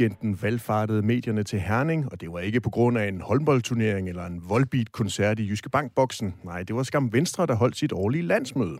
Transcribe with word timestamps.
weekenden 0.00 0.42
valgfartede 0.42 1.02
medierne 1.02 1.42
til 1.42 1.60
Herning, 1.60 2.12
og 2.12 2.20
det 2.20 2.32
var 2.32 2.38
ikke 2.38 2.60
på 2.60 2.70
grund 2.70 2.98
af 2.98 3.08
en 3.08 3.20
håndboldturnering 3.20 4.08
eller 4.08 4.26
en 4.26 4.42
voldbeat-koncert 4.48 5.38
i 5.38 5.48
Jyske 5.48 5.70
Bankboksen. 5.70 6.34
Nej, 6.44 6.62
det 6.62 6.76
var 6.76 6.82
skam 6.82 7.12
Venstre, 7.12 7.46
der 7.46 7.54
holdt 7.54 7.76
sit 7.76 7.92
årlige 7.92 8.22
landsmøde. 8.22 8.78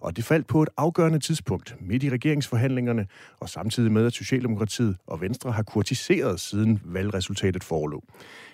Og 0.00 0.16
det 0.16 0.24
faldt 0.24 0.46
på 0.46 0.62
et 0.62 0.68
afgørende 0.76 1.18
tidspunkt 1.18 1.76
midt 1.80 2.02
i 2.02 2.10
regeringsforhandlingerne, 2.10 3.06
og 3.40 3.48
samtidig 3.48 3.92
med, 3.92 4.06
at 4.06 4.12
Socialdemokratiet 4.12 4.96
og 5.06 5.20
Venstre 5.20 5.52
har 5.52 5.62
kurtiseret 5.62 6.40
siden 6.40 6.80
valgresultatet 6.84 7.64
forelå. 7.64 8.04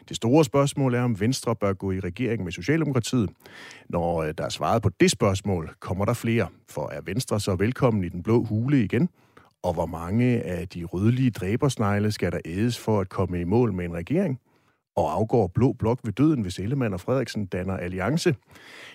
Det 0.09 0.17
store 0.17 0.45
spørgsmål 0.45 0.95
er, 0.95 1.03
om 1.03 1.21
Venstre 1.21 1.57
bør 1.57 1.73
gå 1.73 1.93
i 1.93 2.01
regering 2.01 2.45
med 2.45 2.53
Socialdemokratiet. 2.53 3.31
Når 3.89 4.23
øh, 4.23 4.35
der 4.39 4.45
er 4.45 4.49
svaret 4.49 4.83
på 4.83 4.91
det 5.01 5.11
spørgsmål, 5.11 5.71
kommer 5.81 6.05
der 6.05 6.15
flere. 6.15 6.47
For 6.69 6.91
er 6.93 7.01
Venstre 7.05 7.41
så 7.41 7.55
velkommen 7.55 8.05
i 8.05 8.09
den 8.09 8.23
blå 8.23 8.45
hule 8.45 8.85
igen? 8.85 9.09
Og 9.63 9.75
hvor 9.75 9.87
mange 9.87 10.43
af 10.43 10.69
de 10.69 10.85
rødlige 10.85 11.31
dræbersnegle 11.31 12.13
skal 12.13 12.33
der 12.33 12.41
ædes 12.45 12.79
for 12.79 13.01
at 13.01 13.09
komme 13.09 13.41
i 13.41 13.45
mål 13.45 13.73
med 13.73 13.85
en 13.85 13.95
regering? 13.95 14.41
Og 14.97 15.15
afgår 15.15 15.47
Blå 15.47 15.73
Blok 15.73 16.01
ved 16.05 16.13
døden, 16.13 16.43
hvis 16.43 16.59
Ellemann 16.59 16.95
og 16.95 17.01
Frederiksen 17.01 17.47
danner 17.47 17.77
alliance? 17.77 18.35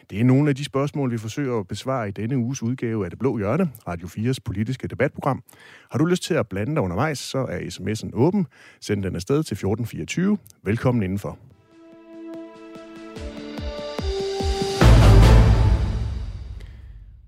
Det 0.10 0.20
er 0.20 0.24
nogle 0.24 0.50
af 0.50 0.56
de 0.56 0.66
spørgsmål, 0.66 1.12
vi 1.12 1.18
forsøger 1.18 1.60
at 1.60 1.68
besvare 1.68 2.08
i 2.08 2.12
denne 2.12 2.38
uges 2.38 2.64
udgave 2.64 3.06
af 3.06 3.10
Det 3.10 3.20
Blå 3.20 3.38
Hjørne, 3.38 3.72
Radio 3.88 4.08
4's 4.08 4.38
politiske 4.46 4.88
debatprogram. 4.88 5.44
Har 5.92 5.98
du 5.98 6.06
lyst 6.06 6.24
til 6.24 6.34
at 6.34 6.48
blande 6.48 6.76
dig 6.76 6.84
undervejs, 6.84 7.20
så 7.20 7.38
er 7.38 7.60
sms'en 7.60 8.10
åben. 8.14 8.48
Send 8.82 9.04
den 9.04 9.16
afsted 9.16 9.36
til 9.36 9.56
1424. 9.56 10.38
Velkommen 10.64 11.04
indenfor. 11.04 11.38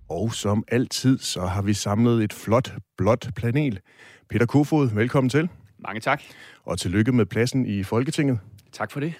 Og 0.10 0.34
som 0.34 0.64
altid, 0.68 1.20
så 1.20 1.46
har 1.46 1.62
vi 1.62 1.74
samlet 1.74 2.24
et 2.24 2.34
flot, 2.34 2.74
blåt 2.98 3.30
panel. 3.36 3.80
Peter 4.30 4.46
Kofod, 4.46 4.90
velkommen 4.94 5.30
til. 5.30 5.50
Mange 5.80 6.02
tak. 6.02 6.22
Og 6.66 6.80
tillykke 6.80 7.12
med 7.12 7.26
pladsen 7.26 7.66
i 7.66 7.84
Folketinget. 7.84 8.40
Tak 8.72 8.92
for 8.92 9.00
det. 9.00 9.14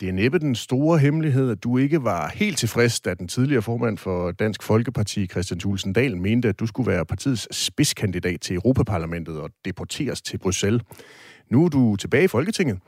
Det 0.00 0.08
er 0.08 0.12
næppe 0.12 0.38
den 0.38 0.54
store 0.54 0.98
hemmelighed, 0.98 1.50
at 1.50 1.64
du 1.64 1.78
ikke 1.78 2.04
var 2.04 2.32
helt 2.34 2.58
tilfreds, 2.58 3.00
da 3.00 3.14
den 3.14 3.28
tidligere 3.28 3.62
formand 3.62 3.98
for 3.98 4.32
Dansk 4.32 4.62
Folkeparti, 4.62 5.26
Christian 5.26 5.60
Thulsen 5.60 5.92
Dahl, 5.92 6.16
mente, 6.16 6.48
at 6.48 6.60
du 6.60 6.66
skulle 6.66 6.90
være 6.92 7.06
partiets 7.06 7.56
spidskandidat 7.56 8.40
til 8.40 8.56
Europaparlamentet 8.56 9.40
og 9.40 9.50
deporteres 9.64 10.22
til 10.22 10.38
Bruxelles. 10.38 10.82
Nu 11.50 11.64
er 11.64 11.68
du 11.68 11.96
tilbage 11.96 12.24
i 12.24 12.28
Folketinget. 12.28 12.78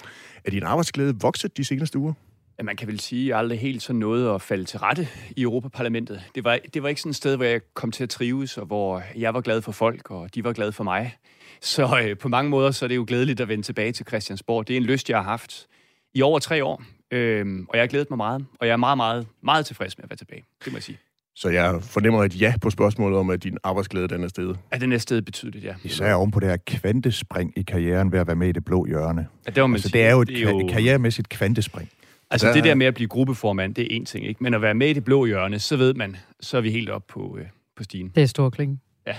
Er 0.45 0.51
din 0.51 0.63
arbejdsglæde 0.63 1.15
vokset 1.21 1.57
de 1.57 1.65
seneste 1.65 1.99
uger? 1.99 2.13
Ja, 2.59 2.63
man 2.63 2.77
kan 2.77 2.89
vel 2.89 3.01
sige, 3.01 3.25
at 3.25 3.29
jeg 3.29 3.39
aldrig 3.39 3.59
helt 3.59 3.83
så 3.83 3.93
nåede 3.93 4.31
at 4.31 4.43
falde 4.43 4.65
til 4.65 4.79
rette 4.79 5.09
i 5.37 5.43
Europaparlamentet. 5.43 6.23
Det 6.35 6.45
var, 6.45 6.59
det 6.75 6.83
var 6.83 6.89
ikke 6.89 7.01
sådan 7.01 7.11
et 7.11 7.17
sted, 7.17 7.37
hvor 7.37 7.45
jeg 7.45 7.61
kom 7.75 7.91
til 7.91 8.03
at 8.03 8.11
trives, 8.11 8.59
og 8.59 8.67
hvor 8.67 9.03
jeg 9.17 9.35
var 9.35 9.41
glad 9.41 9.63
for 9.63 9.73
folk, 9.73 10.11
og 10.11 10.35
de 10.35 10.45
var 10.45 10.53
glade 10.53 10.73
for 10.73 10.85
mig. 10.85 11.17
Så 11.61 12.01
øh, 12.05 12.19
på 12.19 12.29
mange 12.29 12.51
måder 12.51 12.71
så 12.71 12.85
er 12.85 12.89
det 12.89 12.97
jo 12.97 13.05
glædeligt 13.09 13.41
at 13.41 13.49
vende 13.49 13.65
tilbage 13.65 13.93
til 13.93 14.07
Christiansborg. 14.07 14.69
Det 14.69 14.75
er 14.75 14.77
en 14.77 14.85
lyst, 14.85 15.11
jeg 15.11 15.19
har 15.19 15.25
haft 15.25 15.67
i 16.15 16.23
over 16.23 16.39
tre 16.39 16.65
år, 16.65 16.83
øh, 17.11 17.47
og 17.69 17.77
jeg 17.77 17.83
har 17.83 17.87
glædet 17.87 18.11
mig 18.11 18.17
meget, 18.17 18.47
og 18.61 18.67
jeg 18.67 18.73
er 18.73 18.77
meget, 18.77 18.97
meget, 18.97 19.27
meget 19.43 19.67
tilfreds 19.67 19.99
med 19.99 20.05
at 20.05 20.11
være 20.11 20.17
tilbage. 20.17 20.45
Det 20.65 20.73
må 20.73 20.77
jeg 20.77 20.83
sige. 20.83 20.99
Så 21.37 21.49
jeg 21.49 21.83
fornemmer 21.83 22.25
et 22.25 22.41
ja 22.41 22.55
på 22.61 22.71
spørgsmålet 22.71 23.19
om, 23.19 23.31
at 23.31 23.45
din 23.45 23.59
arbejdsglæde 23.65 24.09
den 24.09 24.25
er 24.25 24.29
stedet. 24.29 24.59
Ja, 24.73 24.79
den 24.79 24.93
er 24.93 24.99
stedet 24.99 25.25
betydeligt, 25.25 25.65
ja. 25.65 25.75
Især 25.85 26.15
oven 26.15 26.31
på 26.31 26.41
det 26.41 26.49
her 26.49 26.57
kvantespring 26.67 27.53
i 27.57 27.63
karrieren 27.63 28.13
ved 28.13 28.19
at 28.19 28.27
være 28.27 28.37
med 28.37 28.49
i 28.49 28.53
det 28.53 28.65
blå 28.65 28.87
hjørne. 28.87 29.27
Ja, 29.47 29.51
det, 29.51 29.63
var 29.63 29.69
altså, 29.69 29.89
sige. 29.89 29.99
det 29.99 30.07
er 30.07 30.11
jo 30.11 30.21
et 30.21 30.29
det 30.29 30.43
er 30.43 30.51
jo... 30.51 30.69
karrieremæssigt 30.73 31.29
kvantespring. 31.29 31.89
Altså 32.31 32.47
der... 32.47 32.53
det 32.53 32.65
der 32.65 32.75
med 32.75 32.87
at 32.87 32.95
blive 32.95 33.09
gruppeformand, 33.09 33.75
det 33.75 33.97
er 33.97 34.01
én 34.01 34.05
ting, 34.05 34.27
ikke? 34.27 34.43
Men 34.43 34.55
at 34.55 34.63
være 34.63 34.75
med 34.75 34.89
i 34.89 34.93
det 34.93 35.05
blå 35.05 35.27
hjørne, 35.27 35.59
så 35.59 35.77
ved 35.77 35.95
man, 35.95 36.17
så 36.41 36.57
er 36.57 36.61
vi 36.61 36.71
helt 36.71 36.91
op 36.91 37.03
på, 37.09 37.37
øh, 37.41 37.47
på 37.77 37.83
stigen. 37.83 38.13
Det 38.15 38.23
er 38.23 38.27
stor 38.27 38.51
kling. 38.51 38.81
Ja. 39.07 39.15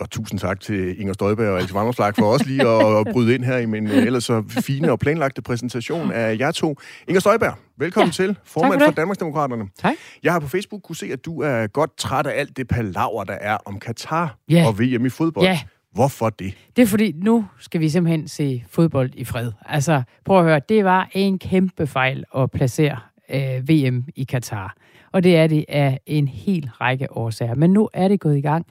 Og 0.00 0.10
tusind 0.10 0.40
tak 0.40 0.60
til 0.60 1.00
Inger 1.00 1.12
Støjberg 1.12 1.48
og 1.48 1.58
Alex 1.58 1.74
Vanderslag 1.74 2.14
for 2.14 2.32
også 2.32 2.46
lige 2.46 2.68
at 2.68 3.06
bryde 3.12 3.34
ind 3.34 3.44
her 3.44 3.58
i 3.58 3.66
min 3.66 3.86
øh, 3.86 4.06
ellers 4.06 4.24
så 4.24 4.44
fine 4.48 4.92
og 4.92 4.98
planlagte 4.98 5.42
præsentation 5.42 6.12
af 6.12 6.36
jer 6.38 6.50
to. 6.50 6.76
Inger 7.08 7.20
Støjberg, 7.20 7.54
velkommen 7.76 8.08
ja, 8.18 8.24
til, 8.24 8.36
formand 8.44 8.80
for, 8.80 8.86
for 8.86 8.92
Danmarksdemokraterne. 8.92 9.64
Tak. 9.78 9.94
Jeg 10.22 10.32
har 10.32 10.40
på 10.40 10.48
Facebook 10.48 10.82
kunne 10.82 10.96
se, 10.96 11.06
at 11.12 11.24
du 11.24 11.42
er 11.42 11.66
godt 11.66 11.96
træt 11.96 12.26
af 12.26 12.40
alt 12.40 12.56
det 12.56 12.68
palaver, 12.68 13.24
der 13.24 13.34
er 13.34 13.56
om 13.64 13.78
Katar 13.78 14.36
ja. 14.48 14.66
og 14.66 14.78
VM 14.78 15.06
i 15.06 15.08
fodbold. 15.08 15.46
Ja. 15.46 15.60
Hvorfor 15.92 16.30
det? 16.30 16.54
Det 16.76 16.82
er 16.82 16.86
fordi, 16.86 17.12
nu 17.16 17.46
skal 17.58 17.80
vi 17.80 17.88
simpelthen 17.88 18.28
se 18.28 18.64
fodbold 18.68 19.10
i 19.14 19.24
fred. 19.24 19.52
Altså, 19.66 20.02
prøv 20.24 20.38
at 20.38 20.44
høre, 20.44 20.60
det 20.68 20.84
var 20.84 21.08
en 21.12 21.38
kæmpe 21.38 21.86
fejl 21.86 22.24
at 22.36 22.50
placere 22.50 22.98
øh, 23.30 23.68
VM 23.68 24.04
i 24.16 24.24
Katar. 24.24 24.76
Og 25.12 25.24
det 25.24 25.36
er 25.36 25.46
det 25.46 25.64
af 25.68 26.00
en 26.06 26.28
hel 26.28 26.70
række 26.80 27.12
årsager. 27.16 27.54
Men 27.54 27.72
nu 27.72 27.88
er 27.92 28.08
det 28.08 28.20
gået 28.20 28.36
i 28.36 28.40
gang. 28.40 28.66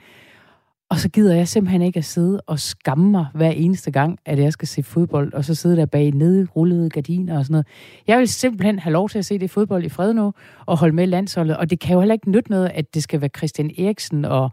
Og 0.91 0.99
så 0.99 1.09
gider 1.09 1.35
jeg 1.35 1.47
simpelthen 1.47 1.81
ikke 1.81 1.97
at 1.97 2.05
sidde 2.05 2.41
og 2.47 2.59
skamme 2.59 3.11
mig 3.11 3.25
hver 3.33 3.49
eneste 3.49 3.91
gang, 3.91 4.19
at 4.25 4.39
jeg 4.39 4.53
skal 4.53 4.67
se 4.67 4.83
fodbold, 4.83 5.33
og 5.33 5.45
så 5.45 5.55
sidde 5.55 5.77
der 5.77 5.85
bag 5.85 6.11
nede 6.11 6.47
rullede 6.55 6.89
gardiner 6.89 7.37
og 7.37 7.45
sådan 7.45 7.53
noget. 7.53 7.67
Jeg 8.07 8.19
vil 8.19 8.27
simpelthen 8.27 8.79
have 8.79 8.93
lov 8.93 9.09
til 9.09 9.19
at 9.19 9.25
se 9.25 9.39
det 9.39 9.51
fodbold 9.51 9.83
i 9.83 9.89
fred 9.89 10.13
nu, 10.13 10.33
og 10.65 10.77
holde 10.77 10.95
med 10.95 11.07
landsholdet. 11.07 11.57
Og 11.57 11.69
det 11.69 11.79
kan 11.79 11.93
jo 11.93 11.99
heller 11.99 12.13
ikke 12.13 12.31
nytte 12.31 12.51
noget, 12.51 12.71
at 12.73 12.93
det 12.93 13.03
skal 13.03 13.21
være 13.21 13.29
Christian 13.37 13.71
Eriksen 13.77 14.25
og, 14.25 14.51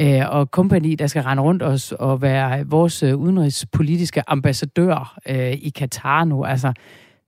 øh, 0.00 0.22
og 0.30 0.50
kompagni, 0.50 0.94
der 0.94 1.06
skal 1.06 1.22
rende 1.22 1.42
rundt 1.42 1.62
os 1.62 1.92
og 1.92 2.22
være 2.22 2.66
vores 2.66 3.02
øh, 3.02 3.16
udenrigspolitiske 3.16 4.22
ambassadør 4.26 5.18
øh, 5.28 5.52
i 5.52 5.72
Katar 5.76 6.24
nu. 6.24 6.44
Altså, 6.44 6.72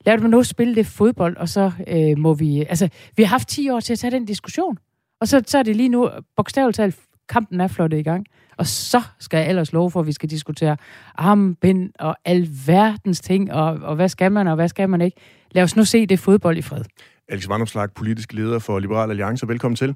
lad 0.06 0.18
dem 0.18 0.30
nu 0.30 0.42
spille 0.42 0.74
det 0.74 0.86
fodbold, 0.86 1.36
og 1.36 1.48
så 1.48 1.72
øh, 1.86 2.18
må 2.18 2.34
vi... 2.34 2.60
Altså, 2.60 2.88
vi 3.16 3.22
har 3.22 3.30
haft 3.30 3.48
10 3.48 3.70
år 3.70 3.80
til 3.80 3.92
at 3.92 3.98
tage 3.98 4.10
den 4.10 4.24
diskussion. 4.24 4.78
Og 5.20 5.28
så, 5.28 5.42
så 5.46 5.58
er 5.58 5.62
det 5.62 5.76
lige 5.76 5.88
nu, 5.88 6.10
bogstaveligt 6.36 6.76
talt, 6.76 6.96
kampen 7.30 7.60
er 7.60 7.68
flottet 7.68 7.98
i 7.98 8.02
gang. 8.02 8.26
Og 8.56 8.66
så 8.66 9.02
skal 9.18 9.38
jeg 9.38 9.48
ellers 9.48 9.72
love 9.72 9.90
for, 9.90 10.00
at 10.00 10.06
vi 10.06 10.12
skal 10.12 10.30
diskutere 10.30 10.76
armbind 11.14 11.90
og 11.98 12.16
alverdens 12.24 13.20
ting, 13.20 13.52
og, 13.52 13.78
og 13.82 13.94
hvad 13.96 14.08
skal 14.08 14.32
man, 14.32 14.48
og 14.48 14.54
hvad 14.54 14.68
skal 14.68 14.88
man 14.88 15.00
ikke. 15.00 15.16
Lad 15.50 15.62
os 15.62 15.76
nu 15.76 15.84
se 15.84 16.06
det 16.06 16.18
fodbold 16.18 16.56
i 16.58 16.62
fred. 16.62 16.84
Alex 17.28 17.48
Vandomslag, 17.48 17.92
politisk 17.92 18.32
leder 18.32 18.58
for 18.58 18.78
Liberal 18.78 19.10
Alliance. 19.10 19.48
Velkommen 19.48 19.76
til. 19.76 19.94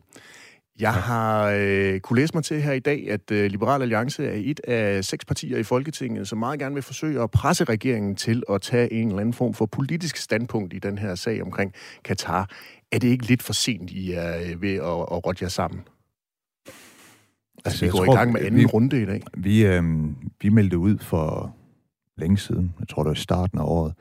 Jeg 0.80 0.94
har 0.94 1.50
øh, 1.56 2.00
kunne 2.00 2.20
læse 2.20 2.34
mig 2.34 2.44
til 2.44 2.62
her 2.62 2.72
i 2.72 2.78
dag, 2.78 3.10
at 3.10 3.30
øh, 3.30 3.50
Liberal 3.50 3.82
Alliance 3.82 4.26
er 4.26 4.34
et 4.34 4.60
af 4.60 5.04
seks 5.04 5.24
partier 5.24 5.58
i 5.58 5.62
Folketinget, 5.62 6.28
som 6.28 6.38
meget 6.38 6.58
gerne 6.58 6.74
vil 6.74 6.82
forsøge 6.82 7.22
at 7.22 7.30
presse 7.30 7.64
regeringen 7.64 8.16
til 8.16 8.42
at 8.50 8.62
tage 8.62 8.92
en 8.92 9.08
eller 9.08 9.20
anden 9.20 9.32
form 9.32 9.54
for 9.54 9.66
politisk 9.66 10.16
standpunkt 10.16 10.74
i 10.74 10.78
den 10.78 10.98
her 10.98 11.14
sag 11.14 11.42
omkring 11.42 11.72
Katar. 12.04 12.50
Er 12.92 12.98
det 12.98 13.08
ikke 13.08 13.26
lidt 13.26 13.42
for 13.42 13.52
sent, 13.52 13.90
I 13.90 14.12
er 14.12 14.36
øh, 14.40 14.62
ved 14.62 14.74
at, 14.74 14.82
at 14.82 15.26
rådte 15.26 15.42
jer 15.42 15.48
sammen? 15.48 15.80
Altså, 17.64 17.84
vi 17.84 17.90
går 17.90 18.04
tror, 18.04 18.14
i 18.14 18.16
gang 18.16 18.32
med 18.32 18.40
anden 18.40 18.60
vi, 18.60 18.66
runde 18.66 19.02
i 19.02 19.06
dag. 19.06 19.22
Vi, 19.36 19.66
øh, 19.66 19.82
vi 20.42 20.48
meldte 20.48 20.78
ud 20.78 20.98
for 20.98 21.56
længe 22.16 22.38
siden, 22.38 22.74
jeg 22.80 22.88
tror 22.88 23.02
det 23.02 23.08
var 23.08 23.14
i 23.14 23.16
starten 23.16 23.58
af 23.58 23.64
året, 23.64 23.94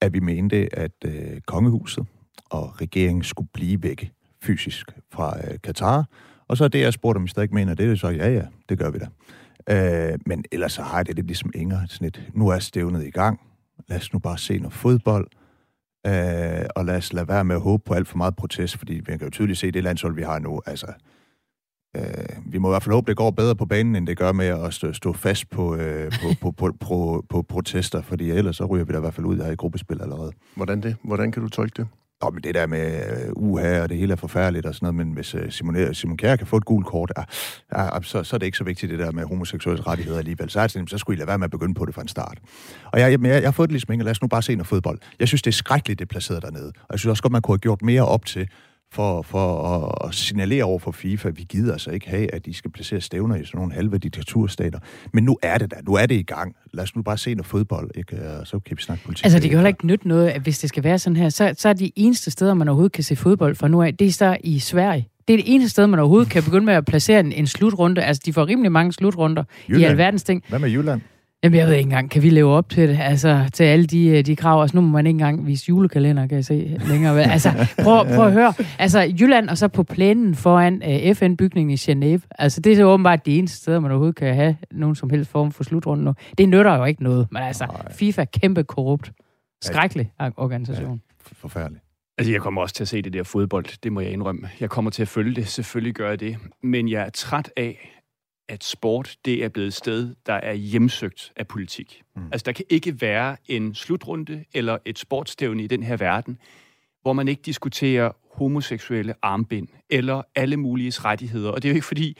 at 0.00 0.12
vi 0.12 0.20
mente, 0.20 0.68
at 0.78 0.92
øh, 1.04 1.40
kongehuset 1.46 2.06
og 2.50 2.80
regeringen 2.80 3.24
skulle 3.24 3.48
blive 3.52 3.82
væk 3.82 4.12
fysisk 4.42 4.90
fra 5.12 5.38
øh, 5.38 5.58
Katar. 5.62 6.04
Og 6.48 6.56
så 6.56 6.64
er 6.64 6.68
det, 6.68 6.80
jeg 6.80 6.92
spurgte, 6.92 7.18
om 7.18 7.24
I 7.24 7.28
stadig 7.28 7.54
mener 7.54 7.74
det, 7.74 8.00
så 8.00 8.08
ja, 8.08 8.30
ja, 8.30 8.42
det 8.68 8.78
gør 8.78 8.90
vi 8.90 8.98
da. 8.98 9.08
Øh, 9.70 10.18
men 10.26 10.44
ellers 10.52 10.72
så 10.72 10.82
har 10.82 10.96
jeg 10.96 11.06
det 11.06 11.14
lidt 11.16 11.26
ligesom 11.26 11.50
Inger. 11.54 11.86
Sådan 11.88 12.08
et, 12.08 12.30
nu 12.34 12.48
er 12.48 12.58
stævnet 12.58 13.06
i 13.06 13.10
gang. 13.10 13.40
Lad 13.88 13.98
os 13.98 14.12
nu 14.12 14.18
bare 14.18 14.38
se 14.38 14.58
noget 14.58 14.72
fodbold. 14.72 15.26
Øh, 16.06 16.66
og 16.76 16.84
lad 16.84 16.96
os 16.96 17.12
lade 17.12 17.28
være 17.28 17.44
med 17.44 17.56
at 17.56 17.62
håbe 17.62 17.82
på 17.86 17.94
alt 17.94 18.08
for 18.08 18.16
meget 18.16 18.36
protest, 18.36 18.76
fordi 18.76 18.94
vi 18.94 19.02
kan 19.04 19.20
jo 19.20 19.30
tydeligt 19.30 19.58
se, 19.58 19.70
det 19.70 19.82
landshold, 19.82 20.14
vi 20.14 20.22
har 20.22 20.38
nu, 20.38 20.62
altså, 20.66 20.86
øh, 21.96 22.02
vi 22.46 22.58
må 22.58 22.68
i 22.68 22.72
hvert 22.72 22.82
fald 22.82 22.94
håbe, 22.94 23.10
det 23.10 23.16
går 23.16 23.30
bedre 23.30 23.56
på 23.56 23.66
banen, 23.66 23.96
end 23.96 24.06
det 24.06 24.16
gør 24.16 24.32
med 24.32 24.46
at 24.46 24.74
stå, 24.74 24.92
stå 24.92 25.12
fast 25.12 25.50
på, 25.50 25.76
øh, 25.76 26.12
på, 26.12 26.28
på, 26.40 26.50
på, 26.50 26.76
på, 26.80 27.24
på 27.28 27.42
protester, 27.42 28.02
fordi 28.02 28.30
ellers 28.30 28.56
så 28.56 28.64
ryger 28.64 28.84
vi 28.84 28.92
da 28.92 28.98
i 28.98 29.00
hvert 29.00 29.14
fald 29.14 29.26
ud 29.26 29.36
her 29.36 29.50
i 29.50 29.54
gruppespil 29.54 30.02
allerede. 30.02 30.32
Hvordan 30.54 30.80
det? 30.80 30.96
Hvordan 31.04 31.32
kan 31.32 31.42
du 31.42 31.48
tolke 31.48 31.82
det? 31.82 31.88
Nå, 32.22 32.30
men 32.30 32.42
det 32.42 32.54
der 32.54 32.66
med 32.66 33.02
uh, 33.36 33.42
uha, 33.42 33.82
og 33.82 33.88
det 33.88 33.96
hele 33.96 34.12
er 34.12 34.16
forfærdeligt 34.16 34.66
og 34.66 34.74
sådan 34.74 34.94
noget, 34.94 35.06
men 35.06 35.14
hvis 35.14 35.34
uh, 35.34 35.40
Simon, 35.48 35.94
Simon 35.94 36.16
Kjær 36.16 36.36
kan 36.36 36.46
få 36.46 36.56
et 36.56 36.64
gult 36.64 36.86
kort, 36.86 37.12
ja, 37.16 37.82
ja, 37.82 38.02
så, 38.02 38.22
så 38.22 38.36
er 38.36 38.38
det 38.38 38.46
ikke 38.46 38.58
så 38.58 38.64
vigtigt 38.64 38.90
det 38.90 38.98
der 38.98 39.12
med 39.12 39.24
homoseksuelle 39.24 39.82
rettigheder 39.82 40.18
alligevel. 40.18 40.50
Så, 40.50 40.66
det, 40.66 40.90
så 40.90 40.98
skulle 40.98 41.16
I 41.16 41.18
lade 41.18 41.28
være 41.28 41.38
med 41.38 41.44
at 41.44 41.50
begynde 41.50 41.74
på 41.74 41.84
det 41.84 41.94
fra 41.94 42.02
en 42.02 42.08
start. 42.08 42.38
Og 42.92 43.00
jeg, 43.00 43.10
jeg, 43.10 43.22
jeg, 43.22 43.30
jeg 43.30 43.46
har 43.46 43.52
fået 43.52 43.68
det 43.68 43.72
ligesom, 43.72 43.98
lad 43.98 44.10
os 44.10 44.22
nu 44.22 44.28
bare 44.28 44.42
se 44.42 44.54
noget 44.54 44.66
fodbold. 44.66 44.98
Jeg 45.20 45.28
synes, 45.28 45.42
det 45.42 45.50
er 45.50 45.52
skrækkeligt, 45.52 45.98
det 45.98 46.04
er 46.04 46.08
placeret 46.08 46.42
dernede. 46.42 46.66
Og 46.66 46.92
jeg 46.92 46.98
synes 46.98 47.10
også 47.10 47.22
godt, 47.22 47.32
man 47.32 47.42
kunne 47.42 47.52
have 47.52 47.58
gjort 47.58 47.82
mere 47.82 48.06
op 48.06 48.24
til, 48.24 48.48
for, 48.96 49.22
for 49.22 50.06
at, 50.06 50.14
signalere 50.14 50.64
over 50.64 50.78
for 50.78 50.90
FIFA, 50.90 51.28
at 51.28 51.38
vi 51.38 51.46
gider 51.48 51.72
altså 51.72 51.90
ikke 51.90 52.08
have, 52.08 52.34
at 52.34 52.46
de 52.46 52.54
skal 52.54 52.70
placere 52.70 53.00
stævner 53.00 53.36
i 53.36 53.44
sådan 53.44 53.58
nogle 53.58 53.72
halve 53.72 53.98
diktaturstater. 53.98 54.78
Men 55.12 55.24
nu 55.24 55.38
er 55.42 55.58
det 55.58 55.70
der. 55.70 55.76
Nu 55.86 55.94
er 55.94 56.06
det 56.06 56.14
i 56.14 56.22
gang. 56.22 56.56
Lad 56.72 56.84
os 56.84 56.96
nu 56.96 57.02
bare 57.02 57.18
se 57.18 57.34
noget 57.34 57.46
fodbold, 57.46 57.90
ikke? 57.94 58.16
så 58.44 58.58
kan 58.58 58.76
vi 58.76 58.82
snakke 58.82 59.04
politik. 59.04 59.24
Altså, 59.24 59.38
det 59.38 59.50
kan 59.50 59.60
jo 59.60 59.66
ikke 59.66 59.86
nytte 59.86 60.08
noget, 60.08 60.28
at 60.28 60.40
hvis 60.42 60.58
det 60.58 60.68
skal 60.68 60.84
være 60.84 60.98
sådan 60.98 61.16
her, 61.16 61.28
så, 61.28 61.54
så 61.58 61.68
er 61.68 61.72
de 61.72 61.92
eneste 61.96 62.30
steder, 62.30 62.54
man 62.54 62.68
overhovedet 62.68 62.92
kan 62.92 63.04
se 63.04 63.16
fodbold 63.16 63.54
fra 63.54 63.68
nu 63.68 63.82
af, 63.82 63.94
det 63.94 64.06
er 64.06 64.12
så 64.12 64.36
i 64.44 64.58
Sverige. 64.58 65.08
Det 65.28 65.34
er 65.34 65.38
det 65.38 65.54
eneste 65.54 65.70
sted, 65.70 65.86
man 65.86 66.00
overhovedet 66.00 66.30
kan 66.30 66.42
begynde 66.42 66.66
med 66.66 66.74
at 66.74 66.84
placere 66.84 67.20
en, 67.20 67.32
en 67.32 67.46
slutrunde. 67.46 68.02
Altså, 68.02 68.22
de 68.26 68.32
får 68.32 68.46
rimelig 68.46 68.72
mange 68.72 68.92
slutrunder 68.92 69.44
Jylland. 69.68 69.82
i 69.82 69.84
alverdens 69.84 70.22
ting. 70.22 70.42
Hvad 70.48 70.58
med 70.58 70.70
Jylland? 70.70 71.00
Jamen, 71.44 71.58
jeg 71.58 71.66
ved 71.66 71.74
ikke 71.74 71.82
engang, 71.82 72.10
kan 72.10 72.22
vi 72.22 72.30
leve 72.30 72.50
op 72.50 72.68
til 72.68 72.88
det? 72.88 72.98
Altså, 73.00 73.50
til 73.52 73.64
alle 73.64 73.86
de, 73.86 74.08
øh, 74.08 74.26
de 74.26 74.36
krav. 74.36 74.62
Altså, 74.62 74.76
nu 74.76 74.80
må 74.80 74.88
man 74.88 75.06
ikke 75.06 75.14
engang 75.14 75.46
vise 75.46 75.64
julekalender, 75.68 76.26
kan 76.26 76.36
jeg 76.36 76.44
se 76.44 76.78
længere. 76.88 77.22
Altså, 77.22 77.50
prøv, 77.82 78.06
prøv 78.06 78.26
at 78.26 78.32
høre. 78.32 78.54
Altså, 78.78 79.00
Jylland 79.20 79.48
og 79.48 79.58
så 79.58 79.68
på 79.68 79.82
plænen 79.82 80.34
foran 80.34 80.82
uh, 80.86 81.14
FN-bygningen 81.16 81.70
i 81.70 81.74
Genève. 81.74 82.20
Altså, 82.38 82.60
det 82.60 82.72
er 82.72 82.76
så 82.76 82.84
åbenbart 82.84 83.26
de 83.26 83.38
eneste 83.38 83.56
steder, 83.56 83.80
man 83.80 83.90
overhovedet 83.90 84.16
kan 84.16 84.34
have 84.34 84.56
nogen 84.70 84.94
som 84.94 85.10
helst 85.10 85.30
form 85.30 85.52
for 85.52 85.64
slutrunde 85.64 86.04
nu. 86.04 86.14
Det 86.38 86.48
nytter 86.48 86.76
jo 86.76 86.84
ikke 86.84 87.02
noget. 87.02 87.28
Men 87.30 87.42
altså, 87.42 87.66
FIFA 87.90 88.24
kæmpe 88.24 88.64
korrupt. 88.64 89.12
Skrækkelig 89.62 90.12
organisation. 90.36 91.00
Ja, 91.08 91.32
forfærdeligt. 91.32 91.82
Altså, 92.18 92.32
jeg 92.32 92.40
kommer 92.40 92.62
også 92.62 92.74
til 92.74 92.84
at 92.84 92.88
se 92.88 93.02
det 93.02 93.12
der 93.12 93.22
fodbold, 93.22 93.82
det 93.82 93.92
må 93.92 94.00
jeg 94.00 94.10
indrømme. 94.10 94.48
Jeg 94.60 94.70
kommer 94.70 94.90
til 94.90 95.02
at 95.02 95.08
følge 95.08 95.34
det, 95.34 95.48
selvfølgelig 95.48 95.94
gør 95.94 96.08
jeg 96.08 96.20
det. 96.20 96.36
Men 96.62 96.88
jeg 96.88 97.02
er 97.02 97.10
træt 97.10 97.50
af, 97.56 97.95
at 98.48 98.64
sport 98.64 99.16
det 99.24 99.44
er 99.44 99.48
blevet 99.48 99.66
et 99.66 99.74
sted, 99.74 100.14
der 100.26 100.34
er 100.34 100.52
hjemsøgt 100.52 101.32
af 101.36 101.48
politik. 101.48 102.02
Mm. 102.16 102.22
Altså, 102.32 102.44
der 102.44 102.52
kan 102.52 102.64
ikke 102.68 103.00
være 103.00 103.36
en 103.48 103.74
slutrunde 103.74 104.44
eller 104.54 104.78
et 104.84 104.98
sportsstævne 104.98 105.64
i 105.64 105.66
den 105.66 105.82
her 105.82 105.96
verden, 105.96 106.38
hvor 107.02 107.12
man 107.12 107.28
ikke 107.28 107.42
diskuterer 107.42 108.12
homoseksuelle 108.34 109.14
armbind 109.22 109.68
eller 109.90 110.22
alle 110.34 110.56
mulige 110.56 110.92
rettigheder. 111.00 111.50
Og 111.50 111.62
det 111.62 111.68
er 111.68 111.72
jo 111.72 111.74
ikke 111.74 111.86
fordi, 111.86 112.16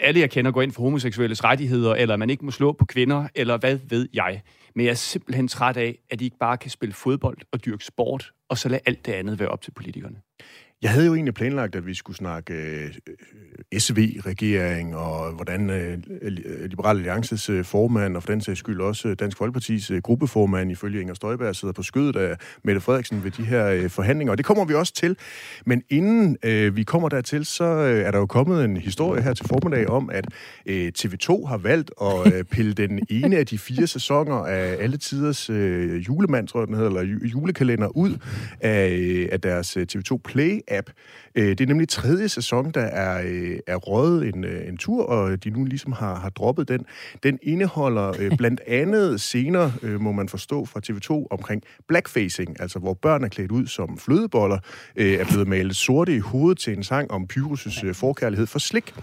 alle 0.00 0.20
jeg 0.20 0.30
kender 0.30 0.50
går 0.50 0.62
ind 0.62 0.72
for 0.72 0.82
homoseksuelles 0.82 1.44
rettigheder, 1.44 1.94
eller 1.94 2.16
man 2.16 2.30
ikke 2.30 2.44
må 2.44 2.50
slå 2.50 2.72
på 2.72 2.84
kvinder, 2.84 3.28
eller 3.34 3.56
hvad 3.56 3.78
ved 3.88 4.08
jeg. 4.14 4.42
Men 4.74 4.86
jeg 4.86 4.90
er 4.90 4.94
simpelthen 4.94 5.48
træt 5.48 5.76
af, 5.76 5.98
at 6.10 6.18
de 6.18 6.24
ikke 6.24 6.38
bare 6.38 6.56
kan 6.56 6.70
spille 6.70 6.92
fodbold 6.92 7.38
og 7.52 7.64
dyrke 7.64 7.84
sport, 7.84 8.32
og 8.48 8.58
så 8.58 8.68
lade 8.68 8.80
alt 8.86 9.06
det 9.06 9.12
andet 9.12 9.38
være 9.38 9.48
op 9.48 9.62
til 9.62 9.70
politikerne. 9.70 10.16
Jeg 10.82 10.90
havde 10.90 11.06
jo 11.06 11.14
egentlig 11.14 11.34
planlagt, 11.34 11.76
at 11.76 11.86
vi 11.86 11.94
skulle 11.94 12.16
snakke 12.16 12.54
øh, 12.54 12.90
SV-regering 13.78 14.96
og 14.96 15.32
hvordan 15.32 15.70
øh, 15.70 15.98
Liberale 16.68 16.98
Alliances 16.98 17.50
øh, 17.50 17.64
formand, 17.64 18.16
og 18.16 18.22
for 18.22 18.32
den 18.32 18.40
sags 18.40 18.58
skyld 18.58 18.80
også 18.80 19.14
Dansk 19.14 19.38
Folkepartis 19.38 19.90
øh, 19.90 20.02
gruppeformand, 20.02 20.70
ifølge 20.70 21.00
Inger 21.00 21.14
Støjberg, 21.14 21.56
sidder 21.56 21.72
på 21.72 21.82
skødet 21.82 22.16
af 22.16 22.36
Mette 22.64 22.80
Frederiksen 22.80 23.24
ved 23.24 23.30
de 23.30 23.44
her 23.44 23.66
øh, 23.66 23.90
forhandlinger. 23.90 24.32
Og 24.32 24.38
det 24.38 24.46
kommer 24.46 24.64
vi 24.64 24.74
også 24.74 24.92
til. 24.92 25.16
Men 25.66 25.82
inden 25.90 26.36
øh, 26.42 26.76
vi 26.76 26.82
kommer 26.82 27.08
dertil, 27.08 27.44
så 27.44 27.64
øh, 27.64 28.00
er 28.00 28.10
der 28.10 28.18
jo 28.18 28.26
kommet 28.26 28.64
en 28.64 28.76
historie 28.76 29.22
her 29.22 29.34
til 29.34 29.46
formiddag 29.46 29.88
om, 29.88 30.10
at 30.10 30.26
øh, 30.66 30.92
TV2 30.98 31.46
har 31.46 31.56
valgt 31.56 31.90
at 32.02 32.34
øh, 32.34 32.44
pille 32.54 32.72
den 32.72 33.06
ene 33.10 33.36
af 33.36 33.46
de 33.46 33.58
fire 33.58 33.86
sæsoner 33.86 34.36
af 34.36 34.76
alle 34.80 34.96
tiders 34.96 35.50
øh, 35.50 36.06
julemand, 36.08 36.48
tror 36.48 36.60
jeg 36.60 36.66
den 36.66 36.76
hedder, 36.76 36.90
eller 36.90 37.18
julekalender 37.24 37.96
ud 37.96 38.18
af, 38.60 38.90
øh, 38.90 39.28
af 39.32 39.40
deres 39.40 39.76
øh, 39.76 39.86
TV2 39.92 40.16
Play 40.24 40.60
app. 40.68 40.90
Øh, 41.34 41.48
det 41.48 41.60
er 41.60 41.66
nemlig 41.66 41.88
tredje 41.88 42.28
sæson, 42.28 42.70
der 42.70 42.80
er, 42.80 43.22
øh, 43.26 43.58
er 43.66 43.76
røget 43.76 44.34
en, 44.34 44.44
øh, 44.44 44.68
en 44.68 44.76
tur, 44.76 45.04
og 45.04 45.44
de 45.44 45.50
nu 45.50 45.64
ligesom 45.64 45.92
har, 45.92 46.14
har 46.14 46.28
droppet 46.30 46.68
den. 46.68 46.86
Den 47.22 47.38
indeholder 47.42 48.12
blandt 48.38 48.60
andet 48.66 49.20
scener, 49.20 49.98
må 49.98 50.12
man 50.12 50.28
forstå 50.28 50.64
fra 50.64 50.80
TV2, 50.90 51.26
omkring 51.30 51.62
blackfacing, 51.88 52.60
altså 52.60 52.78
hvor 52.78 52.94
børn 52.94 53.24
er 53.24 53.28
klædt 53.28 53.52
ud 53.52 53.66
som 53.66 53.98
flødeboller, 53.98 54.58
er 54.96 55.24
blevet 55.30 55.48
malet 55.48 55.76
sorte 55.76 56.14
i 56.14 56.18
hovedet 56.18 56.58
til 56.58 56.76
en 56.76 56.84
sang 56.84 57.10
om 57.10 57.26
Pyrus' 57.32 57.92
forkærlighed 57.92 58.46
for 58.46 58.58
slik. 58.58 58.94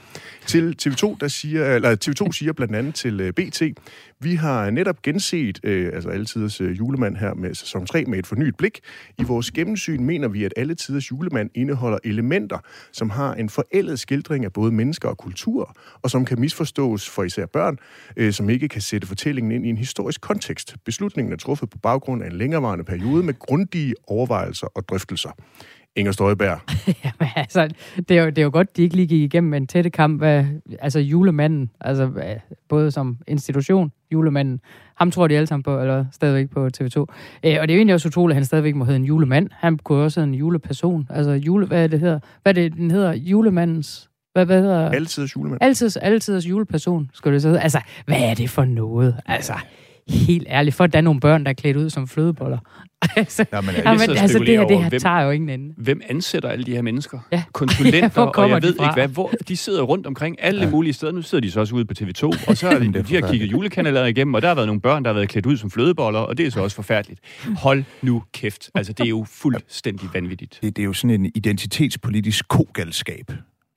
Til 0.45 0.75
TV2, 0.81 1.17
der 1.19 1.27
siger, 1.27 1.75
eller 1.75 1.95
TV2 2.05 2.31
siger 2.31 2.53
blandt 2.53 2.75
andet 2.75 2.95
til 2.95 3.33
BT, 3.33 3.61
vi 4.23 4.35
har 4.35 4.69
netop 4.69 5.01
genset, 5.01 5.59
øh, 5.63 5.91
altså 5.93 6.09
alle 6.09 6.25
tiders 6.25 6.61
øh, 6.61 6.77
julemand 6.77 7.15
her 7.15 7.33
med 7.33 7.53
sæson 7.55 7.85
3 7.85 8.05
med 8.05 8.19
et 8.19 8.27
fornyet 8.27 8.57
blik. 8.57 8.79
I 9.17 9.23
vores 9.23 9.51
gennemsyn 9.51 10.03
mener 10.03 10.27
vi, 10.27 10.43
at 10.43 10.53
alle 10.57 10.75
tiders 10.75 11.11
julemand 11.11 11.49
indeholder 11.55 11.97
elementer, 12.03 12.57
som 12.91 13.09
har 13.09 13.33
en 13.33 13.49
forældet 13.49 13.99
skildring 13.99 14.45
af 14.45 14.53
både 14.53 14.71
mennesker 14.71 15.09
og 15.09 15.17
kultur, 15.17 15.75
og 16.01 16.09
som 16.09 16.25
kan 16.25 16.39
misforstås 16.39 17.09
for 17.09 17.23
især 17.23 17.45
børn, 17.45 17.77
øh, 18.17 18.33
som 18.33 18.49
ikke 18.49 18.67
kan 18.67 18.81
sætte 18.81 19.07
fortællingen 19.07 19.51
ind 19.51 19.65
i 19.65 19.69
en 19.69 19.77
historisk 19.77 20.21
kontekst. 20.21 20.75
Beslutningen 20.85 21.33
er 21.33 21.37
truffet 21.37 21.69
på 21.69 21.77
baggrund 21.77 22.23
af 22.23 22.27
en 22.27 22.33
længerevarende 22.33 22.85
periode 22.85 23.23
med 23.23 23.39
grundige 23.39 23.93
overvejelser 24.07 24.67
og 24.75 24.89
drøftelser. 24.89 25.31
Inger 25.95 26.11
Støjberg. 26.11 26.59
Jamen, 27.03 27.31
altså, 27.35 27.69
det 28.09 28.17
er, 28.17 28.23
jo, 28.23 28.29
det 28.29 28.37
er 28.37 28.43
jo 28.43 28.49
godt, 28.53 28.77
de 28.77 28.83
ikke 28.83 28.95
lige 28.95 29.07
gik 29.07 29.21
igennem 29.21 29.53
en 29.53 29.67
tætte 29.67 29.89
kamp. 29.89 30.21
Af, 30.21 30.47
altså 30.79 30.99
julemanden, 30.99 31.71
altså 31.81 32.11
både 32.69 32.91
som 32.91 33.17
institution, 33.27 33.91
julemanden, 34.13 34.59
ham 34.95 35.11
tror 35.11 35.27
de 35.27 35.35
alle 35.35 35.47
sammen 35.47 35.63
på, 35.63 35.79
eller 35.79 36.05
stadigvæk 36.11 36.49
på 36.49 36.69
TV2. 36.77 36.97
Øh, 36.99 37.05
og 37.43 37.43
det 37.43 37.53
er 37.53 37.57
jo 37.57 37.65
egentlig 37.67 37.93
også 37.93 38.07
utroligt, 38.07 38.35
at 38.35 38.37
han 38.37 38.45
stadigvæk 38.45 38.75
må 38.75 38.85
hedde 38.85 38.99
en 38.99 39.05
julemand. 39.05 39.49
Han 39.51 39.77
kunne 39.77 40.03
også 40.03 40.19
hedde 40.19 40.33
en 40.33 40.35
juleperson. 40.35 41.07
Altså, 41.09 41.31
jule, 41.31 41.65
hvad 41.65 41.83
er 41.83 41.87
det 41.87 41.99
hedder? 41.99 42.19
Hvad 42.43 42.57
er 42.57 42.61
det, 42.61 42.73
den 42.73 42.91
hedder? 42.91 43.13
Julemandens... 43.13 44.09
Hvad, 44.33 44.45
hvad 44.45 44.61
hedder? 44.61 44.89
Altidens 44.89 45.35
julemand. 45.35 45.57
Altidens, 45.61 45.97
altidens 45.97 46.45
juleperson, 46.45 47.09
skulle 47.13 47.33
det 47.33 47.41
så 47.41 47.47
hedde. 47.47 47.61
Altså, 47.61 47.79
hvad 48.05 48.17
er 48.19 48.33
det 48.33 48.49
for 48.49 48.65
noget? 48.65 49.15
Altså, 49.25 49.53
helt 50.09 50.47
ærligt, 50.49 50.75
for 50.75 50.83
at 50.83 50.93
der 50.93 50.97
er 50.97 51.01
nogle 51.01 51.19
børn, 51.19 51.43
der 51.43 51.49
er 51.49 51.53
klædt 51.53 51.77
ud 51.77 51.89
som 51.89 52.07
flødeboller. 52.07 52.57
altså, 53.15 53.45
ja, 53.53 53.61
men, 53.61 53.69
ja, 53.75 53.91
men, 53.91 54.01
altså 54.01 54.39
det 54.39 54.47
her, 54.47 54.67
det 54.67 54.81
her 54.81 54.89
hvem, 54.89 54.99
tager 54.99 55.21
jo 55.21 55.31
ingen 55.31 55.49
ende. 55.49 55.73
Hvem 55.77 56.01
ansætter 56.09 56.49
alle 56.49 56.65
de 56.65 56.71
her 56.71 56.81
mennesker? 56.81 57.19
Ja. 57.31 57.43
Konsulenter, 57.53 58.21
ja, 58.21 58.27
og 58.27 58.49
jeg 58.49 58.61
ved 58.61 58.73
de 58.73 58.83
ikke 58.83 58.93
hvad. 58.93 59.07
Hvor, 59.07 59.31
de 59.47 59.57
sidder 59.57 59.81
rundt 59.81 60.07
omkring 60.07 60.35
alle 60.39 60.63
ja. 60.63 60.69
mulige 60.69 60.93
steder. 60.93 61.11
Nu 61.11 61.21
sidder 61.21 61.41
de 61.41 61.51
så 61.51 61.59
også 61.59 61.75
ude 61.75 61.85
på 61.85 61.93
TV2, 61.99 62.23
og 62.47 62.57
så 62.57 62.67
har 62.71 62.79
de, 62.79 63.03
de 63.03 63.15
har 63.15 63.31
kigget 63.31 63.51
julekanaler 63.51 64.05
igennem, 64.05 64.33
og 64.33 64.41
der 64.41 64.47
har 64.47 64.55
været 64.55 64.67
nogle 64.67 64.81
børn, 64.81 65.03
der 65.03 65.09
har 65.09 65.13
været 65.13 65.29
klædt 65.29 65.45
ud 65.45 65.57
som 65.57 65.71
flødeboller, 65.71 66.19
og 66.19 66.37
det 66.37 66.47
er 66.47 66.51
så 66.51 66.61
også 66.61 66.75
forfærdeligt. 66.75 67.19
Hold 67.57 67.83
nu 68.01 68.23
kæft. 68.33 68.69
Altså, 68.75 68.93
det 68.93 69.03
er 69.03 69.09
jo 69.09 69.25
fuldstændig 69.29 70.09
vanvittigt. 70.13 70.59
Det, 70.61 70.75
det 70.75 70.81
er 70.81 70.85
jo 70.85 70.93
sådan 70.93 71.21
en 71.21 71.31
identitetspolitisk 71.35 72.47
kogalskab 72.47 73.31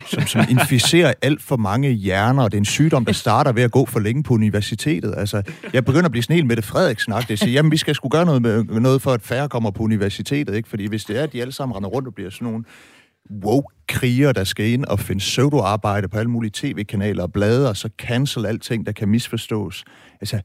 som, 0.06 0.26
som 0.26 0.44
inficerer 0.50 1.12
alt 1.22 1.42
for 1.42 1.56
mange 1.56 1.90
hjerner, 1.90 2.42
og 2.42 2.50
det 2.50 2.56
er 2.56 2.60
en 2.60 2.64
sygdom, 2.64 3.04
der 3.04 3.12
starter 3.12 3.52
ved 3.52 3.62
at 3.62 3.70
gå 3.70 3.86
for 3.86 4.00
længe 4.00 4.22
på 4.22 4.34
universitetet. 4.34 5.14
Altså, 5.16 5.42
jeg 5.72 5.84
begynder 5.84 6.04
at 6.04 6.10
blive 6.10 6.22
sådan 6.22 6.34
helt 6.34 6.46
Mette 6.46 6.62
frederiksen 6.62 7.12
det 7.28 7.38
siger, 7.38 7.52
jamen 7.52 7.72
vi 7.72 7.76
skal 7.76 7.94
sgu 7.94 8.08
gøre 8.08 8.24
noget, 8.24 8.42
med, 8.42 8.64
noget 8.64 9.02
for, 9.02 9.12
at 9.12 9.22
færre 9.22 9.48
kommer 9.48 9.70
på 9.70 9.82
universitetet, 9.82 10.54
ikke? 10.54 10.68
Fordi 10.68 10.86
hvis 10.86 11.04
det 11.04 11.18
er, 11.18 11.22
at 11.22 11.32
de 11.32 11.40
alle 11.40 11.52
sammen 11.52 11.76
render 11.76 11.88
rundt 11.88 12.08
og 12.08 12.14
bliver 12.14 12.30
sådan 12.30 12.48
nogle 12.48 12.64
woke-kriger, 13.44 14.32
der 14.32 14.44
skal 14.44 14.66
ind 14.66 14.84
og 14.84 15.00
finde 15.00 15.18
pseudo-arbejde 15.18 16.08
på 16.08 16.18
alle 16.18 16.30
mulige 16.30 16.50
tv-kanaler 16.54 17.22
og 17.22 17.32
blade, 17.32 17.68
og 17.68 17.76
så 17.76 17.88
cancel 17.98 18.46
alting, 18.46 18.86
der 18.86 18.92
kan 18.92 19.08
misforstås. 19.08 19.84
Altså, 20.20 20.40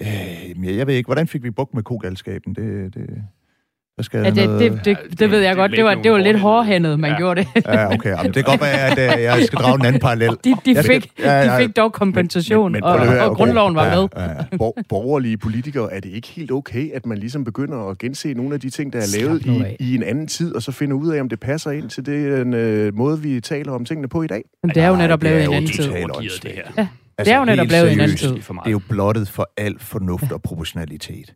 øh, 0.00 0.76
jeg 0.76 0.86
ved 0.86 0.94
ikke, 0.94 1.06
hvordan 1.06 1.28
fik 1.28 1.42
vi 1.42 1.50
bukt 1.50 1.74
med 1.74 1.82
kogalskaben? 1.82 2.54
Det, 2.54 2.94
det, 2.94 3.06
der 3.96 4.02
skal 4.02 4.20
ja, 4.24 4.30
det, 4.30 4.44
noget... 4.44 4.60
det, 4.60 4.84
det, 4.84 4.98
det, 5.10 5.18
det 5.20 5.30
ved 5.30 5.40
jeg 5.40 5.56
godt. 5.56 5.72
Det 5.72 5.84
var, 5.84 5.94
det 5.94 6.12
var 6.12 6.18
lidt 6.18 6.40
hårdhændet, 6.40 7.00
man 7.00 7.10
ja. 7.10 7.16
gjorde 7.16 7.40
det. 7.40 7.66
ja, 7.66 7.94
okay. 7.94 8.10
Jamen, 8.10 8.26
det 8.26 8.34
kan 8.34 8.44
godt 8.44 8.60
være, 8.60 8.90
at 8.90 9.18
øh, 9.18 9.22
jeg 9.22 9.42
skal 9.46 9.58
drage 9.58 9.74
en 9.74 9.86
anden 9.86 10.00
parallel. 10.00 10.30
De, 10.44 10.54
de, 10.64 10.76
fik, 10.76 10.82
skal, 10.82 11.02
ja, 11.18 11.32
ja, 11.32 11.56
de 11.56 11.62
fik 11.62 11.76
dog 11.76 11.92
kompensation, 11.92 12.72
men, 12.72 12.72
men, 12.72 12.82
og, 12.82 13.06
høre, 13.06 13.24
og 13.24 13.36
grundloven 13.36 13.74
var 13.74 13.86
ja, 13.86 13.94
med. 13.94 14.08
Ja, 14.16 14.22
ja. 14.22 14.82
borgerlige 14.88 15.36
politikere, 15.36 15.92
er 15.92 16.00
det 16.00 16.08
ikke 16.08 16.28
helt 16.28 16.52
okay, 16.52 16.90
at 16.92 17.06
man 17.06 17.18
ligesom 17.18 17.44
begynder 17.44 17.90
at 17.90 17.98
gense 17.98 18.34
nogle 18.34 18.54
af 18.54 18.60
de 18.60 18.70
ting, 18.70 18.92
der 18.92 18.98
er 18.98 19.18
lavet 19.20 19.46
i, 19.46 19.76
i 19.80 19.94
en 19.94 20.02
anden 20.02 20.26
tid, 20.26 20.54
og 20.54 20.62
så 20.62 20.72
finde 20.72 20.94
ud 20.94 21.12
af, 21.12 21.20
om 21.20 21.28
det 21.28 21.40
passer 21.40 21.70
ind 21.70 21.90
til 21.90 22.06
den 22.06 22.54
øh, 22.54 22.94
måde, 22.94 23.20
vi 23.20 23.40
taler 23.40 23.72
om 23.72 23.84
tingene 23.84 24.08
på 24.08 24.22
i 24.22 24.26
dag? 24.26 24.42
Men 24.62 24.74
det 24.74 24.82
er 24.82 24.88
jo 24.88 24.96
netop 24.96 25.22
lavet 25.22 25.42
i 25.42 25.44
en 25.44 25.52
anden 25.54 25.70
tid. 25.70 25.84
Det 26.42 26.52
her. 26.52 26.62
Ja. 26.78 26.88
Altså, 27.18 27.30
det 27.30 27.34
er 27.34 27.38
jo 27.38 27.44
netop 27.44 27.66
lavet 27.70 27.90
i 27.90 27.92
en 27.92 28.00
anden 28.00 28.16
tid. 28.16 28.34
Det 28.34 28.48
er 28.66 28.70
jo 28.70 28.80
blottet 28.88 29.28
for 29.28 29.50
al 29.56 29.78
fornuft 29.78 30.32
og 30.32 30.42
proportionalitet. 30.42 31.34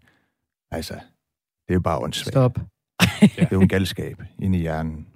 Altså, 0.73 0.95
det 1.71 1.75
er 1.75 1.77
jo 1.77 1.81
bare 1.81 1.99
åndssvagt. 1.99 2.33
Stop. 2.33 2.59
det 3.21 3.39
er 3.39 3.47
jo 3.53 3.61
en 3.61 3.69
galskab 3.69 4.23
inde 4.39 4.59
i 4.59 4.61
hjernen. 4.61 5.07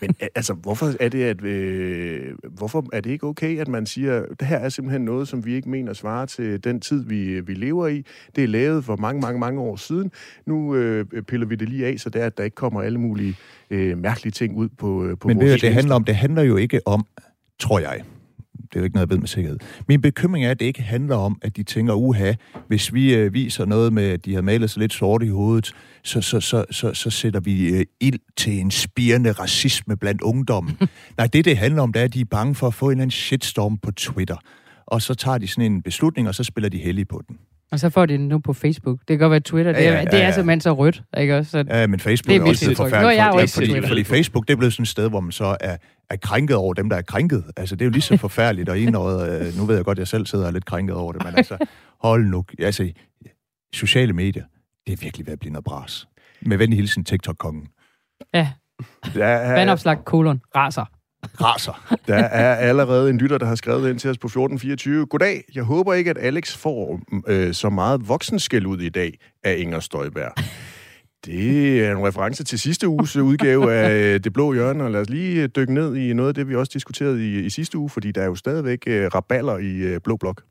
Men 0.00 0.14
altså, 0.34 0.54
hvorfor 0.54 0.92
er 1.00 1.08
det, 1.08 1.22
at, 1.22 1.44
øh, 1.44 2.34
hvorfor 2.56 2.84
er 2.92 3.00
det 3.00 3.10
ikke 3.10 3.26
okay, 3.26 3.58
at 3.58 3.68
man 3.68 3.86
siger, 3.86 4.24
det 4.40 4.48
her 4.48 4.56
er 4.56 4.68
simpelthen 4.68 5.02
noget, 5.02 5.28
som 5.28 5.44
vi 5.44 5.54
ikke 5.54 5.70
mener 5.70 5.92
svarer 5.92 6.26
til 6.26 6.64
den 6.64 6.80
tid, 6.80 7.04
vi, 7.04 7.40
vi 7.40 7.54
lever 7.54 7.86
i. 7.86 8.04
Det 8.36 8.44
er 8.44 8.48
lavet 8.48 8.84
for 8.84 8.96
mange, 8.96 9.20
mange, 9.20 9.40
mange 9.40 9.60
år 9.60 9.76
siden. 9.76 10.12
Nu 10.46 10.74
øh, 10.74 11.06
piller 11.22 11.46
vi 11.46 11.54
det 11.54 11.68
lige 11.68 11.86
af, 11.86 11.98
så 11.98 12.10
det 12.10 12.22
er, 12.22 12.26
at 12.26 12.38
der 12.38 12.44
ikke 12.44 12.54
kommer 12.54 12.82
alle 12.82 12.98
mulige 12.98 13.36
øh, 13.70 13.98
mærkelige 13.98 14.32
ting 14.32 14.56
ud 14.56 14.68
på, 14.68 15.04
øh, 15.04 15.18
på 15.18 15.28
Men 15.28 15.36
vores 15.36 15.52
det, 15.52 15.62
det 15.62 15.74
handler 15.74 15.94
om, 15.94 16.04
det 16.04 16.16
handler 16.16 16.42
jo 16.42 16.56
ikke 16.56 16.80
om, 16.86 17.06
tror 17.58 17.78
jeg, 17.78 18.02
det 18.72 18.76
er 18.76 18.80
jo 18.80 18.84
ikke 18.84 18.96
noget, 18.96 19.06
jeg 19.06 19.14
ved 19.14 19.18
med 19.18 19.28
sikkerhed. 19.28 19.58
Min 19.88 20.00
bekymring 20.00 20.44
er, 20.44 20.50
at 20.50 20.60
det 20.60 20.66
ikke 20.66 20.82
handler 20.82 21.16
om, 21.16 21.38
at 21.42 21.56
de 21.56 21.62
tænker, 21.62 21.94
uha, 21.94 22.32
hvis 22.68 22.94
vi 22.94 23.14
øh, 23.14 23.34
viser 23.34 23.64
noget 23.64 23.92
med, 23.92 24.04
at 24.04 24.24
de 24.24 24.34
har 24.34 24.42
malet 24.42 24.70
sig 24.70 24.80
lidt 24.80 24.92
sort 24.92 25.22
i 25.22 25.28
hovedet, 25.28 25.72
så, 26.04 26.20
så, 26.20 26.40
så, 26.40 26.64
så, 26.70 26.94
så 26.94 27.10
sætter 27.10 27.40
vi 27.40 27.68
øh, 27.68 27.84
ild 28.00 28.18
til 28.36 28.60
en 28.60 28.70
spirende 28.70 29.32
racisme 29.32 29.96
blandt 29.96 30.22
ungdommen. 30.22 30.78
Nej, 31.18 31.26
det 31.26 31.44
det 31.44 31.56
handler 31.56 31.82
om, 31.82 31.92
det 31.92 32.00
er, 32.00 32.04
at 32.04 32.14
de 32.14 32.20
er 32.20 32.24
bange 32.24 32.54
for 32.54 32.66
at 32.66 32.74
få 32.74 32.86
en 32.86 32.90
eller 32.90 33.02
anden 33.02 33.10
shitstorm 33.10 33.78
på 33.78 33.90
Twitter. 33.92 34.36
Og 34.86 35.02
så 35.02 35.14
tager 35.14 35.38
de 35.38 35.48
sådan 35.48 35.72
en 35.72 35.82
beslutning, 35.82 36.28
og 36.28 36.34
så 36.34 36.44
spiller 36.44 36.68
de 36.68 36.78
heldig 36.78 37.08
på 37.08 37.22
den. 37.28 37.38
Og 37.72 37.80
så 37.80 37.90
får 37.90 38.06
de 38.06 38.12
den 38.12 38.28
nu 38.28 38.38
på 38.38 38.52
Facebook. 38.52 38.98
Det 38.98 39.06
kan 39.08 39.18
godt 39.18 39.30
være 39.30 39.40
Twitter. 39.40 39.72
Det 39.72 39.86
er, 39.86 39.90
ja, 39.90 39.96
ja, 39.96 39.98
ja. 39.98 40.04
Det 40.04 40.22
er 40.22 40.30
simpelthen 40.30 40.60
så 40.60 40.72
rødt, 40.72 41.02
ikke 41.18 41.36
også? 41.36 41.50
Så 41.50 41.64
ja, 41.68 41.86
men 41.86 42.00
Facebook 42.00 42.32
det 42.32 42.36
er, 42.36 42.44
er 42.44 42.48
også 42.48 42.74
forfærdeligt. 42.76 43.20
Er 43.20 43.24
jeg 43.24 43.32
også 43.32 43.54
fordi, 43.54 43.86
fordi 43.86 44.04
Facebook, 44.04 44.48
det 44.48 44.52
er 44.52 44.56
blevet 44.56 44.72
sådan 44.72 44.82
et 44.82 44.88
sted, 44.88 45.08
hvor 45.08 45.20
man 45.20 45.32
så 45.32 45.56
er, 45.60 45.76
er 46.10 46.16
krænket 46.16 46.56
over 46.56 46.74
dem, 46.74 46.88
der 46.88 46.96
er 46.96 47.02
krænket. 47.02 47.44
Altså, 47.56 47.76
det 47.76 47.82
er 47.82 47.86
jo 47.86 47.90
lige 47.90 48.02
så 48.02 48.16
forfærdeligt, 48.28 48.68
og 48.68 48.80
en 48.80 48.92
noget, 48.92 49.46
øh, 49.46 49.58
nu 49.58 49.64
ved 49.64 49.76
jeg 49.76 49.84
godt, 49.84 49.98
at 49.98 50.00
jeg 50.00 50.08
selv 50.08 50.26
sidder 50.26 50.44
og 50.44 50.48
er 50.48 50.52
lidt 50.52 50.64
krænket 50.64 50.96
over 50.96 51.12
det, 51.12 51.24
men 51.24 51.34
altså, 51.36 51.58
hold 52.00 52.26
nu. 52.26 52.44
Altså, 52.58 52.92
sociale 53.74 54.12
medier, 54.12 54.44
det 54.86 54.92
er 54.92 54.96
virkelig 54.96 55.26
ved 55.26 55.32
at 55.32 55.38
blive 55.38 55.52
noget 55.52 55.64
bras. 55.64 56.08
Med 56.42 56.56
venlig 56.56 56.76
hilsen, 56.76 57.04
TikTok-kongen. 57.04 57.68
Ja. 58.34 58.48
ja, 59.16 59.26
ja, 59.26 59.48
ja. 59.48 59.52
Vandopslag, 59.52 60.04
kolon, 60.04 60.40
raser 60.56 60.84
raser. 61.40 61.96
Der 62.06 62.14
er 62.16 62.54
allerede 62.54 63.10
en 63.10 63.18
lytter, 63.18 63.38
der 63.38 63.46
har 63.46 63.54
skrevet 63.54 63.90
ind 63.90 63.98
til 63.98 64.10
os 64.10 64.18
på 64.18 64.26
1424. 64.26 65.06
Goddag, 65.06 65.44
jeg 65.54 65.64
håber 65.64 65.94
ikke, 65.94 66.10
at 66.10 66.18
Alex 66.20 66.56
får 66.56 67.00
øh, 67.26 67.54
så 67.54 67.70
meget 67.70 68.08
voksenskæld 68.08 68.66
ud 68.66 68.78
i 68.80 68.88
dag 68.88 69.18
af 69.44 69.56
Inger 69.58 69.80
Støjberg. 69.80 70.32
Det 71.26 71.84
er 71.86 71.92
en 71.92 72.06
reference 72.06 72.44
til 72.44 72.58
sidste 72.58 72.88
uges 72.88 73.16
udgave 73.16 73.74
af 73.74 74.14
øh, 74.14 74.20
Det 74.24 74.32
Blå 74.32 74.52
Hjørne, 74.52 74.84
og 74.84 74.90
lad 74.90 75.00
os 75.00 75.10
lige 75.10 75.42
øh, 75.42 75.48
dykke 75.56 75.74
ned 75.74 75.96
i 75.96 76.12
noget 76.12 76.28
af 76.28 76.34
det, 76.34 76.48
vi 76.48 76.54
også 76.54 76.70
diskuterede 76.74 77.26
i, 77.26 77.38
i 77.38 77.50
sidste 77.50 77.78
uge, 77.78 77.90
fordi 77.90 78.12
der 78.12 78.22
er 78.22 78.26
jo 78.26 78.34
stadigvæk 78.34 78.82
øh, 78.86 79.06
raballer 79.14 79.58
i 79.58 79.76
øh, 79.76 80.00
Blå 80.04 80.16
Blok. 80.16 80.42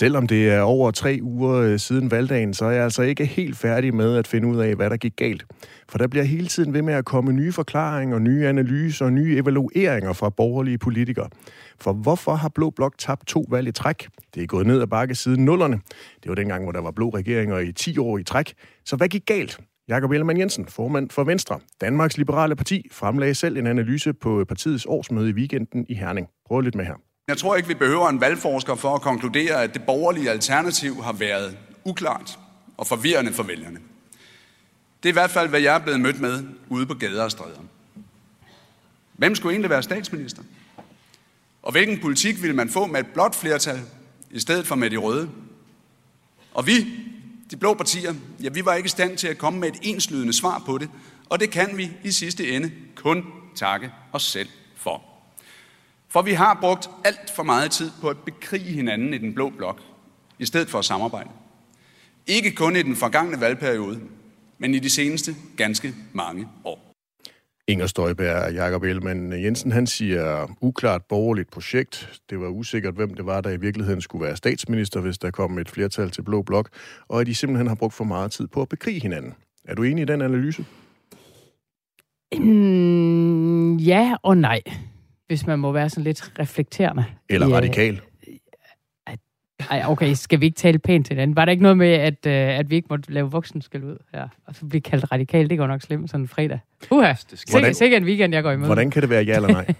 Selvom 0.00 0.26
det 0.26 0.50
er 0.50 0.60
over 0.60 0.90
tre 0.90 1.18
uger 1.22 1.54
øh, 1.54 1.78
siden 1.78 2.10
valgdagen, 2.10 2.54
så 2.54 2.64
er 2.64 2.70
jeg 2.70 2.84
altså 2.84 3.02
ikke 3.02 3.24
helt 3.24 3.56
færdig 3.56 3.94
med 3.94 4.16
at 4.16 4.26
finde 4.26 4.48
ud 4.48 4.56
af, 4.56 4.74
hvad 4.74 4.90
der 4.90 4.96
gik 4.96 5.16
galt. 5.16 5.46
For 5.88 5.98
der 5.98 6.06
bliver 6.06 6.24
hele 6.24 6.46
tiden 6.46 6.74
ved 6.74 6.82
med 6.82 6.94
at 6.94 7.04
komme 7.04 7.32
nye 7.32 7.52
forklaringer, 7.52 8.18
nye 8.18 8.46
analyser 8.46 9.04
og 9.04 9.12
nye 9.12 9.36
evalueringer 9.36 10.12
fra 10.12 10.30
borgerlige 10.30 10.78
politikere. 10.78 11.28
For 11.80 11.92
hvorfor 11.92 12.34
har 12.34 12.48
Blå 12.48 12.70
Blok 12.70 12.94
tabt 12.98 13.26
to 13.26 13.44
valg 13.50 13.68
i 13.68 13.72
træk? 13.72 14.08
Det 14.34 14.42
er 14.42 14.46
gået 14.46 14.66
ned 14.66 14.82
ad 14.82 14.86
bakke 14.86 15.14
siden 15.14 15.44
nullerne. 15.44 15.80
Det 16.22 16.28
var 16.28 16.34
dengang, 16.34 16.64
hvor 16.64 16.72
der 16.72 16.80
var 16.80 16.90
blå 16.90 17.08
regeringer 17.08 17.58
i 17.58 17.72
10 17.72 17.98
år 17.98 18.18
i 18.18 18.24
træk. 18.24 18.54
Så 18.84 18.96
hvad 18.96 19.08
gik 19.08 19.26
galt? 19.26 19.60
Jakob 19.88 20.10
Ellemann 20.10 20.40
Jensen, 20.40 20.66
formand 20.66 21.10
for 21.10 21.24
Venstre, 21.24 21.60
Danmarks 21.80 22.18
Liberale 22.18 22.56
Parti, 22.56 22.88
fremlagde 22.92 23.34
selv 23.34 23.56
en 23.56 23.66
analyse 23.66 24.12
på 24.12 24.44
partiets 24.48 24.86
årsmøde 24.86 25.30
i 25.30 25.32
weekenden 25.32 25.86
i 25.88 25.94
Herning. 25.94 26.28
Prøv 26.46 26.60
lidt 26.60 26.74
med 26.74 26.84
her. 26.84 27.09
Jeg 27.30 27.38
tror 27.38 27.56
ikke, 27.56 27.68
vi 27.68 27.74
behøver 27.74 28.08
en 28.08 28.20
valgforsker 28.20 28.74
for 28.74 28.94
at 28.94 29.02
konkludere, 29.02 29.62
at 29.62 29.74
det 29.74 29.82
borgerlige 29.82 30.30
alternativ 30.30 31.02
har 31.02 31.12
været 31.12 31.56
uklart 31.84 32.38
og 32.76 32.86
forvirrende 32.86 33.32
for 33.32 33.42
vælgerne. 33.42 33.78
Det 35.02 35.08
er 35.08 35.12
i 35.12 35.12
hvert 35.12 35.30
fald, 35.30 35.48
hvad 35.48 35.60
jeg 35.60 35.74
er 35.74 35.78
blevet 35.78 36.00
mødt 36.00 36.20
med 36.20 36.44
ude 36.68 36.86
på 36.86 36.94
gader 36.94 37.24
og 37.24 37.30
stræder. 37.30 37.60
Hvem 39.12 39.34
skulle 39.34 39.52
egentlig 39.52 39.70
være 39.70 39.82
statsminister? 39.82 40.42
Og 41.62 41.72
hvilken 41.72 42.00
politik 42.00 42.42
ville 42.42 42.56
man 42.56 42.70
få 42.70 42.86
med 42.86 43.00
et 43.00 43.06
blåt 43.06 43.34
flertal 43.34 43.80
i 44.30 44.40
stedet 44.40 44.66
for 44.66 44.74
med 44.74 44.90
de 44.90 44.96
røde? 44.96 45.30
Og 46.54 46.66
vi, 46.66 46.86
de 47.50 47.56
blå 47.56 47.74
partier, 47.74 48.14
ja, 48.42 48.48
vi 48.48 48.64
var 48.64 48.74
ikke 48.74 48.86
i 48.86 48.90
stand 48.90 49.16
til 49.16 49.28
at 49.28 49.38
komme 49.38 49.60
med 49.60 49.68
et 49.68 49.78
enslydende 49.82 50.32
svar 50.32 50.62
på 50.66 50.78
det, 50.78 50.88
og 51.28 51.40
det 51.40 51.50
kan 51.50 51.76
vi 51.76 51.90
i 52.04 52.10
sidste 52.10 52.50
ende 52.50 52.72
kun 52.94 53.24
takke 53.54 53.92
os 54.12 54.22
selv 54.22 54.48
for. 56.12 56.22
Vi 56.22 56.32
har 56.32 56.58
brugt 56.60 56.90
alt 57.04 57.30
for 57.36 57.42
meget 57.42 57.70
tid 57.70 57.90
på 58.00 58.08
at 58.08 58.18
bekrige 58.18 58.72
hinanden 58.72 59.14
i 59.14 59.18
den 59.18 59.34
blå 59.34 59.50
blok, 59.50 59.80
i 60.38 60.44
stedet 60.44 60.70
for 60.70 60.78
at 60.78 60.84
samarbejde. 60.84 61.30
Ikke 62.26 62.54
kun 62.54 62.76
i 62.76 62.82
den 62.82 62.96
forgangne 62.96 63.40
valgperiode, 63.40 64.00
men 64.58 64.74
i 64.74 64.78
de 64.78 64.90
seneste 64.90 65.34
ganske 65.56 65.94
mange 66.12 66.48
år. 66.64 66.90
Inger 67.68 67.86
Støjberg 67.86 68.44
og 68.44 68.54
Jakob 68.54 68.82
Ellemann 68.82 69.44
Jensen, 69.44 69.72
han 69.72 69.86
siger, 69.86 70.56
uklart 70.60 71.04
borgerligt 71.04 71.50
projekt. 71.50 72.20
Det 72.30 72.40
var 72.40 72.48
usikkert, 72.48 72.94
hvem 72.94 73.14
det 73.14 73.26
var, 73.26 73.40
der 73.40 73.50
i 73.50 73.56
virkeligheden 73.56 74.00
skulle 74.00 74.24
være 74.26 74.36
statsminister, 74.36 75.00
hvis 75.00 75.18
der 75.18 75.30
kom 75.30 75.58
et 75.58 75.70
flertal 75.70 76.10
til 76.10 76.22
Blå 76.22 76.42
Blok, 76.42 76.68
og 77.08 77.20
at 77.20 77.26
de 77.26 77.34
simpelthen 77.34 77.66
har 77.66 77.74
brugt 77.74 77.94
for 77.94 78.04
meget 78.04 78.32
tid 78.32 78.46
på 78.46 78.62
at 78.62 78.68
bekrige 78.68 79.00
hinanden. 79.00 79.34
Er 79.64 79.74
du 79.74 79.82
enig 79.82 80.02
i 80.02 80.04
den 80.04 80.22
analyse? 80.22 80.64
Mm, 82.38 83.76
ja 83.76 84.16
og 84.22 84.36
nej, 84.36 84.60
hvis 85.30 85.46
man 85.46 85.58
må 85.58 85.72
være 85.72 85.88
sådan 85.90 86.04
lidt 86.04 86.32
reflekterende. 86.38 87.04
Eller 87.28 87.48
Ja. 87.48 87.54
radikal? 87.56 88.00
Ej, 89.70 89.82
okay, 89.86 90.12
skal 90.14 90.40
vi 90.40 90.46
ikke 90.46 90.56
tale 90.56 90.78
pænt 90.78 91.06
til 91.06 91.14
hinanden? 91.14 91.36
Var 91.36 91.44
der 91.44 91.52
ikke 91.52 91.62
noget 91.62 91.78
med, 91.78 91.88
at, 91.92 92.26
øh, 92.26 92.32
at 92.58 92.70
vi 92.70 92.74
ikke 92.76 92.86
måtte 92.90 93.12
lave 93.12 93.30
voksenskæld 93.30 93.84
ud? 93.84 93.96
Ja. 94.14 94.22
Og 94.46 94.54
så 94.54 94.66
blive 94.66 94.80
kaldt 94.80 95.12
radikal, 95.12 95.50
det 95.50 95.58
går 95.58 95.66
nok 95.66 95.82
slemt 95.82 96.10
sådan 96.10 96.24
en 96.24 96.28
fredag. 96.28 96.58
Uha, 96.90 97.08
Det 97.08 97.18
skal- 97.38 97.38
sikkert, 97.52 97.76
sikkert 97.76 98.02
en 98.02 98.08
weekend, 98.08 98.34
jeg 98.34 98.42
går 98.42 98.50
imod. 98.52 98.66
Hvordan 98.66 98.90
kan 98.90 99.02
det 99.02 99.10
være 99.10 99.24
ja 99.24 99.36
eller 99.36 99.48
nej? 99.48 99.66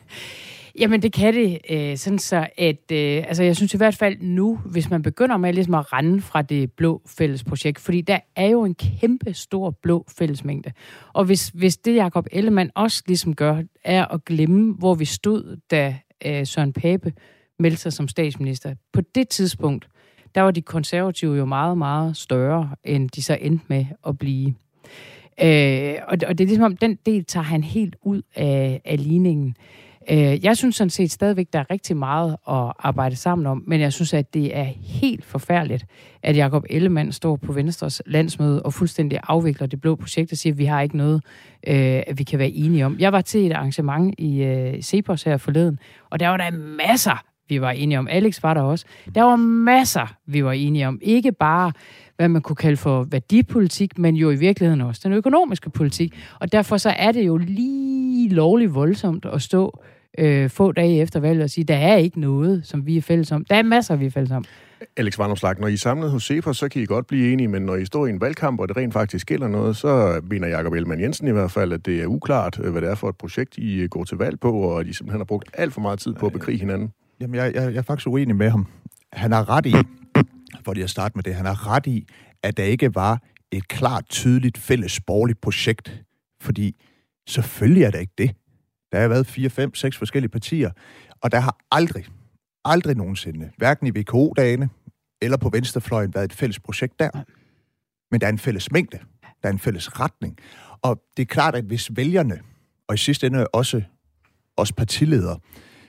Jamen, 0.78 1.02
det 1.02 1.12
kan 1.12 1.34
det, 1.34 1.58
øh, 1.70 1.96
sådan 1.96 2.18
så, 2.18 2.46
at 2.58 2.92
øh, 2.92 3.24
altså, 3.28 3.42
jeg 3.42 3.56
synes 3.56 3.74
i 3.74 3.76
hvert 3.76 3.94
fald 3.94 4.16
nu, 4.20 4.56
hvis 4.64 4.90
man 4.90 5.02
begynder 5.02 5.36
med 5.36 5.52
ligesom 5.52 5.74
at 5.74 5.92
rende 5.92 6.20
fra 6.20 6.42
det 6.42 6.72
blå 6.72 7.02
fælles 7.06 7.44
projekt, 7.44 7.80
fordi 7.80 8.00
der 8.00 8.18
er 8.36 8.46
jo 8.46 8.64
en 8.64 8.74
kæmpe 8.74 9.34
stor 9.34 9.70
blå 9.70 10.04
fællesmængde. 10.18 10.72
Og 11.12 11.24
hvis, 11.24 11.48
hvis 11.48 11.76
det 11.76 11.96
Jacob 11.96 12.26
Ellemann 12.32 12.70
også 12.74 13.02
ligesom 13.06 13.34
gør, 13.34 13.62
er 13.84 14.04
at 14.06 14.24
glemme, 14.24 14.74
hvor 14.74 14.94
vi 14.94 15.04
stod, 15.04 15.56
da 15.70 15.96
øh, 16.26 16.46
Søren 16.46 16.72
Pape 16.72 17.12
meldte 17.58 17.80
sig 17.80 17.92
som 17.92 18.08
statsminister. 18.08 18.74
På 18.92 19.00
det 19.14 19.28
tidspunkt, 19.28 19.88
der 20.34 20.40
var 20.40 20.50
de 20.50 20.62
konservative 20.62 21.36
jo 21.36 21.44
meget, 21.44 21.78
meget 21.78 22.16
større, 22.16 22.70
end 22.84 23.08
de 23.08 23.22
så 23.22 23.38
endte 23.40 23.64
med 23.68 23.86
at 24.06 24.18
blive. 24.18 24.54
Øh, 25.42 25.94
og, 26.08 26.18
og 26.26 26.38
det 26.38 26.40
er 26.40 26.46
ligesom 26.46 26.64
om, 26.64 26.76
den 26.76 26.98
del 27.06 27.24
tager 27.24 27.44
han 27.44 27.64
helt 27.64 27.96
ud 28.02 28.22
af, 28.34 28.80
af 28.84 29.04
ligningen. 29.04 29.48
Øh, 29.48 29.89
Øh, 30.10 30.44
jeg 30.44 30.56
synes 30.56 30.76
sådan 30.76 30.90
set 30.90 31.10
stadigvæk, 31.10 31.46
der 31.52 31.58
er 31.58 31.70
rigtig 31.70 31.96
meget 31.96 32.32
at 32.32 32.72
arbejde 32.78 33.16
sammen 33.16 33.46
om, 33.46 33.64
men 33.66 33.80
jeg 33.80 33.92
synes, 33.92 34.14
at 34.14 34.34
det 34.34 34.56
er 34.56 34.66
helt 34.80 35.24
forfærdeligt, 35.24 35.86
at 36.22 36.36
Jakob 36.36 36.64
Ellemann 36.70 37.12
står 37.12 37.36
på 37.36 37.52
Venstres 37.52 38.02
landsmøde 38.06 38.62
og 38.62 38.74
fuldstændig 38.74 39.20
afvikler 39.22 39.66
det 39.66 39.80
blå 39.80 39.94
projekt 39.94 40.32
og 40.32 40.38
siger, 40.38 40.52
at 40.52 40.58
vi 40.58 40.64
har 40.64 40.80
ikke 40.80 40.96
noget, 40.96 41.24
øh, 41.66 42.02
at 42.06 42.18
vi 42.18 42.24
kan 42.24 42.38
være 42.38 42.50
enige 42.50 42.86
om. 42.86 42.96
Jeg 42.98 43.12
var 43.12 43.20
til 43.20 43.46
et 43.46 43.52
arrangement 43.52 44.14
i 44.18 44.42
øh, 44.42 44.82
Cepos 44.82 45.22
her 45.22 45.36
forleden, 45.36 45.78
og 46.10 46.20
der 46.20 46.28
var 46.28 46.36
der 46.36 46.50
masser, 46.50 47.24
vi 47.48 47.60
var 47.60 47.70
enige 47.70 47.98
om. 47.98 48.08
Alex 48.10 48.42
var 48.42 48.54
der 48.54 48.62
også. 48.62 48.84
Der 49.14 49.22
var 49.22 49.36
masser, 49.36 50.14
vi 50.26 50.44
var 50.44 50.52
enige 50.52 50.88
om. 50.88 50.98
Ikke 51.02 51.32
bare, 51.32 51.72
hvad 52.20 52.28
man 52.28 52.42
kunne 52.42 52.56
kalde 52.56 52.76
for 52.76 53.02
værdipolitik, 53.10 53.98
men 53.98 54.16
jo 54.16 54.30
i 54.30 54.36
virkeligheden 54.36 54.80
også 54.80 55.00
den 55.04 55.12
økonomiske 55.12 55.70
politik. 55.70 56.14
Og 56.38 56.52
derfor 56.52 56.76
så 56.76 56.90
er 56.90 57.12
det 57.12 57.26
jo 57.26 57.36
lige 57.36 58.28
lovligt 58.28 58.74
voldsomt 58.74 59.26
at 59.32 59.42
stå 59.42 59.82
øh, 60.18 60.50
få 60.50 60.72
dage 60.72 61.00
efter 61.00 61.20
valget 61.20 61.44
og 61.44 61.50
sige, 61.50 61.64
der 61.64 61.76
er 61.76 61.96
ikke 61.96 62.20
noget, 62.20 62.66
som 62.66 62.86
vi 62.86 62.96
er 62.96 63.02
fælles 63.02 63.32
om. 63.32 63.44
Der 63.44 63.56
er 63.56 63.62
masser, 63.62 63.96
vi 63.96 64.06
er 64.06 64.10
fælles 64.10 64.30
om. 64.30 64.44
Alex 64.96 65.18
Varnumslag, 65.18 65.54
når 65.60 65.68
I 65.68 65.72
er 65.72 65.76
samlet 65.76 66.10
hos 66.10 66.22
Cepos, 66.24 66.58
så 66.58 66.68
kan 66.68 66.82
I 66.82 66.84
godt 66.84 67.06
blive 67.06 67.32
enige, 67.32 67.48
men 67.48 67.62
når 67.62 67.76
I 67.76 67.84
står 67.84 68.06
i 68.06 68.10
en 68.10 68.20
valgkamp, 68.20 68.60
og 68.60 68.68
det 68.68 68.76
rent 68.76 68.92
faktisk 68.92 69.26
gælder 69.26 69.48
noget, 69.48 69.76
så 69.76 70.20
mener 70.30 70.48
Jakob 70.48 70.72
Ellemann 70.72 71.00
Jensen 71.00 71.28
i 71.28 71.32
hvert 71.32 71.50
fald, 71.50 71.72
at 71.72 71.86
det 71.86 72.02
er 72.02 72.06
uklart, 72.06 72.60
øh, 72.62 72.72
hvad 72.72 72.82
det 72.82 72.90
er 72.90 72.94
for 72.94 73.08
et 73.08 73.16
projekt, 73.16 73.58
I 73.58 73.80
øh, 73.80 73.88
går 73.88 74.04
til 74.04 74.18
valg 74.18 74.40
på, 74.40 74.52
og 74.52 74.80
at 74.80 74.86
I 74.86 74.92
simpelthen 74.92 75.20
har 75.20 75.24
brugt 75.24 75.50
alt 75.54 75.72
for 75.72 75.80
meget 75.80 75.98
tid 75.98 76.14
på 76.14 76.26
at 76.26 76.32
bekrige 76.32 76.58
hinanden. 76.58 76.92
Jamen, 77.20 77.34
jeg, 77.34 77.54
jeg, 77.54 77.62
jeg 77.62 77.78
er 77.78 77.82
faktisk 77.82 78.08
uenig 78.08 78.36
med 78.36 78.50
ham. 78.50 78.66
Han 79.12 79.32
har 79.32 79.50
ret 79.50 79.66
i, 79.66 79.74
for 80.64 80.72
lige 80.72 80.84
at 80.84 80.90
starte 80.90 81.12
med 81.14 81.22
det, 81.22 81.34
han 81.34 81.46
har 81.46 81.66
ret 81.66 81.86
i, 81.86 82.06
at 82.42 82.56
der 82.56 82.64
ikke 82.64 82.94
var 82.94 83.22
et 83.50 83.68
klart, 83.68 84.04
tydeligt 84.08 84.58
fælles 84.58 85.00
borgerligt 85.00 85.40
projekt. 85.40 86.02
Fordi 86.40 86.76
selvfølgelig 87.28 87.82
er 87.82 87.90
der 87.90 87.98
ikke 87.98 88.14
det. 88.18 88.36
Der 88.92 89.00
har 89.00 89.08
været 89.08 89.26
fire, 89.26 89.50
fem, 89.50 89.74
seks 89.74 89.96
forskellige 89.96 90.30
partier, 90.30 90.70
og 91.22 91.32
der 91.32 91.40
har 91.40 91.56
aldrig, 91.70 92.04
aldrig 92.64 92.96
nogensinde, 92.96 93.50
hverken 93.56 93.86
i 93.86 93.90
VKO-dagene 93.90 94.68
eller 95.22 95.36
på 95.36 95.48
venstrefløjen, 95.48 96.14
været 96.14 96.24
et 96.24 96.32
fælles 96.32 96.60
projekt 96.60 96.98
der. 96.98 97.10
Men 98.10 98.20
der 98.20 98.26
er 98.26 98.32
en 98.32 98.38
fælles 98.38 98.72
mængde. 98.72 98.98
Der 99.22 99.48
er 99.48 99.52
en 99.52 99.58
fælles 99.58 100.00
retning. 100.00 100.38
Og 100.82 101.02
det 101.16 101.22
er 101.22 101.26
klart, 101.26 101.54
at 101.54 101.64
hvis 101.64 101.90
vælgerne, 101.96 102.40
og 102.88 102.94
i 102.94 102.98
sidste 102.98 103.26
ende 103.26 103.46
også 103.46 103.82
os 104.56 104.72
partiledere, 104.72 105.38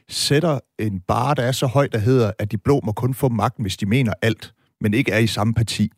sætter 0.09 0.59
en 0.79 0.99
bar, 0.99 1.33
der 1.33 1.43
er 1.43 1.51
så 1.51 1.67
høj, 1.67 1.87
der 1.87 1.97
hedder, 1.97 2.31
at 2.39 2.51
de 2.51 2.57
blå 2.57 2.79
må 2.83 2.91
kun 2.91 3.13
få 3.13 3.29
magten, 3.29 3.61
hvis 3.61 3.77
de 3.77 3.85
mener 3.85 4.13
alt, 4.21 4.53
men 4.81 4.93
ikke 4.93 5.11
er 5.11 5.17
i 5.17 5.27
samme 5.27 5.53
parti, 5.53 5.91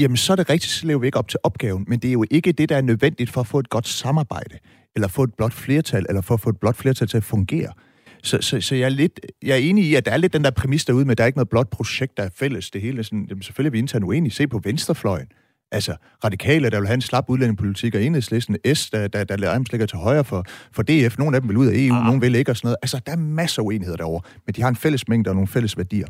jamen 0.00 0.16
så 0.16 0.32
er 0.32 0.36
det 0.36 0.50
rigtigt, 0.50 0.72
så 0.72 0.86
lever 0.86 1.00
vi 1.00 1.06
ikke 1.06 1.18
op 1.18 1.28
til 1.28 1.40
opgaven, 1.42 1.84
men 1.88 1.98
det 1.98 2.08
er 2.08 2.12
jo 2.12 2.24
ikke 2.30 2.52
det, 2.52 2.68
der 2.68 2.76
er 2.76 2.80
nødvendigt 2.80 3.30
for 3.30 3.40
at 3.40 3.46
få 3.46 3.58
et 3.58 3.70
godt 3.70 3.88
samarbejde, 3.88 4.58
eller 4.94 5.08
få 5.08 5.22
et 5.22 5.34
blot 5.34 5.52
flertal, 5.52 6.06
eller 6.08 6.22
for 6.22 6.34
at 6.34 6.40
få 6.40 6.50
et 6.50 6.60
blot 6.60 6.76
flertal 6.76 7.08
til 7.08 7.16
at 7.16 7.24
fungere. 7.24 7.72
Så, 8.22 8.38
så, 8.40 8.60
så 8.60 8.74
jeg, 8.74 8.84
er 8.84 8.88
lidt, 8.88 9.20
jeg 9.42 9.52
er 9.52 9.60
enig 9.60 9.84
i, 9.84 9.94
at 9.94 10.04
der 10.04 10.12
er 10.12 10.16
lidt 10.16 10.32
den 10.32 10.44
der 10.44 10.50
præmis 10.50 10.84
derude 10.84 11.04
med, 11.04 11.12
at 11.12 11.18
der 11.18 11.24
er 11.24 11.26
ikke 11.26 11.38
noget 11.38 11.48
blot 11.48 11.70
projekt, 11.70 12.16
der 12.16 12.22
er 12.22 12.28
fælles. 12.34 12.70
Det 12.70 12.80
hele 12.80 12.98
er 12.98 13.02
sådan, 13.02 13.26
jamen 13.28 13.42
selvfølgelig 13.42 13.68
er 13.68 13.72
vi 13.72 13.78
internt 13.78 14.04
uenige. 14.04 14.32
Se 14.32 14.46
på 14.46 14.58
venstrefløjen. 14.58 15.26
Altså, 15.72 15.94
radikale, 16.24 16.70
der 16.70 16.78
vil 16.78 16.86
have 16.86 16.94
en 16.94 17.00
slap 17.00 17.24
udlændingepolitik, 17.28 17.94
og 17.94 18.02
enhedslisten 18.02 18.56
S, 18.74 18.90
der, 18.90 19.08
der, 19.08 19.24
der 19.24 19.36
nærmest 19.36 19.72
ligger 19.72 19.86
til 19.86 19.98
højre 19.98 20.24
for, 20.24 20.44
for 20.72 20.82
DF. 20.82 21.18
Nogle 21.18 21.36
af 21.36 21.42
dem 21.42 21.48
vil 21.48 21.56
ud 21.56 21.66
af 21.66 21.72
EU, 21.74 21.94
ah. 21.94 22.04
nogle 22.04 22.20
vil 22.20 22.34
ikke 22.34 22.50
og 22.50 22.56
sådan 22.56 22.66
noget. 22.66 22.76
Altså, 22.82 23.00
der 23.06 23.12
er 23.12 23.16
masser 23.16 23.62
af 23.62 23.66
uenigheder 23.66 23.96
derovre, 23.96 24.20
men 24.46 24.54
de 24.54 24.62
har 24.62 24.68
en 24.68 24.76
fælles 24.76 25.08
mængde 25.08 25.28
og 25.30 25.34
nogle 25.34 25.48
fælles 25.48 25.76
værdier. 25.78 26.06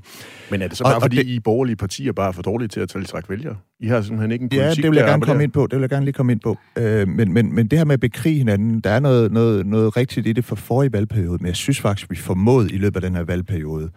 Men 0.50 0.62
er 0.62 0.68
det 0.68 0.76
så 0.76 0.84
Og- 0.84 0.88
bare, 0.88 0.96
og 0.96 1.02
fordi 1.02 1.16
det- 1.16 1.26
I 1.26 1.40
borgerlige 1.40 1.76
partier 1.76 2.12
bare 2.12 2.28
er 2.28 2.32
for 2.32 2.42
dårlige 2.42 2.68
til 2.68 2.80
at 2.80 2.88
tiltrække 2.88 3.28
vælgere? 3.30 3.56
I 3.80 3.86
har 3.86 4.00
simpelthen 4.02 4.30
ikke 4.32 4.42
en 4.42 4.48
politik, 4.48 4.78
Ja, 4.78 4.82
det 4.82 4.90
vil 4.90 4.96
jeg 4.96 5.06
gerne 5.06 5.22
komme 5.22 5.42
ind 5.42 5.52
på. 5.52 5.66
Det 5.66 5.76
vil 5.76 5.80
jeg 5.82 5.90
gerne 5.90 6.04
lige 6.04 6.12
komme 6.12 6.32
ind 6.32 6.40
på. 6.40 6.58
Øh, 6.78 7.08
men, 7.08 7.32
men, 7.32 7.54
men 7.54 7.66
det 7.68 7.78
her 7.78 7.84
med 7.84 7.94
at 7.94 8.00
bekrige 8.00 8.38
hinanden, 8.38 8.80
der 8.80 8.90
er 8.90 9.00
noget, 9.00 9.32
noget, 9.32 9.66
noget 9.66 9.96
rigtigt 9.96 10.26
i 10.26 10.32
det 10.32 10.44
for 10.44 10.56
forrige 10.56 10.92
valgperiode, 10.92 11.38
men 11.40 11.46
jeg 11.46 11.56
synes 11.56 11.80
faktisk, 11.80 12.10
vi 12.10 12.16
formåede 12.16 12.70
i 12.72 12.78
løbet 12.78 12.96
af 12.96 13.02
den 13.02 13.14
her 13.16 13.24
valgperiode 13.24 13.88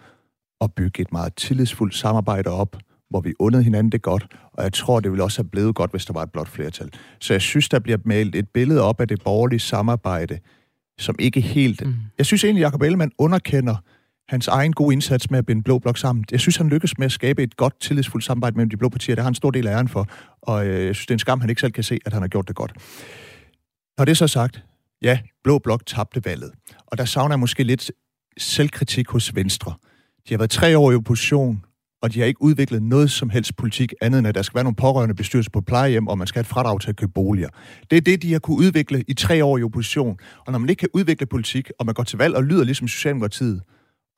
at 0.62 0.74
bygge 0.74 1.02
et 1.02 1.12
meget 1.12 1.36
tillidsfuldt 1.36 1.96
samarbejde 1.96 2.50
op, 2.50 2.76
hvor 3.10 3.22
vi 3.22 3.34
undede 3.40 3.64
hinanden 3.64 3.92
det 3.92 4.02
godt, 4.02 4.28
og 4.54 4.64
jeg 4.64 4.74
tror, 4.74 5.00
det 5.00 5.12
ville 5.12 5.24
også 5.24 5.42
have 5.42 5.50
blevet 5.50 5.76
godt, 5.76 5.92
hvis 5.92 6.06
der 6.06 6.14
var 6.14 6.24
et 6.24 6.32
blot 6.32 6.48
flertal. 6.48 6.90
Så 7.20 7.34
jeg 7.34 7.42
synes, 7.42 7.70
der 7.70 7.80
bliver 7.80 7.98
malet 8.06 8.36
et 8.36 8.50
billede 8.50 8.82
op 8.82 9.02
af 9.02 9.08
det 9.08 9.22
borgerlige 9.24 9.60
samarbejde, 9.60 10.40
som 11.00 11.16
ikke 11.20 11.42
helt... 11.42 11.86
Mm. 11.86 11.94
Jeg 12.18 12.26
synes 12.26 12.44
egentlig, 12.44 12.62
Jacob 12.62 12.82
Ellemann 12.82 13.12
underkender 13.18 13.76
hans 14.30 14.48
egen 14.48 14.74
gode 14.74 14.94
indsats 14.94 15.32
med 15.32 15.40
at 15.40 15.46
binde 15.46 15.64
Blå 15.64 15.80
Blok 15.80 15.98
sammen. 15.98 16.26
Jeg 16.32 16.40
synes, 16.40 16.58
han 16.58 16.70
lykkes 16.70 16.98
med 16.98 17.06
at 17.06 17.12
skabe 17.12 17.44
et 17.44 17.58
godt, 17.58 17.80
tillidsfuldt 17.80 18.26
samarbejde 18.26 18.56
mellem 18.56 18.70
de 18.70 18.78
blå 18.78 18.90
partier. 18.90 19.16
Det 19.16 19.22
har 19.22 19.26
han 19.26 19.32
en 19.32 19.36
stor 19.36 19.52
del 19.52 19.68
af 19.68 19.72
æren 19.72 19.88
for, 19.88 20.08
og 20.42 20.68
øh, 20.68 20.86
jeg 20.86 20.96
synes, 20.96 21.06
det 21.06 21.12
er 21.12 21.16
en 21.16 21.20
skam, 21.20 21.42
han 21.42 21.50
ikke 21.50 21.60
selv 21.60 21.72
kan 21.72 21.84
se, 21.84 22.00
at 22.06 22.14
han 22.14 22.22
har 22.22 22.28
gjort 22.28 22.48
det 22.48 22.56
godt. 22.56 22.74
Når 23.98 24.06
det 24.06 24.12
er 24.12 24.16
så 24.16 24.28
sagt, 24.28 24.64
ja, 25.02 25.20
Blå 25.44 25.60
Blok 25.60 25.86
tabte 25.86 26.26
valget. 26.26 26.52
Og 26.88 26.98
der 26.98 27.06
savner 27.06 27.34
jeg 27.34 27.40
måske 27.40 27.64
lidt 27.64 27.92
selvkritik 28.38 29.10
hos 29.10 29.36
Venstre. 29.36 29.74
De 30.30 30.34
har 30.34 30.38
været 30.38 30.50
tre 30.50 30.78
år 30.78 30.92
i 30.92 30.96
opposition, 30.96 31.64
og 32.06 32.14
de 32.14 32.20
har 32.20 32.26
ikke 32.26 32.42
udviklet 32.42 32.84
noget 32.84 33.12
som 33.12 33.30
helst 33.30 33.56
politik 33.56 33.94
andet 34.02 34.20
end, 34.20 34.28
at 34.28 34.36
der 34.36 34.42
skal 34.42 34.56
være 34.56 34.64
nogle 34.64 34.76
pårørende 34.76 35.16
bestyrelser 35.16 35.52
på 35.52 35.62
plejehjem, 35.62 36.08
og 36.08 36.18
man 36.18 36.28
skal 36.28 36.40
have 36.40 36.42
et 36.42 36.48
fradrag 36.48 36.82
til 36.82 36.90
at 36.90 36.96
købe 36.96 37.12
boliger. 37.12 37.50
Det 37.92 37.98
er 37.98 38.02
det, 38.02 38.22
de 38.22 38.32
har 38.32 38.40
kunne 38.40 38.58
udvikle 38.58 39.04
i 39.08 39.14
tre 39.14 39.46
år 39.46 39.58
i 39.58 39.64
opposition. 39.64 40.18
Og 40.46 40.52
når 40.52 40.60
man 40.60 40.70
ikke 40.70 40.80
kan 40.80 40.90
udvikle 40.94 41.26
politik, 41.26 41.72
og 41.80 41.86
man 41.86 41.96
går 41.96 42.04
til 42.04 42.18
valg 42.18 42.36
og 42.36 42.44
lyder 42.44 42.64
ligesom 42.64 42.88
Socialdemokratiet, 42.88 43.62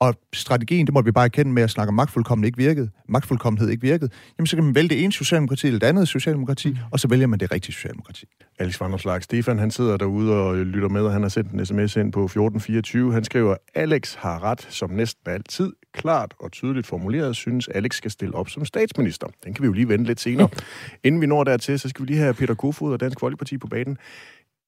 og 0.00 0.14
strategien, 0.34 0.86
det 0.86 0.94
må 0.94 1.02
vi 1.02 1.12
bare 1.12 1.24
erkende 1.24 1.52
med 1.52 1.62
at 1.62 1.70
snakke 1.70 1.88
om 1.88 1.94
magtfuldkommenhed 1.94 2.46
ikke 2.46 2.58
virkede, 2.58 2.90
magtfuldkommenhed 3.08 3.68
ikke 3.68 3.82
virkede, 3.82 4.10
jamen 4.38 4.46
så 4.46 4.56
kan 4.56 4.64
man 4.64 4.74
vælge 4.74 4.88
det 4.88 5.04
ene 5.04 5.12
socialdemokrati 5.12 5.66
eller 5.66 5.78
det 5.78 5.86
andet 5.86 6.08
socialdemokrati, 6.08 6.70
mm. 6.70 6.76
og 6.92 7.00
så 7.00 7.08
vælger 7.08 7.26
man 7.26 7.40
det 7.40 7.52
rigtige 7.52 7.74
socialdemokrati. 7.74 8.26
Alex 8.58 8.80
Vanderslag. 8.80 9.22
Stefan, 9.22 9.58
han 9.58 9.70
sidder 9.70 9.96
derude 9.96 10.32
og 10.32 10.56
lytter 10.56 10.88
med, 10.88 11.02
og 11.02 11.12
han 11.12 11.22
har 11.22 11.28
sendt 11.28 11.52
en 11.52 11.66
sms 11.66 11.96
ind 11.96 12.12
på 12.12 12.24
1424. 12.24 13.12
Han 13.12 13.24
skriver, 13.24 13.56
Alex 13.74 14.14
har 14.14 14.42
ret, 14.42 14.66
som 14.70 14.90
næsten 14.90 15.30
altid. 15.30 15.72
Klart 15.98 16.34
og 16.38 16.52
tydeligt 16.52 16.86
formuleret, 16.86 17.36
synes 17.36 17.68
Alex 17.68 17.94
skal 17.94 18.10
stille 18.10 18.34
op 18.34 18.48
som 18.48 18.64
statsminister. 18.64 19.26
Den 19.44 19.54
kan 19.54 19.62
vi 19.62 19.66
jo 19.66 19.72
lige 19.72 19.88
vente 19.88 20.04
lidt 20.04 20.20
senere. 20.20 20.48
Inden 21.04 21.20
vi 21.20 21.26
når 21.26 21.44
dertil, 21.44 21.78
så 21.78 21.88
skal 21.88 22.02
vi 22.02 22.06
lige 22.06 22.18
have 22.18 22.34
Peter 22.34 22.54
Kofod 22.54 22.92
og 22.92 23.00
Dansk 23.00 23.20
Folkeparti 23.20 23.58
på 23.58 23.66
banen. 23.66 23.98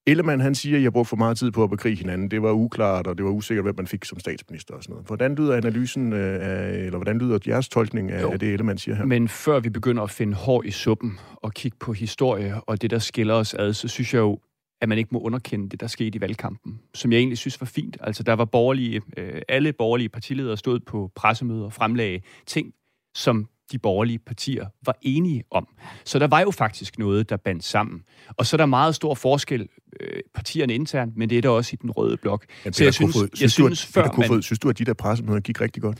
Ellemann, 0.07 0.41
han 0.41 0.55
siger, 0.55 0.77
at 0.77 0.83
jeg 0.83 0.93
brugte 0.93 1.09
for 1.09 1.15
meget 1.15 1.37
tid 1.37 1.51
på 1.51 1.63
at 1.63 1.69
bekrige 1.69 1.95
hinanden. 1.95 2.31
Det 2.31 2.41
var 2.41 2.51
uklart, 2.51 3.07
og 3.07 3.17
det 3.17 3.25
var 3.25 3.31
usikkert, 3.31 3.65
hvad 3.65 3.73
man 3.73 3.87
fik 3.87 4.05
som 4.05 4.19
statsminister 4.19 4.73
og 4.73 4.83
sådan 4.83 4.93
noget. 4.93 5.07
Hvordan 5.07 5.35
lyder 5.35 5.55
analysen, 5.55 6.13
øh, 6.13 6.39
af, 6.41 6.71
eller 6.71 6.97
hvordan 6.97 7.17
lyder 7.17 7.39
jeres 7.47 7.69
tolkning 7.69 8.11
af, 8.11 8.31
af 8.31 8.39
det, 8.39 8.53
Ellemann 8.53 8.77
siger 8.77 8.95
her? 8.95 9.05
Men 9.05 9.27
før 9.27 9.59
vi 9.59 9.69
begynder 9.69 10.03
at 10.03 10.11
finde 10.11 10.33
hår 10.33 10.63
i 10.63 10.71
suppen 10.71 11.19
og 11.35 11.53
kigge 11.53 11.77
på 11.79 11.93
historie 11.93 12.61
og 12.61 12.81
det, 12.81 12.91
der 12.91 12.99
skiller 12.99 13.33
os 13.33 13.53
ad, 13.53 13.73
så 13.73 13.87
synes 13.87 14.13
jeg 14.13 14.19
jo, 14.19 14.39
at 14.81 14.89
man 14.89 14.97
ikke 14.97 15.09
må 15.11 15.19
underkende 15.19 15.69
det, 15.69 15.79
der 15.79 15.87
skete 15.87 16.17
i 16.17 16.21
valgkampen, 16.21 16.79
som 16.93 17.11
jeg 17.11 17.17
egentlig 17.17 17.37
synes 17.37 17.61
var 17.61 17.65
fint. 17.67 17.97
Altså, 17.99 18.23
der 18.23 18.33
var 18.33 18.45
borgerlige, 18.45 19.01
øh, 19.17 19.41
alle 19.49 19.73
borgerlige 19.73 20.09
partiledere 20.09 20.57
stod 20.57 20.79
på 20.79 21.11
pressemøder 21.15 21.65
og 21.65 21.73
fremlagde 21.73 22.21
ting, 22.47 22.73
som 23.15 23.47
de 23.71 23.79
borgerlige 23.79 24.19
partier 24.19 24.65
var 24.85 24.97
enige 25.01 25.43
om. 25.51 25.67
Så 26.05 26.19
der 26.19 26.27
var 26.27 26.41
jo 26.41 26.51
faktisk 26.51 26.99
noget, 26.99 27.29
der 27.29 27.37
bandt 27.37 27.63
sammen. 27.63 28.03
Og 28.37 28.45
så 28.45 28.55
er 28.55 28.57
der 28.57 28.65
meget 28.65 28.95
stor 28.95 29.13
forskel 29.13 29.67
øh, 29.99 30.19
partierne 30.33 30.73
internt, 30.73 31.17
men 31.17 31.29
det 31.29 31.37
er 31.37 31.41
der 31.41 31.49
også 31.49 31.71
i 31.73 31.77
den 31.81 31.91
røde 31.91 32.17
blok. 32.17 32.45
Ja, 32.65 32.71
så 32.71 32.83
jeg 32.83 32.93
synes, 32.93 33.13
Kofod, 33.13 33.27
jeg 33.31 33.37
synes, 33.37 33.53
synes, 33.53 33.85
du, 33.85 33.91
før 33.91 34.07
Kofod, 34.07 34.35
man, 34.35 34.41
synes 34.41 34.59
du, 34.59 34.69
at 34.69 34.77
de 34.77 34.85
der 34.85 34.93
pressemøder 34.93 35.39
gik 35.39 35.61
rigtig 35.61 35.81
godt? 35.81 35.97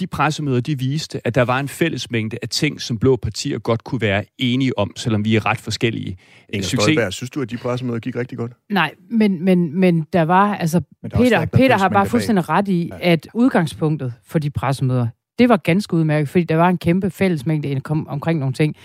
De 0.00 0.06
pressemøder, 0.06 0.60
de 0.60 0.78
viste, 0.78 1.26
at 1.26 1.34
der 1.34 1.42
var 1.42 1.60
en 1.60 1.68
fællesmængde 1.68 2.38
af 2.42 2.48
ting, 2.48 2.80
som 2.80 2.98
blå 2.98 3.16
partier 3.16 3.58
godt 3.58 3.84
kunne 3.84 4.00
være 4.00 4.24
enige 4.38 4.78
om, 4.78 4.92
selvom 4.96 5.24
vi 5.24 5.36
er 5.36 5.46
ret 5.46 5.58
forskellige. 5.58 6.16
Inger 6.48 6.66
Succes... 6.66 6.82
Støjberg, 6.82 7.12
synes 7.12 7.30
du, 7.30 7.42
at 7.42 7.50
de 7.50 7.56
pressemøder 7.56 7.98
gik 7.98 8.16
rigtig 8.16 8.38
godt? 8.38 8.52
Nej, 8.70 8.94
men, 9.10 9.44
men, 9.44 9.80
men 9.80 10.06
der 10.12 10.22
var, 10.22 10.54
altså, 10.54 10.80
der 11.02 11.08
Peter, 11.08 11.44
Peter 11.44 11.78
har 11.78 11.88
bare 11.88 12.06
fuldstændig 12.06 12.48
ret 12.48 12.68
i, 12.68 12.90
ja. 12.92 13.12
at 13.12 13.28
udgangspunktet 13.34 14.12
for 14.26 14.38
de 14.38 14.50
pressemøder, 14.50 15.06
det 15.38 15.48
var 15.48 15.56
ganske 15.56 15.94
udmærket, 15.94 16.28
fordi 16.28 16.44
der 16.44 16.56
var 16.56 16.68
en 16.68 16.78
kæmpe 16.78 17.10
fællesmængde 17.10 17.80
omkring 18.08 18.38
nogle 18.38 18.54
ting 18.54 18.76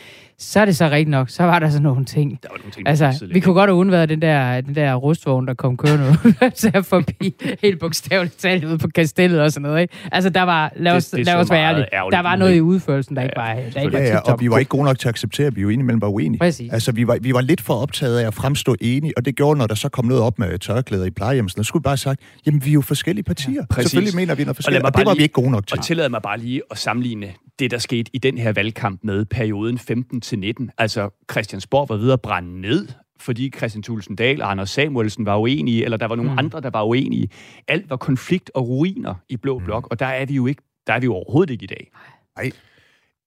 så 0.42 0.60
er 0.60 0.66
det 0.66 0.76
så 0.76 0.86
rigtigt 0.86 1.10
nok. 1.10 1.30
Så 1.30 1.44
var 1.44 1.60
der 1.60 1.70
sådan 1.70 1.84
nogle 1.84 2.06
ting. 2.06 2.40
Der 2.44 2.50
var 2.52 2.58
nogle 2.58 2.72
ting, 2.72 2.88
altså, 2.88 3.28
vi 3.34 3.40
kunne 3.40 3.54
godt 3.54 3.70
have 3.70 3.78
undværet 3.78 4.10
den 4.10 4.22
der, 4.22 4.62
den 4.62 4.76
der 4.76 4.96
rustvogn, 4.96 5.48
der 5.48 5.54
kom 5.54 5.78
kørende 5.78 6.18
så 6.56 6.82
forbi 6.90 7.36
helt 7.62 7.80
bogstaveligt 7.80 8.40
talt 8.40 8.64
ude 8.64 8.78
på 8.78 8.88
kastellet 8.96 9.42
og 9.42 9.52
sådan 9.52 9.62
noget. 9.70 9.82
Ikke? 9.82 9.94
Altså, 10.12 10.30
der 10.30 10.42
var, 10.42 10.74
lad 10.76 10.92
os, 10.92 11.06
det, 11.06 11.18
det 11.18 11.26
lad 11.26 11.36
os 11.36 11.50
være 11.50 11.72
ærlige, 11.72 11.88
der 12.12 12.20
var 12.20 12.36
noget 12.36 12.56
i 12.56 12.62
udførelsen, 12.62 13.16
der 13.16 13.22
ja, 13.22 13.28
ikke 13.28 13.38
var, 13.38 13.54
der 13.74 13.82
ikke 13.82 13.94
var 13.94 14.00
ja, 14.00 14.20
og 14.20 14.40
vi 14.40 14.50
var 14.50 14.58
ikke 14.58 14.70
gode 14.70 14.84
nok 14.84 15.00
til 15.00 15.08
at 15.08 15.14
acceptere, 15.14 15.48
at 15.48 15.56
vi 15.56 15.62
jo 15.62 15.70
indimellem 15.70 16.02
var 16.02 16.08
uenige. 16.08 16.40
Præcis. 16.40 16.74
Altså, 16.74 16.92
vi 16.92 17.08
var, 17.08 17.18
vi 17.22 17.34
var 17.34 17.42
lidt 17.42 17.62
for 17.62 17.74
optaget 17.74 18.20
af 18.20 18.28
at 18.28 18.34
fremstå 18.34 18.76
enige, 18.82 19.14
og 19.18 19.26
det 19.26 19.36
gjorde, 19.36 19.58
når 19.58 19.68
der 19.68 19.76
så 19.76 19.90
kom 19.90 20.06
noget 20.06 20.24
op 20.24 20.40
med 20.40 20.60
tørklæder 20.60 21.06
i 21.06 21.12
plejehjem, 21.12 21.50
så 21.50 21.64
skulle 21.64 21.82
vi 21.82 21.84
bare 21.84 21.98
sagt, 21.98 22.22
jamen, 22.46 22.66
vi 22.66 22.70
er 22.70 22.74
jo 22.74 22.82
forskellige 22.82 23.24
partier. 23.24 23.66
Ja, 23.78 23.82
Selvfølgelig 23.82 24.16
mener 24.16 24.36
vi 24.36 24.44
noget 24.44 24.56
forskelligt, 24.56 24.84
og, 24.84 24.92
og 24.94 24.98
det 24.98 25.06
var 25.06 25.14
lige, 25.14 25.20
vi 25.20 25.24
ikke 25.24 25.34
gode 25.34 25.52
nok 25.52 25.68
til. 25.68 25.78
Og 25.78 25.86
tillad 25.86 26.10
mig 26.10 26.22
bare 26.22 26.40
lige 26.40 26.62
at 26.72 26.78
sammenligne 26.78 27.28
det, 27.62 27.72
der 27.72 27.78
skete 27.78 28.12
i 28.14 28.18
den 28.18 28.38
her 28.38 28.52
valgkamp 28.52 29.00
med 29.04 29.26
perioden 29.26 29.78
15 29.78 30.22
til 30.32 30.40
19. 30.40 30.72
Altså, 30.78 31.10
Christiansborg 31.32 31.90
var 31.90 31.96
ved 31.96 32.12
at 32.12 32.22
brænde 32.22 32.62
ned, 32.62 32.88
fordi 33.20 33.52
Christian 33.58 33.84
Thulesen 33.84 34.16
Dahl 34.16 34.42
og 34.42 34.52
Anders 34.52 34.70
Samuelsen 34.70 35.26
var 35.26 35.38
uenige, 35.38 35.84
eller 35.84 35.98
der 35.98 36.06
var 36.06 36.16
nogle 36.16 36.32
mm. 36.32 36.38
andre, 36.38 36.62
der 36.62 36.70
var 36.70 36.84
uenige. 36.84 37.30
Alt 37.68 37.90
var 37.90 37.98
konflikt 37.98 38.52
og 38.54 38.68
ruiner 38.68 39.16
i 39.30 39.38
Blå 39.38 39.60
mm. 39.60 39.66
Blok, 39.66 39.84
mm. 39.84 39.88
og 39.92 40.00
der 40.00 40.06
er 40.06 40.26
vi 40.26 40.34
jo 40.34 40.48
ikke, 40.48 40.62
der 40.88 40.94
er 40.94 41.00
vi 41.00 41.06
jo 41.06 41.14
overhovedet 41.14 41.52
ikke 41.54 41.64
i 41.64 41.68
dag. 41.68 41.92
Nej. 42.38 42.52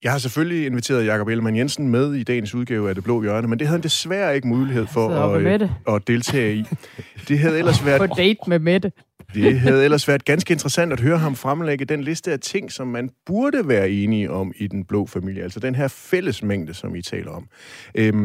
Jeg 0.02 0.12
har 0.12 0.18
selvfølgelig 0.18 0.66
inviteret 0.66 1.06
Jakob 1.06 1.28
Ellemann 1.28 1.56
Jensen 1.56 1.88
med 1.88 2.14
i 2.14 2.22
dagens 2.22 2.54
udgave 2.54 2.88
af 2.88 2.94
Det 2.94 3.04
Blå 3.04 3.22
Hjørne, 3.22 3.48
men 3.48 3.58
det 3.58 3.66
havde 3.66 3.78
han 3.78 3.82
desværre 3.82 4.34
ikke 4.34 4.48
mulighed 4.48 4.86
for 4.86 5.08
at, 5.08 5.70
at 5.94 6.06
deltage 6.06 6.56
i. 6.56 6.64
Det 7.28 7.38
havde 7.38 7.58
ellers 7.58 7.84
været... 7.86 8.00
På 8.00 8.06
date 8.06 8.40
med 8.46 8.58
Mette. 8.58 8.92
Det 9.34 9.60
havde 9.60 9.84
ellers 9.84 10.08
været 10.08 10.24
ganske 10.24 10.52
interessant 10.52 10.92
at 10.92 11.00
høre 11.00 11.18
ham 11.18 11.36
fremlægge 11.36 11.84
den 11.84 12.02
liste 12.02 12.32
af 12.32 12.40
ting, 12.40 12.72
som 12.72 12.88
man 12.88 13.10
burde 13.26 13.68
være 13.68 13.90
enige 13.90 14.30
om 14.30 14.52
i 14.56 14.66
den 14.66 14.84
blå 14.84 15.06
familie. 15.06 15.42
Altså 15.42 15.60
den 15.60 15.74
her 15.74 15.88
fællesmængde, 15.88 16.74
som 16.74 16.94
I 16.94 17.02
taler 17.02 17.30
om. 17.30 17.48
Øhm, 17.94 18.16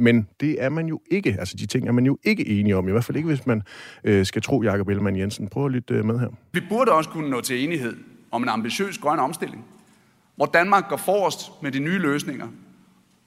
men 0.00 0.28
det 0.40 0.62
er 0.62 0.68
man 0.68 0.86
jo 0.86 1.00
ikke. 1.10 1.36
Altså 1.38 1.56
de 1.56 1.66
ting 1.66 1.88
er 1.88 1.92
man 1.92 2.06
jo 2.06 2.18
ikke 2.24 2.48
enige 2.48 2.76
om. 2.76 2.88
I 2.88 2.90
hvert 2.90 3.04
fald 3.04 3.16
ikke, 3.16 3.28
hvis 3.28 3.46
man 3.46 3.62
øh, 4.04 4.26
skal 4.26 4.42
tro 4.42 4.62
Jakob 4.62 4.88
Ellemann 4.88 5.16
Jensen. 5.16 5.48
Prøv 5.48 5.66
at 5.66 5.72
lytte 5.72 5.94
øh, 5.94 6.04
med 6.04 6.18
her. 6.18 6.28
Vi 6.52 6.60
burde 6.68 6.92
også 6.92 7.10
kunne 7.10 7.30
nå 7.30 7.40
til 7.40 7.64
enighed 7.64 7.96
om 8.30 8.42
en 8.42 8.48
ambitiøs 8.48 8.98
grøn 8.98 9.18
omstilling, 9.18 9.64
hvor 10.36 10.46
Danmark 10.46 10.88
går 10.88 10.96
forrest 10.96 11.50
med 11.62 11.72
de 11.72 11.78
nye 11.78 11.98
løsninger, 11.98 12.46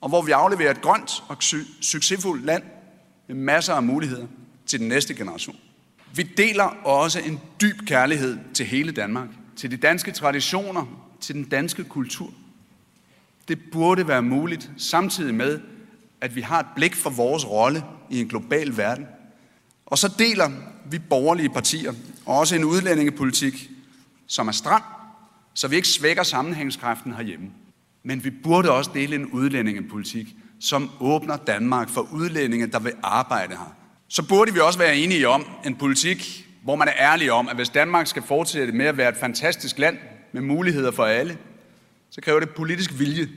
og 0.02 0.10
hvor 0.10 0.22
vi 0.22 0.32
afleverer 0.32 0.72
et 0.72 0.82
grønt 0.82 1.12
og 1.28 1.38
succesfuldt 1.82 2.46
land 2.46 2.64
med 3.28 3.36
masser 3.36 3.74
af 3.74 3.84
muligheder 3.84 4.28
til 4.66 4.80
den 4.80 4.88
næste 4.88 5.14
generation. 5.14 5.56
Vi 6.16 6.24
deler 6.24 6.64
også 6.64 7.20
en 7.20 7.40
dyb 7.62 7.76
kærlighed 7.86 8.38
til 8.54 8.66
hele 8.66 8.92
Danmark, 8.92 9.28
til 9.56 9.72
de 9.72 9.78
danske 9.78 10.12
traditioner, 10.12 10.86
til 11.22 11.36
den 11.36 11.44
danske 11.44 11.84
kultur. 11.84 12.34
Det 13.48 13.60
burde 13.72 14.08
være 14.08 14.22
muligt, 14.22 14.72
samtidig 14.78 15.36
med, 15.36 15.60
at 16.22 16.36
vi 16.36 16.42
har 16.42 16.60
et 16.60 16.66
blik 16.76 16.96
for 16.96 17.10
vores 17.10 17.50
rolle 17.50 17.84
i 18.10 18.22
en 18.22 18.28
global 18.28 18.78
verden. 18.78 19.08
Og 19.86 19.98
så 19.98 20.14
deler 20.20 20.52
vi 20.92 21.00
borgerlige 21.00 21.50
partier 21.50 21.94
også 22.26 22.56
en 22.56 22.64
udlændingepolitik, 22.64 23.70
som 24.28 24.48
er 24.48 24.52
stram, 24.52 24.84
så 25.54 25.68
vi 25.68 25.76
ikke 25.76 25.88
svækker 25.88 26.24
sammenhængskraften 26.24 27.14
herhjemme. 27.14 27.50
Men 28.04 28.24
vi 28.24 28.30
burde 28.30 28.72
også 28.72 28.92
dele 28.94 29.16
en 29.16 29.26
udlændingepolitik, 29.26 30.36
som 30.60 30.90
åbner 31.00 31.38
Danmark 31.38 31.90
for 31.90 32.08
udlændinge, 32.12 32.68
der 32.68 32.80
vil 32.80 32.94
arbejde 33.04 33.52
her, 33.52 33.76
så 34.10 34.24
burde 34.24 34.54
vi 34.54 34.60
også 34.60 34.80
være 34.80 34.98
enige 34.98 35.28
om 35.28 35.46
en 35.66 35.76
politik, 35.76 36.48
hvor 36.64 36.76
man 36.76 36.88
er 36.88 36.94
ærlig 37.00 37.32
om, 37.32 37.48
at 37.48 37.56
hvis 37.56 37.70
Danmark 37.70 38.08
skal 38.08 38.24
fortsætte 38.24 38.74
med 38.74 38.86
at 38.86 38.98
være 38.98 39.10
et 39.10 39.18
fantastisk 39.18 39.78
land 39.78 39.98
med 40.32 40.42
muligheder 40.42 40.92
for 40.92 41.06
alle, 41.06 41.38
så 42.10 42.22
kræver 42.22 42.40
det 42.40 42.50
politisk 42.50 43.00
vilje 43.00 43.30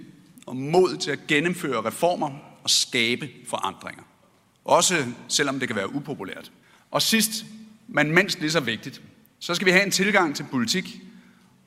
og 0.46 0.56
mod 0.56 0.96
til 0.96 1.10
at 1.10 1.18
gennemføre 1.28 1.86
reformer 1.86 2.30
og 2.62 2.70
skabe 2.70 3.28
forandringer. 3.48 4.02
Også 4.64 5.04
selvom 5.28 5.58
det 5.58 5.68
kan 5.68 5.76
være 5.76 5.94
upopulært. 5.94 6.52
Og 6.90 7.02
sidst, 7.02 7.44
men 7.88 8.12
mindst 8.12 8.40
lige 8.40 8.50
så 8.50 8.60
vigtigt, 8.60 9.02
så 9.38 9.54
skal 9.54 9.66
vi 9.66 9.70
have 9.70 9.84
en 9.84 9.90
tilgang 9.90 10.36
til 10.36 10.46
politik, 10.50 11.00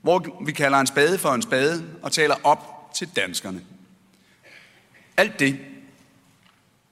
hvor 0.01 0.43
vi 0.45 0.51
kalder 0.51 0.77
en 0.77 0.87
spade 0.87 1.17
for 1.17 1.29
en 1.29 1.41
spade 1.41 1.85
og 2.01 2.11
taler 2.11 2.35
op 2.43 2.91
til 2.95 3.09
danskerne. 3.15 3.61
Alt 5.17 5.39
det 5.39 5.59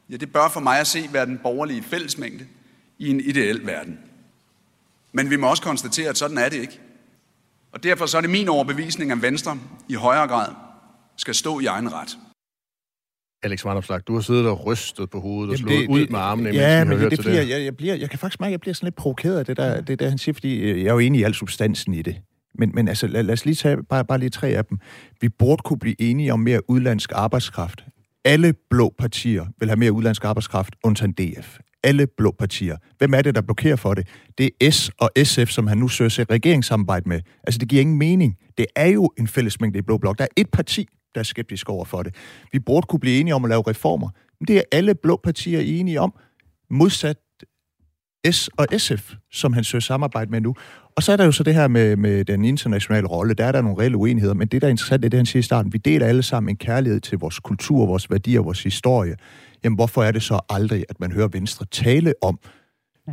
ja, 0.10 0.18
det 0.18 0.34
bør 0.34 0.50
for 0.50 0.60
mig 0.60 0.80
at 0.80 0.88
se 0.88 1.10
være 1.12 1.26
den 1.26 1.40
borgerlige 1.44 1.84
fællesmængde 1.84 2.46
i 3.00 3.10
en 3.10 3.20
ideel 3.20 3.66
verden. 3.66 4.00
Men 5.12 5.30
vi 5.30 5.36
må 5.36 5.50
også 5.50 5.64
konstatere, 5.64 6.10
at 6.10 6.18
sådan 6.18 6.38
er 6.38 6.50
det 6.50 6.58
ikke. 6.58 6.80
Og 7.72 7.84
derfor 7.84 8.06
så 8.06 8.18
er 8.18 8.22
det 8.22 8.30
min 8.30 8.50
overbevisning, 8.50 9.12
at 9.12 9.22
Venstre 9.22 9.60
i 9.90 9.94
højere 9.94 10.28
grad 10.28 10.54
skal 11.18 11.36
stå 11.36 11.60
i 11.60 11.66
egen 11.66 11.94
ret. 11.94 12.18
Alex 13.44 13.66
Vanopslag, 13.66 14.02
du 14.08 14.14
har 14.14 14.22
siddet 14.22 14.48
og 14.48 14.66
rystet 14.66 15.10
på 15.10 15.20
hovedet 15.20 15.52
og 15.52 15.58
slået 15.58 15.80
det, 15.80 15.90
ud 15.90 16.08
med 16.08 16.20
armene, 16.20 16.50
ja, 16.50 16.84
men 16.84 17.00
det 17.00 17.20
bliver, 17.20 17.40
det. 17.40 17.50
Jeg, 17.50 17.64
jeg, 17.64 17.78
bliver, 17.78 17.96
jeg 17.96 18.10
kan 18.10 18.20
faktisk 18.20 18.40
mærke, 18.40 18.50
at 18.50 18.52
jeg 18.52 18.60
bliver 18.60 18.74
sådan 18.74 18.88
lidt 18.88 18.96
provokeret 18.96 19.40
af 19.40 19.46
det 19.46 19.58
der, 19.58 19.82
det 19.82 20.00
der, 20.00 20.10
han 20.10 20.18
siger, 20.18 20.34
fordi 20.34 20.84
jeg 20.84 20.88
er 20.88 20.94
jo 20.94 21.00
enig 21.00 21.22
i 21.22 21.24
al 21.24 21.34
substansen 21.34 21.94
i 21.94 22.02
det. 22.02 22.16
Men, 22.56 22.72
men 22.74 22.88
altså, 22.88 23.08
lad, 23.08 23.24
lad 23.24 23.34
os 23.34 23.46
lige 23.46 23.56
tage 23.56 23.84
bare, 23.84 24.06
bare 24.06 24.18
lige 24.18 24.30
tre 24.30 24.48
af 24.48 24.66
dem. 24.66 24.80
Vi 25.22 25.30
burde 25.30 25.62
kunne 25.66 25.80
blive 25.80 26.02
enige 26.02 26.34
om 26.34 26.40
mere 26.40 26.70
udlandsk 26.70 27.12
arbejdskraft 27.16 27.86
alle 28.26 28.54
blå 28.70 28.94
partier 29.00 29.46
vil 29.60 29.70
have 29.70 29.80
mere 29.80 29.92
udlandsk 29.92 30.24
arbejdskraft, 30.24 30.76
undtagen 30.84 31.12
DF. 31.12 31.60
Alle 31.84 32.08
blå 32.18 32.32
partier. 32.40 32.78
Hvem 32.98 33.14
er 33.14 33.22
det, 33.22 33.36
der 33.36 33.42
blokerer 33.42 33.76
for 33.76 33.94
det? 33.94 34.08
Det 34.38 34.50
er 34.62 34.72
S 34.72 34.92
og 34.98 35.10
SF, 35.24 35.48
som 35.48 35.68
han 35.68 35.78
nu 35.78 35.88
søger 35.88 36.10
sig 36.10 36.32
regeringssamarbejde 36.32 37.10
med. 37.10 37.22
Altså, 37.44 37.58
det 37.58 37.68
giver 37.68 37.82
ingen 37.82 37.98
mening. 37.98 38.38
Det 38.58 38.66
er 38.76 38.88
jo 38.88 39.12
en 39.18 39.28
fællesmængde 39.28 39.80
i 39.80 39.82
blå 39.82 39.98
blok. 39.98 40.18
Der 40.18 40.24
er 40.24 40.34
et 40.38 40.50
parti, 40.50 40.88
der 41.16 41.20
er 41.20 41.24
skeptisk 41.24 41.70
over 41.70 41.86
for 41.86 42.04
det. 42.04 42.16
Vi 42.52 42.60
burde 42.60 42.88
kunne 42.88 43.00
blive 43.00 43.20
enige 43.20 43.36
om 43.36 43.46
at 43.46 43.50
lave 43.50 43.64
reformer. 43.68 44.10
Men 44.40 44.48
det 44.48 44.58
er 44.58 44.62
alle 44.72 44.96
blå 44.96 45.20
partier 45.24 45.60
enige 45.60 46.02
om. 46.02 46.14
Modsat 46.70 47.18
S 48.32 48.50
og 48.58 48.68
SF, 48.78 49.14
som 49.32 49.54
han 49.54 49.64
søger 49.64 49.82
samarbejde 49.82 50.32
med 50.32 50.42
nu. 50.42 50.56
Og 50.96 51.04
så 51.04 51.12
er 51.12 51.18
der 51.18 51.26
jo 51.26 51.32
så 51.32 51.44
det 51.44 51.54
her 51.54 51.68
med, 51.68 51.96
med 51.96 52.26
den 52.26 52.46
internationale 52.46 53.08
rolle. 53.08 53.34
Der 53.34 53.46
er 53.46 53.52
der 53.52 53.62
nogle 53.62 53.82
reelle 53.82 53.98
uenigheder, 53.98 54.34
men 54.34 54.48
det, 54.48 54.62
der 54.62 54.68
er 54.68 54.72
interessant, 54.72 55.02
det 55.02 55.06
er 55.06 55.10
det, 55.10 55.20
han 55.20 55.26
siger 55.26 55.40
i 55.40 55.44
starten. 55.44 55.74
Vi 55.74 55.78
deler 55.78 56.06
alle 56.06 56.24
sammen 56.24 56.50
en 56.50 56.58
kærlighed 56.58 57.00
til 57.00 57.18
vores 57.18 57.40
kultur, 57.40 57.86
vores 57.86 58.12
værdier, 58.12 58.40
vores 58.40 58.64
historie. 58.64 59.16
Jamen, 59.64 59.76
hvorfor 59.76 60.04
er 60.04 60.12
det 60.12 60.24
så 60.24 60.40
aldrig, 60.50 60.86
at 60.90 61.00
man 61.00 61.12
hører 61.12 61.28
Venstre 61.28 61.66
tale 61.72 62.14
om 62.22 62.40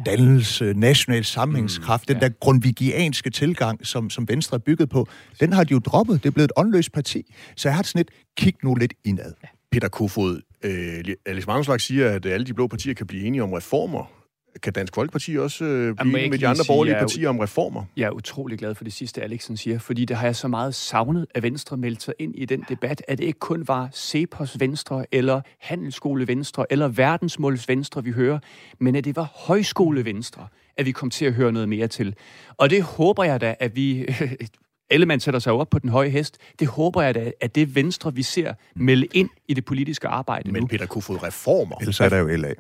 dannelse, 0.07 0.75
national 0.77 1.25
sammenhængskraft, 1.25 2.09
mm, 2.09 2.15
den 2.15 2.23
ja. 2.23 2.29
der 2.29 2.35
grundvigianske 2.41 3.31
tilgang, 3.31 3.87
som, 3.87 4.11
som 4.11 4.29
Venstre 4.29 4.55
er 4.55 4.59
bygget 4.59 4.89
på, 4.89 5.07
den 5.41 5.53
har 5.53 5.65
de 5.65 5.73
jo 5.73 5.79
droppet. 5.79 6.23
Det 6.23 6.29
er 6.29 6.33
blevet 6.33 6.49
et 6.49 6.53
åndløst 6.57 6.93
parti. 6.93 7.35
Så 7.57 7.69
jeg 7.69 7.77
har 7.77 7.83
sådan 7.83 8.01
et, 8.01 8.11
kig 8.37 8.55
nu 8.63 8.75
lidt 8.75 8.95
indad. 9.05 9.33
Peter 9.73 9.89
Kofod, 9.89 10.41
øh, 10.65 11.15
Alex 11.27 11.47
Vangenslag 11.47 11.81
siger, 11.81 12.11
at 12.11 12.27
alle 12.27 12.47
de 12.47 12.55
blå 12.55 12.67
partier 12.67 12.95
kan 12.95 13.07
blive 13.07 13.25
enige 13.25 13.43
om 13.43 13.53
reformer. 13.53 14.20
Kan 14.63 14.73
Dansk 14.73 14.95
Folkeparti 14.95 15.39
også 15.39 15.65
øh, 15.65 15.95
blive 15.95 16.31
med 16.31 16.39
de 16.39 16.47
andre 16.47 16.65
borgerlige 16.67 16.95
partier 16.95 17.29
om 17.29 17.39
reformer? 17.39 17.85
Jeg 17.97 18.07
er 18.07 18.11
utrolig 18.11 18.59
glad 18.59 18.75
for 18.75 18.85
det 18.85 18.93
sidste, 18.93 19.23
Alexen 19.23 19.57
siger, 19.57 19.79
fordi 19.79 20.05
det 20.05 20.17
har 20.17 20.27
jeg 20.27 20.37
så 20.37 20.49
meget 20.49 20.75
savnet, 20.75 21.27
at 21.35 21.43
Venstre 21.43 21.77
meldte 21.77 22.05
sig 22.05 22.15
ind 22.19 22.35
i 22.37 22.45
den 22.45 22.65
debat, 22.69 23.03
at 23.09 23.19
det 23.19 23.25
ikke 23.25 23.39
kun 23.39 23.69
var 23.69 23.89
Cepos 23.95 24.61
Venstre, 24.61 25.07
eller 25.13 25.41
Handelsskole 25.61 26.29
Venstre, 26.29 26.67
eller 26.71 26.89
Verdensmåls 26.89 27.69
Venstre, 27.69 28.05
vi 28.05 28.11
hører, 28.11 28.39
men 28.79 28.97
at 28.97 29.05
det 29.05 29.17
var 29.17 29.33
Højskole 29.35 30.05
Venstre, 30.05 30.47
at 30.77 30.87
vi 30.87 30.93
kom 30.93 31.11
til 31.11 31.25
at 31.25 31.33
høre 31.33 31.53
noget 31.53 31.69
mere 31.69 31.89
til. 31.89 32.15
Og 32.57 32.71
det 32.71 32.83
håber 32.83 33.25
jeg 33.25 33.41
da, 33.41 33.55
at 33.61 33.77
vi 33.77 34.07
alle 34.91 35.07
man 35.07 35.21
sætter 35.21 35.41
sig 35.41 35.53
op 35.53 35.71
på 35.71 35.79
den 35.79 35.91
høje 35.91 36.09
hest. 36.09 36.39
Det 36.59 36.69
håber 36.69 37.03
jeg 37.03 37.15
da, 37.15 37.33
at 37.41 37.55
det 37.55 37.75
Venstre, 37.75 38.15
vi 38.15 38.23
ser, 38.23 38.55
melde 38.77 39.07
ind 39.15 39.29
i 39.49 39.55
det 39.55 39.65
politiske 39.65 40.09
arbejde 40.09 40.53
Men 40.53 40.63
nu. 40.63 40.67
Peter 40.67 40.87
Kofod, 40.87 41.23
reformer. 41.23 41.77
Ellers 41.81 42.01
er 42.01 42.09
der 42.09 42.19
jo 42.19 42.27
LA. 42.27 42.55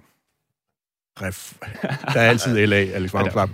Ref... 1.22 1.52
Der 2.14 2.20
er 2.20 2.28
altid 2.28 2.66
LA, 2.66 2.76
Alex 2.76 3.14
Van 3.14 3.30
ja, 3.34 3.40
ja. 3.40 3.46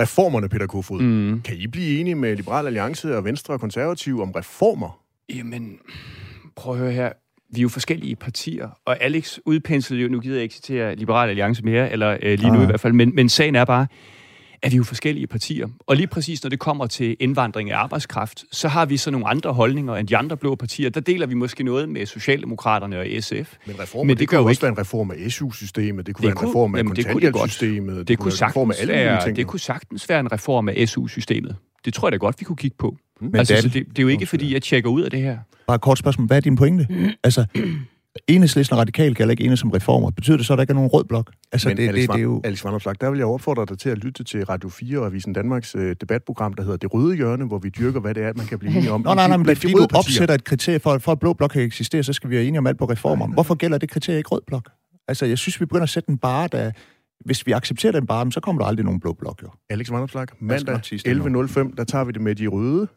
Reformerne, 0.00 0.48
Peter 0.48 0.66
Kofod. 0.66 1.00
Mm. 1.00 1.42
Kan 1.42 1.56
I 1.56 1.66
blive 1.66 2.00
enige 2.00 2.14
med 2.14 2.36
Liberal 2.36 2.66
Alliance 2.66 3.16
og 3.16 3.24
Venstre 3.24 3.54
og 3.54 3.60
Konservative 3.60 4.22
om 4.22 4.30
reformer? 4.30 5.00
Jamen, 5.34 5.78
prøv 6.56 6.72
at 6.72 6.78
høre 6.78 6.92
her. 6.92 7.12
Vi 7.54 7.60
er 7.60 7.62
jo 7.62 7.68
forskellige 7.68 8.16
partier, 8.16 8.68
og 8.86 9.02
Alex 9.02 9.38
udpenslede 9.46 10.02
jo, 10.02 10.08
nu 10.08 10.20
gider 10.20 10.36
jeg 10.36 10.42
ikke 10.42 10.54
citere 10.54 10.94
Liberal 10.94 11.28
Alliance 11.28 11.64
mere, 11.64 11.92
eller 11.92 12.16
øh, 12.22 12.38
lige 12.38 12.50
nu 12.50 12.58
ah. 12.58 12.62
i 12.62 12.66
hvert 12.66 12.80
fald, 12.80 12.92
men, 12.92 13.14
men 13.14 13.28
sagen 13.28 13.56
er 13.56 13.64
bare, 13.64 13.86
er 14.62 14.70
vi 14.70 14.76
jo 14.76 14.84
forskellige 14.84 15.26
partier. 15.26 15.68
Og 15.86 15.96
lige 15.96 16.06
præcis 16.06 16.42
når 16.42 16.50
det 16.50 16.58
kommer 16.58 16.86
til 16.86 17.16
indvandring 17.20 17.70
af 17.70 17.78
arbejdskraft, 17.78 18.44
så 18.52 18.68
har 18.68 18.86
vi 18.86 18.96
så 18.96 19.10
nogle 19.10 19.28
andre 19.28 19.52
holdninger 19.52 19.96
end 19.96 20.08
de 20.08 20.16
andre 20.16 20.36
blå 20.36 20.54
partier. 20.54 20.90
Der 20.90 21.00
deler 21.00 21.26
vi 21.26 21.34
måske 21.34 21.64
noget 21.64 21.88
med 21.88 22.06
Socialdemokraterne 22.06 22.98
og 22.98 23.06
SF. 23.20 23.56
Men 23.66 23.80
reformer, 23.80 24.04
Men 24.04 24.10
det, 24.10 24.18
det 24.18 24.28
kunne 24.28 24.38
jo 24.38 24.44
også 24.44 24.50
ikke... 24.50 24.62
være 24.62 24.72
en 24.72 24.78
reform 24.78 25.10
af 25.10 25.32
SU-systemet, 25.32 26.06
det 26.06 26.14
kunne 26.14 26.28
det 26.28 26.34
være 26.34 26.44
en 26.44 26.48
reform 26.50 26.74
af 26.74 26.84
kontanthjælpssystemet, 26.84 27.96
det, 27.96 28.08
det, 28.08 28.18
kunne 28.18 28.32
sagtens 28.32 28.76
af 28.76 28.80
alle 28.80 28.92
være, 28.92 29.32
det 29.34 29.46
kunne 29.46 29.60
sagtens 29.60 30.08
være 30.08 30.20
en 30.20 30.32
reform 30.32 30.68
af 30.68 30.88
SU-systemet. 30.88 31.56
Det 31.84 31.94
tror 31.94 32.08
jeg 32.08 32.12
da 32.12 32.16
godt, 32.16 32.36
vi 32.40 32.44
kunne 32.44 32.56
kigge 32.56 32.76
på. 32.78 32.96
Men 33.20 33.36
altså, 33.36 33.54
det, 33.54 33.64
det, 33.64 33.86
det 33.88 33.98
er 33.98 34.02
jo 34.02 34.08
ikke, 34.08 34.26
fordi 34.26 34.52
jeg 34.52 34.62
tjekker 34.62 34.90
ud 34.90 35.02
af 35.02 35.10
det 35.10 35.20
her. 35.20 35.38
Bare 35.66 35.74
et 35.74 35.80
kort 35.80 35.98
spørgsmål. 35.98 36.26
Hvad 36.26 36.36
er 36.36 36.40
din 36.40 36.56
pointe? 36.56 37.14
Altså, 37.24 37.46
Enhedslisten 38.28 38.74
og 38.74 38.80
radikal 38.80 39.14
kan 39.14 39.30
ikke 39.30 39.44
enes 39.44 39.60
som 39.60 39.70
reformer. 39.70 40.10
Betyder 40.10 40.36
det 40.36 40.46
så, 40.46 40.52
at 40.52 40.56
der 40.56 40.62
ikke 40.62 40.70
er 40.70 40.74
nogen 40.74 40.90
rød 40.90 41.04
blok? 41.04 41.32
Altså, 41.52 41.68
Men 41.68 41.76
det, 41.76 41.88
Alex, 41.88 42.00
det, 42.00 42.10
det, 42.10 42.16
er 42.16 42.22
jo... 42.22 42.40
Alex 42.44 42.64
Vanderslag, 42.64 42.94
der 43.00 43.10
vil 43.10 43.18
jeg 43.18 43.26
opfordre 43.26 43.66
dig 43.66 43.78
til 43.78 43.90
at 43.90 43.98
lytte 43.98 44.24
til 44.24 44.44
Radio 44.44 44.68
4 44.68 44.98
og 44.98 45.06
Avisen 45.06 45.32
Danmarks 45.32 45.74
øh, 45.74 45.96
debatprogram, 46.00 46.52
der 46.52 46.62
hedder 46.62 46.76
Det 46.76 46.94
Røde 46.94 47.16
Hjørne, 47.16 47.44
hvor 47.44 47.58
vi 47.58 47.68
dyrker, 47.68 48.00
hvad 48.00 48.14
det 48.14 48.22
er, 48.22 48.32
man 48.36 48.46
kan 48.46 48.58
blive 48.58 48.76
enige 48.76 48.92
om. 48.92 49.00
Nå, 49.00 49.14
nej, 49.14 49.28
nej, 49.28 49.36
men 49.36 49.46
fordi, 49.46 49.72
du 49.72 49.86
opsætter 49.94 50.34
et 50.34 50.44
kriterie 50.44 50.80
for, 50.80 50.98
for 50.98 51.12
at 51.12 51.18
blå 51.18 51.32
blok 51.32 51.50
kan 51.50 51.62
eksistere, 51.62 52.02
så 52.02 52.12
skal 52.12 52.30
vi 52.30 52.34
være 52.36 52.44
enige 52.44 52.58
om 52.58 52.66
alt 52.66 52.78
på 52.78 52.84
reformer. 52.84 53.26
Hvorfor 53.26 53.54
gælder 53.54 53.78
det 53.78 53.90
kriterie 53.90 54.18
ikke 54.18 54.28
rød 54.28 54.40
blok? 54.46 54.70
Altså, 55.08 55.26
jeg 55.26 55.38
synes, 55.38 55.60
vi 55.60 55.64
begynder 55.64 55.82
at 55.82 55.90
sætte 55.90 56.10
en 56.10 56.18
bare, 56.18 56.48
der... 56.52 56.70
Hvis 57.24 57.46
vi 57.46 57.52
accepterer 57.52 57.92
den 57.92 58.06
bare, 58.06 58.32
så 58.32 58.40
kommer 58.40 58.62
der 58.62 58.68
aldrig 58.68 58.84
nogen 58.84 59.00
blå 59.00 59.12
blok, 59.12 59.42
jo. 59.42 59.48
Alex 59.70 59.90
Vanderslag, 59.90 60.26
mandag 60.40 60.76
11.05, 60.76 61.74
der 61.76 61.84
tager 61.84 62.04
vi 62.04 62.12
det 62.12 62.20
med 62.20 62.34
de 62.34 62.46
røde. 62.46 62.88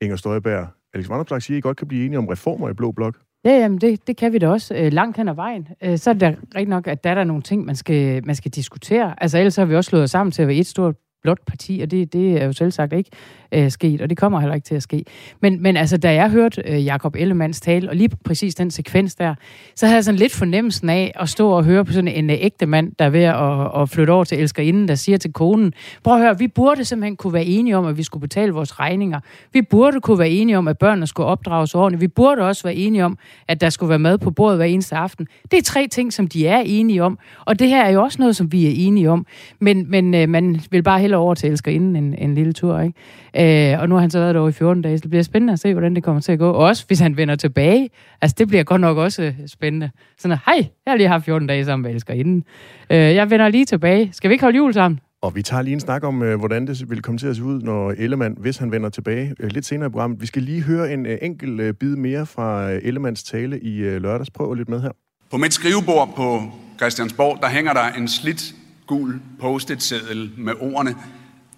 Inger 0.00 0.16
Støjberg, 0.16 0.68
Alex 0.94 1.08
Vanderslag 1.08 1.42
siger, 1.42 1.56
at 1.56 1.58
I 1.58 1.60
godt 1.60 1.76
kan 1.76 1.88
blive 1.88 2.04
enige 2.06 2.18
om 2.18 2.26
reformer 2.28 2.68
i 2.68 2.72
blå 2.72 2.92
blok. 2.92 3.18
Ja, 3.44 3.50
jamen 3.50 3.78
det, 3.78 4.06
det 4.06 4.16
kan 4.16 4.32
vi 4.32 4.38
da 4.38 4.48
også 4.48 4.74
øh, 4.74 4.92
langt 4.92 5.16
hen 5.16 5.28
ad 5.28 5.34
vejen. 5.34 5.68
Øh, 5.82 5.98
så 5.98 6.10
er 6.10 6.14
det 6.14 6.20
da 6.20 6.34
rigtig 6.54 6.68
nok, 6.68 6.86
at 6.86 7.04
der 7.04 7.10
er 7.10 7.14
der 7.14 7.24
nogle 7.24 7.42
ting, 7.42 7.64
man 7.64 7.76
skal, 7.76 8.26
man 8.26 8.34
skal 8.34 8.50
diskutere. 8.50 9.22
Altså 9.22 9.38
ellers 9.38 9.56
har 9.56 9.64
vi 9.64 9.74
også 9.74 9.88
slået 9.88 10.04
os 10.04 10.10
sammen 10.10 10.32
til 10.32 10.42
at 10.42 10.48
være 10.48 10.56
et 10.56 10.66
stort 10.66 10.94
blåt 11.22 11.40
parti, 11.46 11.80
og 11.82 11.90
det, 11.90 12.12
det 12.12 12.42
er 12.42 12.44
jo 12.44 12.52
selv 12.52 12.70
sagt 12.70 12.92
ikke 12.92 13.10
øh, 13.52 13.70
sket, 13.70 14.00
og 14.00 14.10
det 14.10 14.18
kommer 14.18 14.40
heller 14.40 14.54
ikke 14.54 14.64
til 14.64 14.74
at 14.74 14.82
ske. 14.82 15.04
Men, 15.40 15.62
men 15.62 15.76
altså, 15.76 15.96
da 15.96 16.14
jeg 16.14 16.30
hørte 16.30 16.62
øh, 16.66 16.84
Jakob 16.84 17.16
Ellemands 17.18 17.60
tale, 17.60 17.90
og 17.90 17.96
lige 17.96 18.10
præcis 18.24 18.54
den 18.54 18.70
sekvens 18.70 19.14
der, 19.14 19.34
så 19.74 19.86
havde 19.86 19.96
jeg 19.96 20.04
sådan 20.04 20.18
lidt 20.18 20.32
fornemmelsen 20.32 20.88
af 20.88 21.12
at 21.20 21.28
stå 21.28 21.50
og 21.50 21.64
høre 21.64 21.84
på 21.84 21.92
sådan 21.92 22.08
en 22.08 22.30
øh, 22.30 22.36
ægte 22.40 22.66
mand, 22.66 22.92
der 22.98 23.04
er 23.04 23.10
ved 23.10 23.22
at, 23.22 23.82
at 23.82 23.88
flytte 23.88 24.10
over 24.10 24.24
til 24.24 24.38
elskerinden, 24.38 24.88
der 24.88 24.94
siger 24.94 25.18
til 25.18 25.32
konen, 25.32 25.72
prøv 26.02 26.14
at 26.14 26.20
høre, 26.20 26.38
vi 26.38 26.48
burde 26.48 26.84
simpelthen 26.84 27.16
kunne 27.16 27.32
være 27.32 27.44
enige 27.44 27.76
om, 27.76 27.86
at 27.86 27.96
vi 27.96 28.02
skulle 28.02 28.20
betale 28.20 28.52
vores 28.52 28.80
regninger. 28.80 29.20
Vi 29.52 29.62
burde 29.62 30.00
kunne 30.00 30.18
være 30.18 30.30
enige 30.30 30.58
om, 30.58 30.68
at 30.68 30.78
børnene 30.78 31.06
skulle 31.06 31.26
opdrages 31.26 31.74
ordentligt. 31.74 32.00
Vi 32.00 32.08
burde 32.08 32.42
også 32.42 32.62
være 32.62 32.74
enige 32.74 33.04
om, 33.04 33.18
at 33.48 33.60
der 33.60 33.70
skulle 33.70 33.90
være 33.90 33.98
mad 33.98 34.18
på 34.18 34.30
bordet 34.30 34.56
hver 34.56 34.66
eneste 34.66 34.96
aften. 34.96 35.26
Det 35.50 35.58
er 35.58 35.62
tre 35.62 35.86
ting, 35.90 36.12
som 36.12 36.26
de 36.26 36.46
er 36.46 36.58
enige 36.66 37.04
om, 37.04 37.18
og 37.44 37.58
det 37.58 37.68
her 37.68 37.84
er 37.84 37.90
jo 37.90 38.02
også 38.02 38.18
noget, 38.18 38.36
som 38.36 38.52
vi 38.52 38.66
er 38.66 38.72
enige 38.86 39.10
om. 39.10 39.26
Men, 39.60 39.90
men 39.90 40.14
øh, 40.14 40.28
man 40.28 40.60
vil 40.70 40.82
bare 40.82 41.00
hellere 41.00 41.20
over 41.20 41.34
til 41.34 41.50
elskerinden 41.50 41.96
en, 41.96 42.14
en 42.18 42.34
lille 42.34 42.52
tur, 42.52 42.80
ikke? 42.80 42.94
Øh, 43.40 43.80
og 43.80 43.88
nu 43.88 43.94
har 43.94 44.00
han 44.00 44.10
så 44.10 44.18
været 44.18 44.34
der 44.34 44.48
i 44.48 44.52
14 44.52 44.82
dage, 44.82 44.98
så 44.98 45.02
det 45.02 45.10
bliver 45.10 45.22
spændende 45.22 45.52
at 45.52 45.58
se, 45.58 45.72
hvordan 45.72 45.94
det 45.94 46.04
kommer 46.04 46.20
til 46.20 46.32
at 46.32 46.38
gå. 46.38 46.50
Også 46.50 46.84
hvis 46.86 47.00
han 47.00 47.16
vender 47.16 47.36
tilbage. 47.36 47.90
Altså, 48.20 48.34
det 48.38 48.48
bliver 48.48 48.64
godt 48.64 48.80
nok 48.80 48.96
også 48.96 49.22
øh, 49.22 49.34
spændende. 49.46 49.90
Sådan, 50.18 50.38
hej, 50.46 50.56
jeg 50.56 50.92
har 50.92 50.96
lige 50.96 51.08
haft 51.08 51.24
14 51.24 51.48
dage 51.48 51.64
sammen 51.64 51.82
med 51.82 51.94
elskerinden. 51.94 52.44
Øh, 52.90 52.98
jeg 52.98 53.30
vender 53.30 53.48
lige 53.48 53.64
tilbage. 53.64 54.10
Skal 54.12 54.30
vi 54.30 54.34
ikke 54.34 54.44
holde 54.44 54.56
jul 54.56 54.74
sammen? 54.74 55.00
Og 55.22 55.34
vi 55.34 55.42
tager 55.42 55.62
lige 55.62 55.74
en 55.74 55.80
snak 55.80 56.04
om, 56.04 56.22
øh, 56.22 56.38
hvordan 56.38 56.66
det 56.66 56.90
vil 56.90 57.02
komme 57.02 57.18
til 57.18 57.26
at 57.26 57.36
se 57.36 57.42
ud, 57.42 57.60
når 57.60 57.94
Ellemann, 57.96 58.36
hvis 58.38 58.56
han 58.56 58.72
vender 58.72 58.88
tilbage 58.88 59.34
øh, 59.40 59.50
lidt 59.50 59.66
senere 59.66 59.86
i 59.86 59.90
programmet. 59.90 60.20
Vi 60.20 60.26
skal 60.26 60.42
lige 60.42 60.62
høre 60.62 60.92
en 60.92 61.06
enkelt 61.22 61.60
øh, 61.60 61.74
bid 61.74 61.96
mere 61.96 62.26
fra 62.26 62.70
Ellemanns 62.70 63.22
tale 63.22 63.60
i 63.60 63.98
lørdags. 63.98 64.30
Prøv 64.30 64.54
lidt 64.54 64.68
med 64.68 64.80
her. 64.80 64.90
På 65.30 65.36
mit 65.36 65.52
skrivebord 65.52 66.12
på 66.16 66.42
Christiansborg, 66.76 67.38
der 67.42 67.48
hænger 67.48 67.72
der 67.72 67.88
en 67.98 68.08
slidt 68.08 68.54
gul 68.86 69.20
post-it-seddel 69.40 70.30
med 70.36 70.52
ordene 70.60 70.94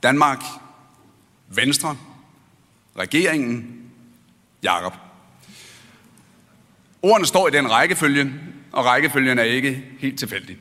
Danmark, 0.03 0.39
Venstre, 1.55 1.97
regeringen, 2.99 3.81
Jakob. 4.63 4.93
Ordene 7.03 7.27
står 7.27 7.49
i 7.49 7.51
den 7.51 7.71
rækkefølge, 7.71 8.33
og 8.73 8.85
rækkefølgen 8.85 9.39
er 9.39 9.43
ikke 9.43 9.85
helt 9.99 10.19
tilfældig. 10.19 10.57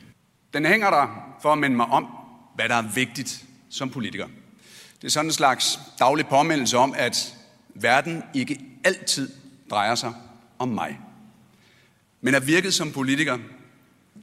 Den 0.54 0.66
hænger 0.66 0.90
der 0.90 1.34
for 1.42 1.52
at 1.52 1.58
minde 1.58 1.76
mig 1.76 1.86
om, 1.86 2.06
hvad 2.54 2.68
der 2.68 2.74
er 2.74 2.82
vigtigt 2.94 3.44
som 3.68 3.90
politiker. 3.90 4.26
Det 4.96 5.04
er 5.06 5.10
sådan 5.10 5.28
en 5.28 5.32
slags 5.32 5.80
daglig 5.98 6.26
påmindelse 6.26 6.78
om, 6.78 6.94
at 6.96 7.34
verden 7.74 8.22
ikke 8.34 8.60
altid 8.84 9.30
drejer 9.70 9.94
sig 9.94 10.12
om 10.58 10.68
mig. 10.68 10.98
Men 12.20 12.34
at 12.34 12.46
virke 12.46 12.72
som 12.72 12.92
politiker, 12.92 13.38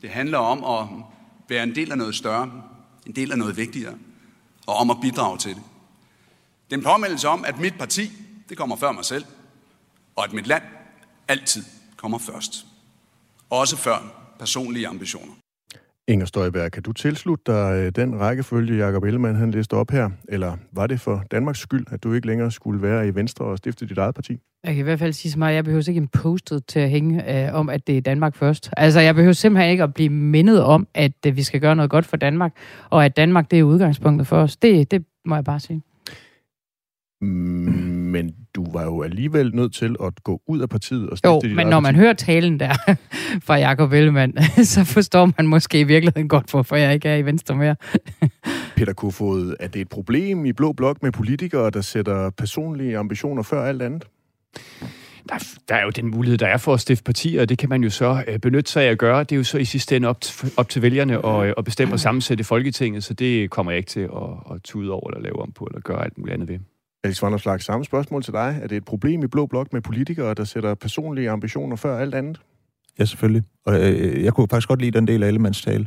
det 0.01 0.09
handler 0.09 0.37
om 0.37 0.63
at 0.63 1.03
være 1.49 1.63
en 1.63 1.75
del 1.75 1.91
af 1.91 1.97
noget 1.97 2.15
større, 2.15 2.63
en 3.05 3.15
del 3.15 3.31
af 3.31 3.37
noget 3.37 3.57
vigtigere, 3.57 3.93
og 4.65 4.75
om 4.75 4.89
at 4.89 4.97
bidrage 5.01 5.37
til 5.37 5.55
det. 5.55 5.63
Det 6.69 6.73
er 6.73 6.77
en 6.77 6.83
påmeldelse 6.83 7.27
om, 7.27 7.45
at 7.47 7.59
mit 7.59 7.73
parti, 7.79 8.11
det 8.49 8.57
kommer 8.57 8.75
før 8.75 8.91
mig 8.91 9.05
selv, 9.05 9.25
og 10.15 10.23
at 10.23 10.33
mit 10.33 10.47
land 10.47 10.63
altid 11.27 11.63
kommer 11.97 12.17
først. 12.17 12.65
Også 13.49 13.77
før 13.77 14.27
personlige 14.39 14.87
ambitioner. 14.87 15.33
Inger 16.07 16.25
Støjberg, 16.25 16.71
kan 16.71 16.83
du 16.83 16.93
tilslutte 16.93 17.51
dig 17.51 17.73
øh, 17.75 17.91
den 17.95 18.19
rækkefølge, 18.19 18.85
Jacob 18.85 19.03
Ellemann 19.03 19.35
han 19.35 19.51
læste 19.51 19.73
op 19.73 19.91
her? 19.91 20.09
Eller 20.29 20.57
var 20.71 20.87
det 20.87 21.01
for 21.01 21.23
Danmarks 21.31 21.59
skyld, 21.59 21.85
at 21.91 22.03
du 22.03 22.13
ikke 22.13 22.27
længere 22.27 22.51
skulle 22.51 22.81
være 22.81 23.07
i 23.07 23.15
Venstre 23.15 23.45
og 23.45 23.57
stifte 23.57 23.87
dit 23.87 23.97
eget 23.97 24.15
parti? 24.15 24.39
Jeg 24.63 24.73
kan 24.73 24.79
i 24.79 24.83
hvert 24.83 24.99
fald 24.99 25.13
sige 25.13 25.31
så 25.31 25.39
meget, 25.39 25.55
jeg 25.55 25.63
behøver 25.63 25.89
ikke 25.89 26.01
en 26.01 26.07
postet 26.07 26.65
til 26.65 26.79
at 26.79 26.89
hænge 26.89 27.45
øh, 27.47 27.53
om, 27.53 27.69
at 27.69 27.87
det 27.87 27.97
er 27.97 28.01
Danmark 28.01 28.35
først. 28.35 28.69
Altså, 28.77 28.99
jeg 28.99 29.15
behøver 29.15 29.33
simpelthen 29.33 29.71
ikke 29.71 29.83
at 29.83 29.93
blive 29.93 30.09
mindet 30.09 30.63
om, 30.63 30.87
at 30.93 31.25
øh, 31.27 31.35
vi 31.35 31.43
skal 31.43 31.61
gøre 31.61 31.75
noget 31.75 31.91
godt 31.91 32.05
for 32.05 32.17
Danmark, 32.17 32.53
og 32.89 33.05
at 33.05 33.17
Danmark, 33.17 33.51
det 33.51 33.59
er 33.59 33.63
udgangspunktet 33.63 34.27
for 34.27 34.37
os. 34.37 34.57
Det, 34.57 34.91
det 34.91 35.05
må 35.25 35.35
jeg 35.35 35.43
bare 35.43 35.59
sige. 35.59 35.81
Men 37.21 38.35
du 38.55 38.71
var 38.71 38.83
jo 38.83 39.03
alligevel 39.03 39.55
nødt 39.55 39.73
til 39.73 39.95
at 40.03 40.23
gå 40.23 40.41
ud 40.47 40.59
af 40.59 40.69
partiet 40.69 41.09
og 41.09 41.17
stifte 41.17 41.47
Jo, 41.49 41.55
men 41.55 41.67
når 41.67 41.79
man 41.79 41.95
hører 41.95 42.13
talen 42.13 42.59
der 42.59 42.73
fra 43.45 43.55
Jakob 43.55 43.93
Ellemann, 43.93 44.33
så 44.63 44.83
forstår 44.83 45.31
man 45.37 45.47
måske 45.47 45.79
i 45.79 45.83
virkeligheden 45.83 46.27
godt, 46.27 46.51
hvorfor 46.51 46.75
jeg 46.75 46.93
ikke 46.93 47.09
er 47.09 47.15
i 47.15 47.25
Venstre 47.25 47.55
mere. 47.55 47.75
Peter 48.77 48.93
Kofod, 48.93 49.55
er 49.59 49.67
det 49.67 49.81
et 49.81 49.89
problem 49.89 50.45
i 50.45 50.53
Blå 50.53 50.73
Blok 50.73 51.03
med 51.03 51.11
politikere, 51.11 51.69
der 51.69 51.81
sætter 51.81 52.29
personlige 52.29 52.97
ambitioner 52.97 53.43
før 53.43 53.63
alt 53.63 53.81
andet? 53.81 54.05
Der, 55.29 55.47
der 55.69 55.75
er 55.75 55.83
jo 55.83 55.89
den 55.89 56.07
mulighed, 56.07 56.37
der 56.37 56.47
er 56.47 56.57
for 56.57 56.73
at 56.73 56.79
stifte 56.79 57.03
partier, 57.03 57.41
og 57.41 57.49
det 57.49 57.57
kan 57.57 57.69
man 57.69 57.83
jo 57.83 57.89
så 57.89 58.23
øh, 58.27 58.39
benytte 58.39 58.71
sig 58.71 58.83
af 58.83 58.91
at 58.91 58.97
gøre. 58.97 59.19
Det 59.19 59.31
er 59.31 59.37
jo 59.37 59.43
så 59.43 59.57
i 59.57 59.65
sidste 59.65 59.95
ende 59.95 60.07
op, 60.07 60.17
op 60.57 60.69
til 60.69 60.81
vælgerne 60.81 61.25
at, 61.25 61.53
at 61.57 61.65
bestemme 61.65 61.93
og 61.93 61.99
sammensætte 61.99 62.43
Folketinget, 62.43 63.03
så 63.03 63.13
det 63.13 63.49
kommer 63.49 63.71
jeg 63.71 63.77
ikke 63.77 63.89
til 63.89 63.99
at, 63.99 64.55
at 64.55 64.61
tude 64.63 64.91
over 64.91 65.09
eller 65.09 65.21
lave 65.21 65.41
om 65.41 65.51
på, 65.51 65.65
eller 65.65 65.81
gøre 65.81 66.03
alt 66.03 66.17
muligt 66.17 66.33
andet 66.33 66.49
ved. 66.49 66.59
Alex 67.03 67.21
Vanderslag, 67.21 67.61
samme 67.61 67.85
spørgsmål 67.85 68.23
til 68.23 68.33
dig. 68.33 68.59
Er 68.61 68.67
det 68.67 68.77
et 68.77 68.85
problem 68.85 69.23
i 69.23 69.27
Blå 69.27 69.45
Blok 69.45 69.73
med 69.73 69.81
politikere, 69.81 70.33
der 70.33 70.43
sætter 70.43 70.75
personlige 70.75 71.29
ambitioner 71.29 71.75
før 71.75 71.97
alt 71.97 72.15
andet? 72.15 72.41
Ja, 72.99 73.05
selvfølgelig. 73.05 73.43
Og 73.65 73.75
øh, 73.75 74.15
øh 74.15 74.23
jeg 74.23 74.33
kunne 74.33 74.47
faktisk 74.49 74.67
godt 74.67 74.81
lide 74.81 74.91
den 74.91 75.07
del 75.07 75.23
af 75.23 75.27
Ellemanns 75.27 75.61
tale. 75.61 75.85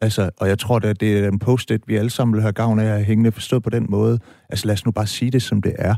Altså, 0.00 0.30
og 0.36 0.48
jeg 0.48 0.58
tror, 0.58 0.76
at 0.76 1.00
det 1.00 1.18
er 1.18 1.28
en 1.28 1.38
post 1.38 1.72
vi 1.86 1.96
alle 1.96 2.10
sammen 2.10 2.34
vil 2.34 2.42
have 2.42 2.52
gavn 2.52 2.78
af 2.78 2.98
at 2.98 3.04
hængende 3.04 3.32
forstået 3.32 3.62
på 3.62 3.70
den 3.70 3.86
måde. 3.88 4.18
Altså 4.48 4.66
lad 4.66 4.72
os 4.72 4.84
nu 4.84 4.90
bare 4.92 5.06
sige 5.06 5.30
det, 5.30 5.42
som 5.42 5.62
det 5.62 5.74
er. 5.78 5.94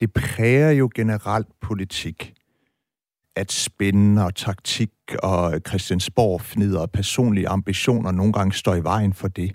Det 0.00 0.12
præger 0.12 0.70
jo 0.70 0.90
generelt 0.94 1.46
politik, 1.60 2.34
at 3.36 3.52
spænde 3.52 4.24
og 4.24 4.34
taktik 4.34 4.90
og 5.22 5.60
Christiansborg 5.68 6.40
fnider 6.40 6.80
og 6.80 6.90
personlige 6.90 7.48
ambitioner 7.48 8.10
nogle 8.10 8.32
gange 8.32 8.52
står 8.52 8.74
i 8.74 8.82
vejen 8.82 9.12
for 9.12 9.28
det, 9.28 9.52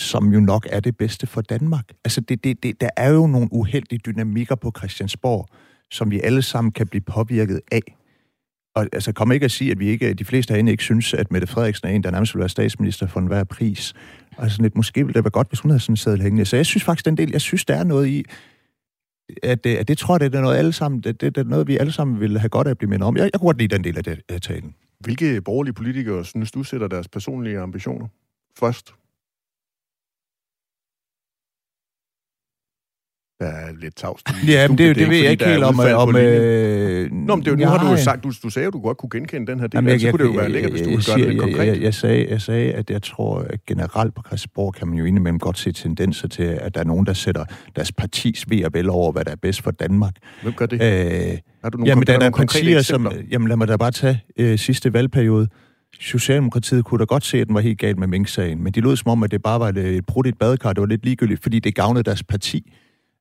som 0.00 0.32
jo 0.32 0.40
nok 0.40 0.66
er 0.70 0.80
det 0.80 0.96
bedste 0.96 1.26
for 1.26 1.40
Danmark. 1.40 1.84
Altså, 2.04 2.20
det, 2.20 2.44
det, 2.44 2.62
det, 2.62 2.80
der 2.80 2.90
er 2.96 3.10
jo 3.10 3.26
nogle 3.26 3.48
uheldige 3.52 4.00
dynamikker 4.06 4.54
på 4.54 4.72
Christiansborg, 4.78 5.48
som 5.90 6.10
vi 6.10 6.20
alle 6.20 6.42
sammen 6.42 6.72
kan 6.72 6.86
blive 6.86 7.00
påvirket 7.00 7.60
af. 7.72 7.96
Og 8.74 8.86
altså, 8.92 9.12
kom 9.12 9.32
ikke 9.32 9.44
at 9.44 9.50
sige, 9.50 9.70
at 9.70 9.78
vi 9.78 9.88
ikke, 9.88 10.14
de 10.14 10.24
fleste 10.24 10.52
herinde 10.52 10.72
ikke 10.72 10.82
synes, 10.82 11.14
at 11.14 11.32
Mette 11.32 11.46
Frederiksen 11.46 11.88
er 11.88 11.92
en, 11.92 12.02
der 12.02 12.10
nærmest 12.10 12.34
vil 12.34 12.38
være 12.38 12.48
statsminister 12.48 13.06
for 13.06 13.20
enhver 13.20 13.44
pris. 13.44 13.94
Altså, 14.38 14.62
lidt, 14.62 14.76
måske 14.76 15.00
ville 15.00 15.14
det 15.14 15.24
være 15.24 15.30
godt, 15.30 15.48
hvis 15.48 15.60
hun 15.60 15.70
havde 15.70 15.80
sådan 15.80 15.92
en 15.92 15.96
sædel 15.96 16.22
hængende. 16.22 16.44
Så 16.44 16.56
jeg 16.56 16.66
synes 16.66 16.84
faktisk, 16.84 17.04
den 17.04 17.16
del, 17.16 17.30
jeg 17.30 17.40
synes, 17.40 17.64
der 17.64 17.74
er 17.74 17.84
noget 17.84 18.06
i, 18.06 18.24
at, 19.42 19.66
at 19.66 19.88
det 19.88 19.98
tror 19.98 20.14
jeg, 20.14 20.32
det 20.32 20.38
er 20.38 20.42
noget, 20.42 20.56
alle 20.56 20.72
sammen, 20.72 21.00
det, 21.00 21.20
det, 21.20 21.34
det 21.34 21.40
er 21.40 21.48
noget, 21.48 21.66
vi 21.66 21.76
alle 21.76 21.92
sammen 21.92 22.20
vil 22.20 22.38
have 22.38 22.48
godt 22.48 22.66
af 22.66 22.70
at 22.70 22.78
blive 22.78 22.90
mindet 22.90 23.06
om. 23.06 23.16
Jeg, 23.16 23.22
jeg 23.32 23.40
kunne 23.40 23.48
godt 23.48 23.58
lide 23.58 23.74
den 23.74 23.84
del 23.84 23.96
af, 23.96 24.04
det, 24.04 24.20
af 24.28 24.40
talen. 24.40 24.74
Hvilke 25.00 25.42
borgerlige 25.42 25.74
politikere 25.74 26.24
synes 26.24 26.50
du 26.50 26.62
sætter 26.62 26.88
deres 26.88 27.08
personlige 27.08 27.58
ambitioner 27.58 28.06
først? 28.58 28.94
Der 33.40 33.46
er 33.46 33.72
lidt 33.80 33.96
tavst 33.96 34.28
Ja, 34.46 34.68
men 34.68 34.78
det, 34.78 34.88
det, 34.88 34.96
det 34.96 35.10
ved 35.10 35.16
jeg 35.16 35.30
ikke 35.30 35.44
helt 35.44 35.64
om... 35.64 35.80
om 35.80 36.16
øh, 36.16 37.12
Nå, 37.12 37.36
men 37.36 37.44
det, 37.44 37.58
nu 37.58 37.66
har 37.66 37.78
du 37.78 37.90
jo 37.90 37.96
sagt, 37.96 38.24
du, 38.24 38.32
du 38.42 38.50
sagde 38.50 38.64
jo, 38.64 38.70
du 38.70 38.80
godt 38.80 38.98
kunne 38.98 39.10
genkende 39.10 39.52
den 39.52 39.60
her 39.60 39.66
del, 39.66 39.76
jamen, 39.76 39.90
jeg, 39.90 40.00
så 40.00 40.10
kunne 40.10 40.24
det 40.24 40.34
jo 40.34 40.38
være 40.38 40.48
lækkert, 40.48 40.72
hvis 40.72 40.82
du 40.82 40.88
ville 40.88 41.04
gøre 41.06 41.18
det 41.18 41.28
lidt 41.28 41.40
konkret. 41.40 41.66
Jeg, 41.66 41.74
jeg, 41.74 41.82
jeg, 41.82 41.94
sagde, 41.94 42.26
jeg 42.30 42.40
sagde, 42.40 42.72
at 42.72 42.90
jeg 42.90 43.02
tror, 43.02 43.38
at 43.38 43.66
generelt 43.66 44.14
på 44.14 44.22
Christiansborg 44.26 44.74
kan 44.74 44.88
man 44.88 44.98
jo 44.98 45.04
indimellem 45.04 45.38
godt 45.38 45.58
se 45.58 45.72
tendenser 45.72 46.28
til, 46.28 46.42
at 46.42 46.74
der 46.74 46.80
er 46.80 46.84
nogen, 46.84 47.06
der 47.06 47.12
sætter 47.12 47.44
deres 47.76 47.92
partis 47.92 48.50
ved 48.50 48.64
og 48.64 48.70
vel 48.74 48.90
over, 48.90 49.12
hvad 49.12 49.24
der 49.24 49.30
er 49.30 49.36
bedst 49.36 49.62
for 49.62 49.70
Danmark. 49.70 50.14
Hvem 50.42 50.52
gør 50.52 50.66
det? 50.66 50.82
Øh, 50.82 51.38
har 51.62 51.70
du 51.70 51.78
nogle, 51.78 51.90
jamen, 51.90 52.06
der, 52.06 52.18
der 52.18 52.26
er 52.26 52.30
partier, 52.30 52.82
som... 52.82 53.12
Jamen, 53.30 53.48
lad 53.48 53.56
mig 53.56 53.68
da 53.68 53.76
bare 53.76 53.90
tage 53.90 54.20
øh, 54.36 54.58
sidste 54.58 54.92
valgperiode. 54.92 55.48
Socialdemokratiet 56.00 56.84
kunne 56.84 56.98
da 56.98 57.04
godt 57.04 57.24
se, 57.24 57.40
at 57.40 57.46
den 57.46 57.54
var 57.54 57.60
helt 57.60 57.78
galt 57.78 57.98
med 57.98 58.08
Mink-sagen, 58.08 58.62
men 58.62 58.72
de 58.72 58.80
lød 58.80 58.96
som 58.96 59.10
om, 59.10 59.22
at 59.22 59.30
det 59.30 59.42
bare 59.42 59.60
var 59.60 59.68
et, 59.68 59.76
et 59.76 60.06
brudt 60.06 60.26
et 60.26 60.38
badekar. 60.38 60.72
Det 60.72 60.80
var 60.80 60.86
lidt 60.86 61.04
ligegyldigt, 61.04 61.42
fordi 61.42 61.58
det 61.58 61.74
gavnede 61.74 62.04
deres 62.04 62.22
parti. 62.22 62.72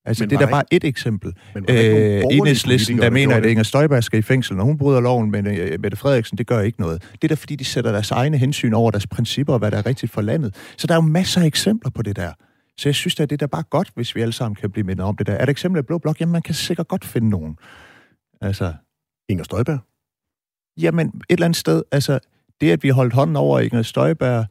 Altså, 0.09 0.23
men 0.23 0.29
det 0.29 0.35
er 0.35 0.39
da 0.39 0.51
bare 0.51 0.63
et 0.71 0.83
eksempel. 0.83 1.33
Øh, 1.55 2.23
Enhedslisten, 2.31 2.97
der, 2.97 3.03
der 3.03 3.09
mener, 3.09 3.35
at 3.35 3.45
Inger 3.45 3.63
Støjberg 3.63 4.03
skal 4.03 4.19
i 4.19 4.21
fængsel, 4.21 4.57
når 4.57 4.63
hun 4.63 4.77
bryder 4.77 4.99
loven, 4.99 5.31
men 5.31 5.47
uh, 5.47 5.53
Mette 5.79 5.97
Frederiksen, 5.97 6.37
det 6.37 6.47
gør 6.47 6.59
ikke 6.59 6.81
noget. 6.81 7.01
Det 7.11 7.23
er 7.23 7.27
da 7.27 7.33
fordi, 7.33 7.55
de 7.55 7.65
sætter 7.65 7.91
deres 7.91 8.11
egne 8.11 8.37
hensyn 8.37 8.73
over 8.73 8.91
deres 8.91 9.07
principper 9.07 9.53
og 9.53 9.59
hvad 9.59 9.71
der 9.71 9.77
er 9.77 9.85
rigtigt 9.85 10.11
for 10.11 10.21
landet. 10.21 10.55
Så 10.77 10.87
der 10.87 10.93
er 10.93 10.97
jo 10.97 11.01
masser 11.01 11.41
af 11.41 11.45
eksempler 11.45 11.91
på 11.91 12.01
det 12.01 12.15
der. 12.15 12.31
Så 12.77 12.89
jeg 12.89 12.95
synes 12.95 13.19
at 13.19 13.29
det 13.29 13.35
er 13.35 13.37
da 13.37 13.45
bare 13.45 13.63
godt, 13.63 13.91
hvis 13.95 14.15
vi 14.15 14.21
alle 14.21 14.31
sammen 14.31 14.55
kan 14.55 14.71
blive 14.71 14.83
mindet 14.83 15.05
om 15.05 15.17
det 15.17 15.27
der. 15.27 15.33
Er 15.33 15.45
det 15.45 15.49
eksempel 15.51 15.77
af 15.77 15.85
Blå 15.85 15.97
Blok? 15.97 16.19
Jamen, 16.19 16.33
man 16.33 16.41
kan 16.41 16.55
sikkert 16.55 16.87
godt 16.87 17.05
finde 17.05 17.29
nogen. 17.29 17.57
Altså... 18.41 18.73
Inger 19.29 19.43
Støjberg? 19.43 19.79
Jamen, 20.77 21.07
et 21.07 21.13
eller 21.29 21.45
andet 21.45 21.57
sted, 21.57 21.83
altså, 21.91 22.19
det 22.61 22.71
at 22.71 22.83
vi 22.83 22.89
holdt 22.89 23.13
hånden 23.13 23.35
over 23.35 23.59
Inger 23.59 23.81
Støjberg, 23.81 24.45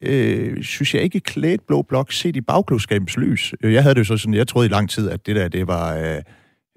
øh, 0.00 0.62
synes 0.62 0.94
jeg 0.94 1.02
ikke 1.02 1.20
klædt 1.20 1.66
Blå 1.66 1.82
Blok 1.82 2.12
set 2.12 2.36
i 2.36 2.40
bagklodskabens 2.40 3.16
lys. 3.16 3.54
Jeg 3.62 3.82
havde 3.82 3.94
det 3.94 3.98
jo 3.98 4.04
så 4.04 4.16
sådan, 4.16 4.34
jeg 4.34 4.48
troede 4.48 4.66
i 4.66 4.70
lang 4.70 4.90
tid, 4.90 5.10
at 5.10 5.26
det 5.26 5.36
der, 5.36 5.48
det 5.48 5.66
var 5.66 5.96
øh, 5.96 6.22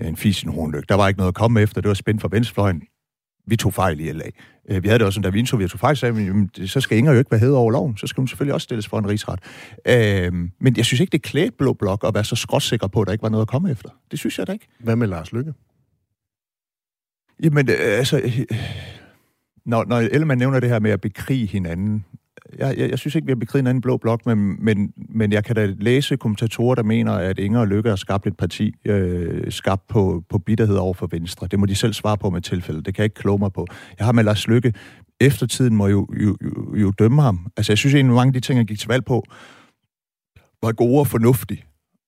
en 0.07 0.17
fis 0.17 0.43
i 0.43 0.45
en 0.45 0.53
hornlyk. 0.53 0.89
Der 0.89 0.95
var 0.95 1.07
ikke 1.07 1.17
noget 1.17 1.31
at 1.31 1.35
komme 1.35 1.61
efter, 1.61 1.81
det 1.81 1.87
var 1.87 1.93
spændt 1.93 2.21
for 2.21 2.27
venstrefløjen. 2.27 2.81
Vi 3.47 3.55
tog 3.55 3.73
fejl 3.73 3.99
i 3.99 4.11
LA. 4.11 4.25
Øh, 4.69 4.83
vi 4.83 4.87
havde 4.87 4.99
det 4.99 5.05
også 5.05 5.15
sådan, 5.15 5.23
da 5.23 5.29
vi 5.29 5.39
indså, 5.39 5.57
vi 5.57 5.67
tog 5.67 5.79
fejl, 5.79 5.97
sagde 5.97 6.15
vi, 6.15 6.67
så 6.67 6.81
skal 6.81 6.97
Inger 6.97 7.11
jo 7.11 7.19
ikke 7.19 7.31
være 7.31 7.39
hed 7.39 7.51
over 7.51 7.71
loven, 7.71 7.97
så 7.97 8.07
skal 8.07 8.21
hun 8.21 8.27
selvfølgelig 8.27 8.53
også 8.53 8.65
stilles 8.65 8.87
for 8.87 8.99
en 8.99 9.09
rigsret. 9.09 9.39
Øh, 9.87 10.33
men 10.59 10.77
jeg 10.77 10.85
synes 10.85 10.99
ikke, 10.99 11.11
det 11.11 11.21
klædt 11.21 11.57
Blå 11.57 11.73
Blok 11.73 12.03
at 12.07 12.13
være 12.13 12.23
så 12.23 12.35
skråsikker 12.35 12.87
på, 12.87 13.01
at 13.01 13.07
der 13.07 13.11
ikke 13.11 13.23
var 13.23 13.29
noget 13.29 13.41
at 13.41 13.47
komme 13.47 13.71
efter. 13.71 13.89
Det 14.11 14.19
synes 14.19 14.39
jeg 14.39 14.47
da 14.47 14.51
ikke. 14.51 14.67
Hvad 14.79 14.95
med 14.95 15.07
Lars 15.07 15.31
Lykke? 15.31 15.53
Jamen, 17.43 17.69
øh, 17.69 17.75
altså... 17.79 18.21
Øh, 18.23 18.45
når, 19.65 19.85
når 19.85 19.97
Ellemann 19.97 20.39
nævner 20.39 20.59
det 20.59 20.69
her 20.69 20.79
med 20.79 20.91
at 20.91 21.01
bekrige 21.01 21.45
hinanden, 21.45 22.05
jeg, 22.57 22.77
jeg, 22.77 22.89
jeg 22.89 22.99
synes 22.99 23.15
ikke, 23.15 23.25
vi 23.25 23.31
har 23.31 23.35
bekriget 23.35 23.63
en 23.63 23.67
anden 23.67 23.81
blå 23.81 23.97
blok, 23.97 24.25
men, 24.25 24.65
men, 24.65 24.93
men 25.09 25.31
jeg 25.31 25.43
kan 25.43 25.55
da 25.55 25.73
læse 25.77 26.17
kommentatorer, 26.17 26.75
der 26.75 26.83
mener, 26.83 27.13
at 27.13 27.39
Inger 27.39 27.59
og 27.59 27.67
Lykke 27.67 27.89
har 27.89 27.95
skabt 27.95 28.27
et 28.27 28.37
parti 28.37 28.73
øh, 28.85 29.51
skabt 29.51 29.87
på, 29.87 30.23
på 30.29 30.37
bitterhed 30.37 30.75
over 30.75 30.93
for 30.93 31.07
Venstre. 31.11 31.47
Det 31.47 31.59
må 31.59 31.65
de 31.65 31.75
selv 31.75 31.93
svare 31.93 32.17
på 32.17 32.29
med 32.29 32.41
tilfælde. 32.41 32.83
Det 32.83 32.95
kan 32.95 33.01
jeg 33.01 33.05
ikke 33.05 33.15
kloge 33.15 33.39
mig 33.39 33.53
på. 33.53 33.67
Jeg 33.99 34.05
har 34.05 34.11
med 34.11 34.23
Lars 34.23 34.47
Lykke. 34.47 34.73
Eftertiden 35.19 35.75
må 35.75 35.87
jo, 35.87 36.07
jo, 36.13 36.37
jo, 36.43 36.75
jo 36.75 36.91
dømme 36.99 37.21
ham. 37.21 37.47
Altså, 37.57 37.71
jeg 37.71 37.77
synes 37.77 37.93
egentlig, 37.93 38.15
mange 38.15 38.29
af 38.29 38.33
de 38.33 38.39
ting, 38.39 38.59
han 38.59 38.65
gik 38.65 38.79
til 38.79 38.87
valg 38.87 39.05
på, 39.05 39.23
var 40.63 40.71
gode 40.71 40.99
og 40.99 41.07
fornuftige. 41.07 41.63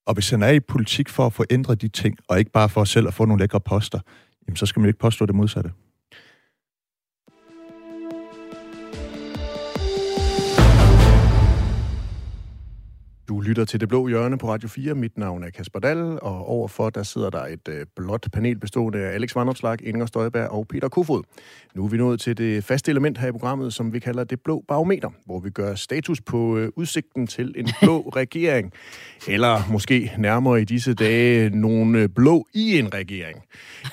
Og 0.05 0.13
hvis 0.13 0.29
han 0.29 0.41
er 0.43 0.49
i 0.49 0.59
politik 0.59 1.09
for 1.09 1.25
at 1.25 1.33
forændre 1.33 1.75
de 1.75 1.87
ting, 1.87 2.17
og 2.27 2.39
ikke 2.39 2.51
bare 2.51 2.69
for 2.69 2.83
selv 2.83 3.07
at 3.07 3.13
få 3.13 3.25
nogle 3.25 3.43
lækre 3.43 3.59
poster, 3.59 3.99
jamen, 4.47 4.55
så 4.55 4.65
skal 4.65 4.79
man 4.79 4.85
jo 4.85 4.89
ikke 4.89 4.99
påstå 4.99 5.25
det 5.25 5.35
modsatte. 5.35 5.71
Du 13.31 13.39
lytter 13.39 13.65
til 13.65 13.79
Det 13.79 13.89
Blå 13.89 14.07
Hjørne 14.07 14.37
på 14.37 14.49
Radio 14.49 14.69
4. 14.69 14.95
Mit 14.95 15.17
navn 15.17 15.43
er 15.43 15.49
Kasper 15.49 15.79
Dahl, 15.79 16.19
og 16.21 16.47
overfor 16.47 16.89
der 16.89 17.03
sidder 17.03 17.29
der 17.29 17.45
et 17.45 17.67
øh, 17.69 17.85
blåt 17.95 18.27
panel 18.33 18.59
bestående 18.59 18.99
af 18.99 19.13
Alex 19.13 19.35
Vandopslag, 19.35 19.87
Inger 19.87 20.05
Støjberg 20.05 20.49
og 20.49 20.67
Peter 20.67 20.89
Kofod. 20.89 21.23
Nu 21.75 21.85
er 21.85 21.87
vi 21.87 21.97
nået 21.97 22.19
til 22.19 22.37
det 22.37 22.63
faste 22.63 22.91
element 22.91 23.17
her 23.17 23.27
i 23.27 23.31
programmet, 23.31 23.73
som 23.73 23.93
vi 23.93 23.99
kalder 23.99 24.23
Det 24.23 24.41
Blå 24.41 24.63
Barometer, 24.67 25.09
hvor 25.25 25.39
vi 25.39 25.49
gør 25.49 25.75
status 25.75 26.21
på 26.21 26.57
øh, 26.57 26.69
udsigten 26.75 27.27
til 27.27 27.53
en 27.57 27.67
blå 27.81 28.11
regering. 28.15 28.73
Eller 29.27 29.61
måske 29.69 30.11
nærmere 30.17 30.61
i 30.61 30.65
disse 30.65 30.93
dage, 30.93 31.49
nogle 31.49 31.99
øh, 31.99 32.09
blå 32.09 32.47
i 32.53 32.79
en 32.79 32.93
regering. 32.93 33.43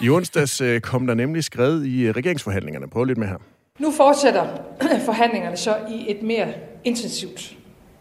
I 0.00 0.10
onsdags 0.10 0.60
øh, 0.60 0.80
kom 0.80 1.06
der 1.06 1.14
nemlig 1.14 1.44
skrevet 1.44 1.86
i 1.86 2.12
regeringsforhandlingerne. 2.12 2.88
Prøv 2.90 3.04
lidt 3.04 3.18
med 3.18 3.26
her. 3.26 3.38
Nu 3.78 3.90
fortsætter 3.90 4.46
forhandlingerne 5.10 5.56
så 5.56 5.76
i 5.90 6.10
et 6.10 6.22
mere 6.22 6.48
intensivt 6.84 7.56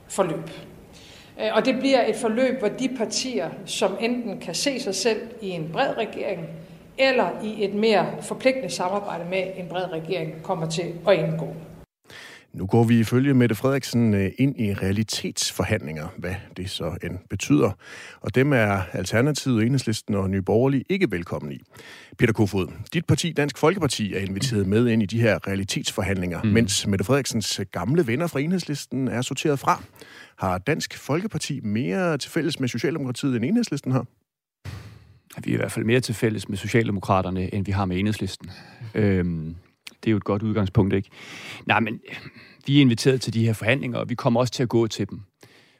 forløb. 0.09 0.49
Øh, 1.41 1.49
og 1.53 1.65
det 1.65 1.79
bliver 1.79 2.07
et 2.07 2.15
forløb, 2.15 2.59
hvor 2.59 2.67
de 2.67 2.89
partier, 2.97 3.49
som 3.65 3.97
enten 3.99 4.39
kan 4.39 4.55
se 4.55 4.79
sig 4.79 4.95
selv 4.95 5.21
i 5.41 5.49
en 5.49 5.69
bred 5.73 5.97
regering, 5.97 6.47
eller 6.97 7.29
i 7.43 7.63
et 7.63 7.73
mere 7.73 8.05
forpligtende 8.21 8.69
samarbejde 8.69 9.23
med 9.29 9.43
en 9.57 9.67
bred 9.69 9.91
regering, 9.91 10.43
kommer 10.43 10.69
til 10.69 10.93
at 11.07 11.13
indgå. 11.13 11.47
Nu 12.57 12.65
går 12.65 12.83
vi 12.83 12.99
ifølge 12.99 13.33
Mette 13.33 13.55
Frederiksen 13.55 14.13
øh, 14.13 14.31
ind 14.37 14.59
i 14.59 14.73
realitetsforhandlinger, 14.73 16.07
hvad 16.17 16.35
det 16.57 16.69
så 16.69 16.97
end 17.03 17.17
betyder. 17.29 17.71
Og 18.21 18.35
dem 18.35 18.53
er 18.53 18.81
Alternativet, 18.93 19.63
Enhedslisten 19.63 20.15
og 20.15 20.29
Nye 20.29 20.41
Borgerlige 20.41 20.83
ikke 20.89 21.11
velkommen 21.11 21.51
i. 21.51 21.61
Peter 22.17 22.33
Kofod, 22.33 22.67
dit 22.93 23.05
parti, 23.05 23.31
Dansk 23.31 23.57
Folkeparti, 23.57 24.13
er 24.13 24.19
inviteret 24.19 24.67
med 24.67 24.87
ind 24.87 25.03
i 25.03 25.05
de 25.05 25.21
her 25.21 25.47
realitetsforhandlinger, 25.47 26.43
mm. 26.43 26.49
mens 26.49 26.87
Mette 26.87 27.05
Frederiksens 27.05 27.61
gamle 27.71 28.07
venner 28.07 28.27
fra 28.27 28.39
Enhedslisten 28.39 29.07
er 29.07 29.21
sorteret 29.21 29.59
fra. 29.59 29.83
Har 30.37 30.57
Dansk 30.57 30.97
Folkeparti 30.97 31.59
mere 31.59 32.17
til 32.17 32.31
fælles 32.31 32.59
med 32.59 32.67
Socialdemokratiet 32.67 33.35
end 33.35 33.45
Enhedslisten 33.45 33.91
har? 33.91 34.05
Vi 35.43 35.51
er 35.51 35.53
i 35.53 35.57
hvert 35.57 35.71
fald 35.71 35.85
mere 35.85 35.99
til 35.99 36.15
fælles 36.15 36.49
med 36.49 36.57
Socialdemokraterne, 36.57 37.53
end 37.53 37.65
vi 37.65 37.71
har 37.71 37.85
med 37.85 37.99
Enhedslisten. 37.99 38.51
Øhm, 38.95 39.55
det 40.03 40.09
er 40.09 40.11
jo 40.11 40.17
et 40.17 40.23
godt 40.23 40.43
udgangspunkt, 40.43 40.93
ikke? 40.93 41.09
Nej, 41.65 41.79
men 41.79 41.99
øh, 42.09 42.15
vi 42.65 42.77
er 42.77 42.81
inviteret 42.81 43.21
til 43.21 43.33
de 43.33 43.45
her 43.45 43.53
forhandlinger, 43.53 43.97
og 43.99 44.09
vi 44.09 44.15
kommer 44.15 44.39
også 44.39 44.53
til 44.53 44.63
at 44.63 44.69
gå 44.69 44.87
til 44.87 45.09
dem. 45.09 45.21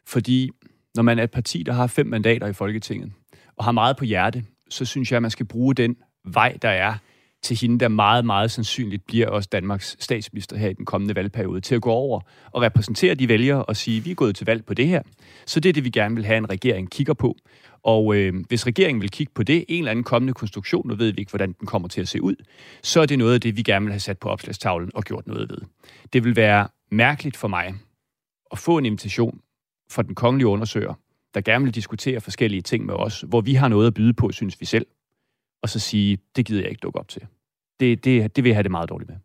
Fordi 0.06 0.52
når 0.96 1.04
man 1.04 1.20
er 1.20 1.24
et 1.24 1.32
parti, 1.32 1.64
der 1.64 1.74
har 1.74 1.88
fem 1.88 2.08
mandater 2.08 2.48
i 2.48 2.54
Folketinget, 2.54 3.12
og 3.56 3.66
har 3.66 3.72
meget 3.72 3.98
på 3.98 4.06
hjerte, 4.06 4.44
så 4.70 4.86
synes 4.86 5.12
jeg, 5.12 5.16
at 5.16 5.22
man 5.22 5.32
skal 5.32 5.46
bruge 5.46 5.76
den 5.76 5.96
vej, 6.26 6.58
der 6.62 6.70
er 6.70 6.94
til 7.42 7.58
hende, 7.62 7.80
der 7.80 7.88
meget, 7.88 8.26
meget 8.26 8.52
sandsynligt 8.52 9.06
bliver 9.06 9.28
også 9.28 9.50
Danmarks 9.52 9.98
statsminister 10.00 10.58
her 10.58 10.70
i 10.70 10.74
den 10.74 10.86
kommende 10.86 11.16
valgperiode, 11.16 11.62
til 11.62 11.76
at 11.76 11.82
gå 11.82 11.92
over 11.92 12.22
og 12.52 12.62
repræsentere 12.62 13.16
de 13.16 13.28
vælgere 13.28 13.66
og 13.66 13.76
sige, 13.76 14.04
vi 14.04 14.12
er 14.12 14.16
gået 14.16 14.36
til 14.36 14.46
valg 14.46 14.66
på 14.66 14.74
det 14.74 14.88
her. 14.88 15.02
Så 15.46 15.60
det 15.60 15.70
er 15.70 15.74
det, 15.74 15.84
vi 15.84 15.90
gerne 15.90 16.16
vil 16.16 16.26
have, 16.26 16.38
en 16.38 16.50
regering 16.50 16.92
kigger 16.92 17.14
på. 17.14 17.38
Og 17.88 18.16
øh, 18.16 18.34
hvis 18.48 18.68
regeringen 18.68 19.02
vil 19.02 19.12
kigge 19.12 19.34
på 19.36 19.44
det, 19.44 19.66
en 19.68 19.78
eller 19.78 19.92
anden 19.92 20.04
kommende 20.04 20.34
konstruktion, 20.34 20.88
nu 20.88 20.96
ved 20.96 21.12
vi 21.12 21.20
ikke, 21.20 21.30
hvordan 21.30 21.52
den 21.52 21.68
kommer 21.68 21.88
til 21.88 22.02
at 22.02 22.08
se 22.08 22.22
ud, 22.22 22.36
så 22.84 23.02
er 23.02 23.06
det 23.06 23.18
noget 23.18 23.34
af 23.34 23.42
det, 23.42 23.58
vi 23.58 23.62
gerne 23.62 23.86
vil 23.86 23.94
have 23.94 24.00
sat 24.00 24.20
på 24.20 24.30
opslagstavlen 24.30 24.92
og 24.94 25.04
gjort 25.04 25.28
noget 25.28 25.50
ved. 25.50 25.58
Det 26.14 26.24
vil 26.24 26.36
være 26.36 26.68
mærkeligt 26.92 27.38
for 27.38 27.48
mig 27.48 27.76
at 28.52 28.58
få 28.58 28.78
en 28.78 28.86
invitation 28.86 29.42
fra 29.92 30.02
den 30.02 30.16
kongelige 30.16 30.48
undersøger, 30.48 30.94
der 31.34 31.42
gerne 31.42 31.66
vil 31.66 31.76
diskutere 31.76 32.22
forskellige 32.22 32.62
ting 32.62 32.86
med 32.86 32.94
os, 32.94 33.22
hvor 33.22 33.42
vi 33.42 33.54
har 33.54 33.68
noget 33.68 33.88
at 33.88 33.94
byde 33.94 34.14
på, 34.14 34.32
synes 34.32 34.60
vi 34.60 34.66
selv, 34.66 34.86
og 35.62 35.70
så 35.70 35.80
sige, 35.80 36.18
det 36.36 36.46
gider 36.46 36.62
jeg 36.62 36.70
ikke 36.70 36.80
dukke 36.80 37.00
op 37.00 37.08
til. 37.08 37.22
Det, 37.80 38.04
det, 38.04 38.36
det 38.36 38.44
vil 38.44 38.50
jeg 38.50 38.56
have 38.56 38.64
det 38.64 38.72
meget 38.72 38.90
dårligt 38.90 39.10
med. 39.10 39.18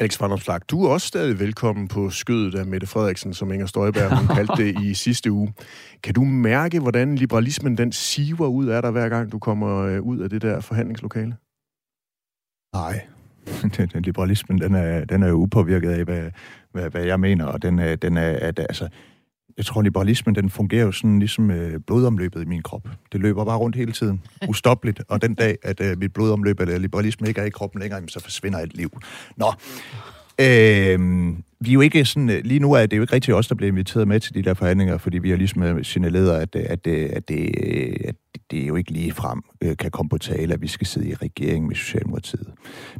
Alex 0.00 0.20
Van 0.20 0.32
Opslag, 0.32 0.60
du 0.70 0.84
er 0.84 0.88
også 0.88 1.06
stadig 1.06 1.38
velkommen 1.38 1.88
på 1.88 2.10
skødet 2.10 2.54
af 2.54 2.66
Mette 2.66 2.86
Frederiksen, 2.86 3.34
som 3.34 3.52
Inger 3.52 3.66
Støjberg 3.66 4.16
hun 4.18 4.36
kaldte 4.36 4.56
det 4.56 4.80
i 4.80 4.94
sidste 4.94 5.32
uge. 5.32 5.54
Kan 6.02 6.14
du 6.14 6.24
mærke, 6.24 6.80
hvordan 6.80 7.16
liberalismen 7.16 7.78
den 7.78 7.92
siver 7.92 8.46
ud 8.46 8.66
af 8.66 8.82
dig, 8.82 8.90
hver 8.90 9.08
gang 9.08 9.32
du 9.32 9.38
kommer 9.38 9.78
øh, 9.78 10.00
ud 10.00 10.18
af 10.18 10.30
det 10.30 10.42
der 10.42 10.60
forhandlingslokale? 10.60 11.36
Nej. 12.74 13.00
den 13.92 14.02
liberalismen, 14.02 14.60
den 14.60 14.74
er, 14.74 15.04
den 15.04 15.22
er 15.22 15.28
jo 15.28 15.34
upåvirket 15.34 15.90
af, 15.90 16.04
hvad, 16.04 16.30
hvad, 16.72 16.90
hvad 16.90 17.04
jeg 17.04 17.20
mener, 17.20 17.44
og 17.44 17.62
den 17.62 17.78
er, 17.78 17.96
den 17.96 18.16
er 18.16 18.30
at, 18.30 18.58
altså, 18.58 18.88
jeg 19.56 19.66
tror, 19.66 19.82
liberalismen, 19.82 20.34
den 20.34 20.50
fungerer 20.50 20.84
jo 20.84 20.92
sådan 20.92 21.18
ligesom 21.18 21.50
øh, 21.50 21.80
blodomløbet 21.86 22.42
i 22.42 22.44
min 22.44 22.62
krop. 22.62 22.88
Det 23.12 23.20
løber 23.20 23.44
bare 23.44 23.58
rundt 23.58 23.76
hele 23.76 23.92
tiden, 23.92 24.22
ustoppeligt, 24.48 25.02
og 25.08 25.22
den 25.22 25.34
dag, 25.34 25.56
at 25.62 25.80
øh, 25.80 25.98
mit 25.98 26.12
blodomløb 26.12 26.60
eller 26.60 26.78
liberalisme 26.78 27.28
ikke 27.28 27.40
er 27.40 27.44
i 27.44 27.50
kroppen 27.50 27.80
længere, 27.80 28.02
så 28.08 28.20
forsvinder 28.20 28.58
alt 28.58 28.76
liv. 28.76 28.90
Nå, 29.36 29.52
øh, 30.40 30.98
vi 31.60 31.70
er 31.70 31.74
jo 31.74 31.80
ikke 31.80 32.04
sådan, 32.04 32.30
øh, 32.30 32.40
lige 32.44 32.60
nu 32.60 32.72
er 32.72 32.86
det 32.86 32.96
jo 32.96 33.02
ikke 33.02 33.14
rigtig 33.14 33.34
os, 33.34 33.48
der 33.48 33.54
bliver 33.54 33.68
inviteret 33.68 34.08
med 34.08 34.20
til 34.20 34.34
de 34.34 34.42
der 34.42 34.54
forhandlinger, 34.54 34.98
fordi 34.98 35.18
vi 35.18 35.30
har 35.30 35.36
ligesom 35.36 35.62
øh, 35.62 35.84
signaleret, 35.84 36.40
at, 36.40 36.56
øh, 36.56 36.62
at, 36.68 36.86
at, 36.86 37.10
at, 37.10 37.28
det, 37.28 37.56
at 38.04 38.14
det 38.50 38.68
jo 38.68 38.76
ikke 38.76 38.90
lige 38.90 39.12
frem 39.12 39.42
kan 39.78 39.90
komme 39.90 40.08
på 40.08 40.18
tale, 40.18 40.54
at 40.54 40.62
vi 40.62 40.68
skal 40.68 40.86
sidde 40.86 41.08
i 41.08 41.14
regering 41.14 41.66
med 41.66 41.76
Socialdemokratiet. 41.76 42.48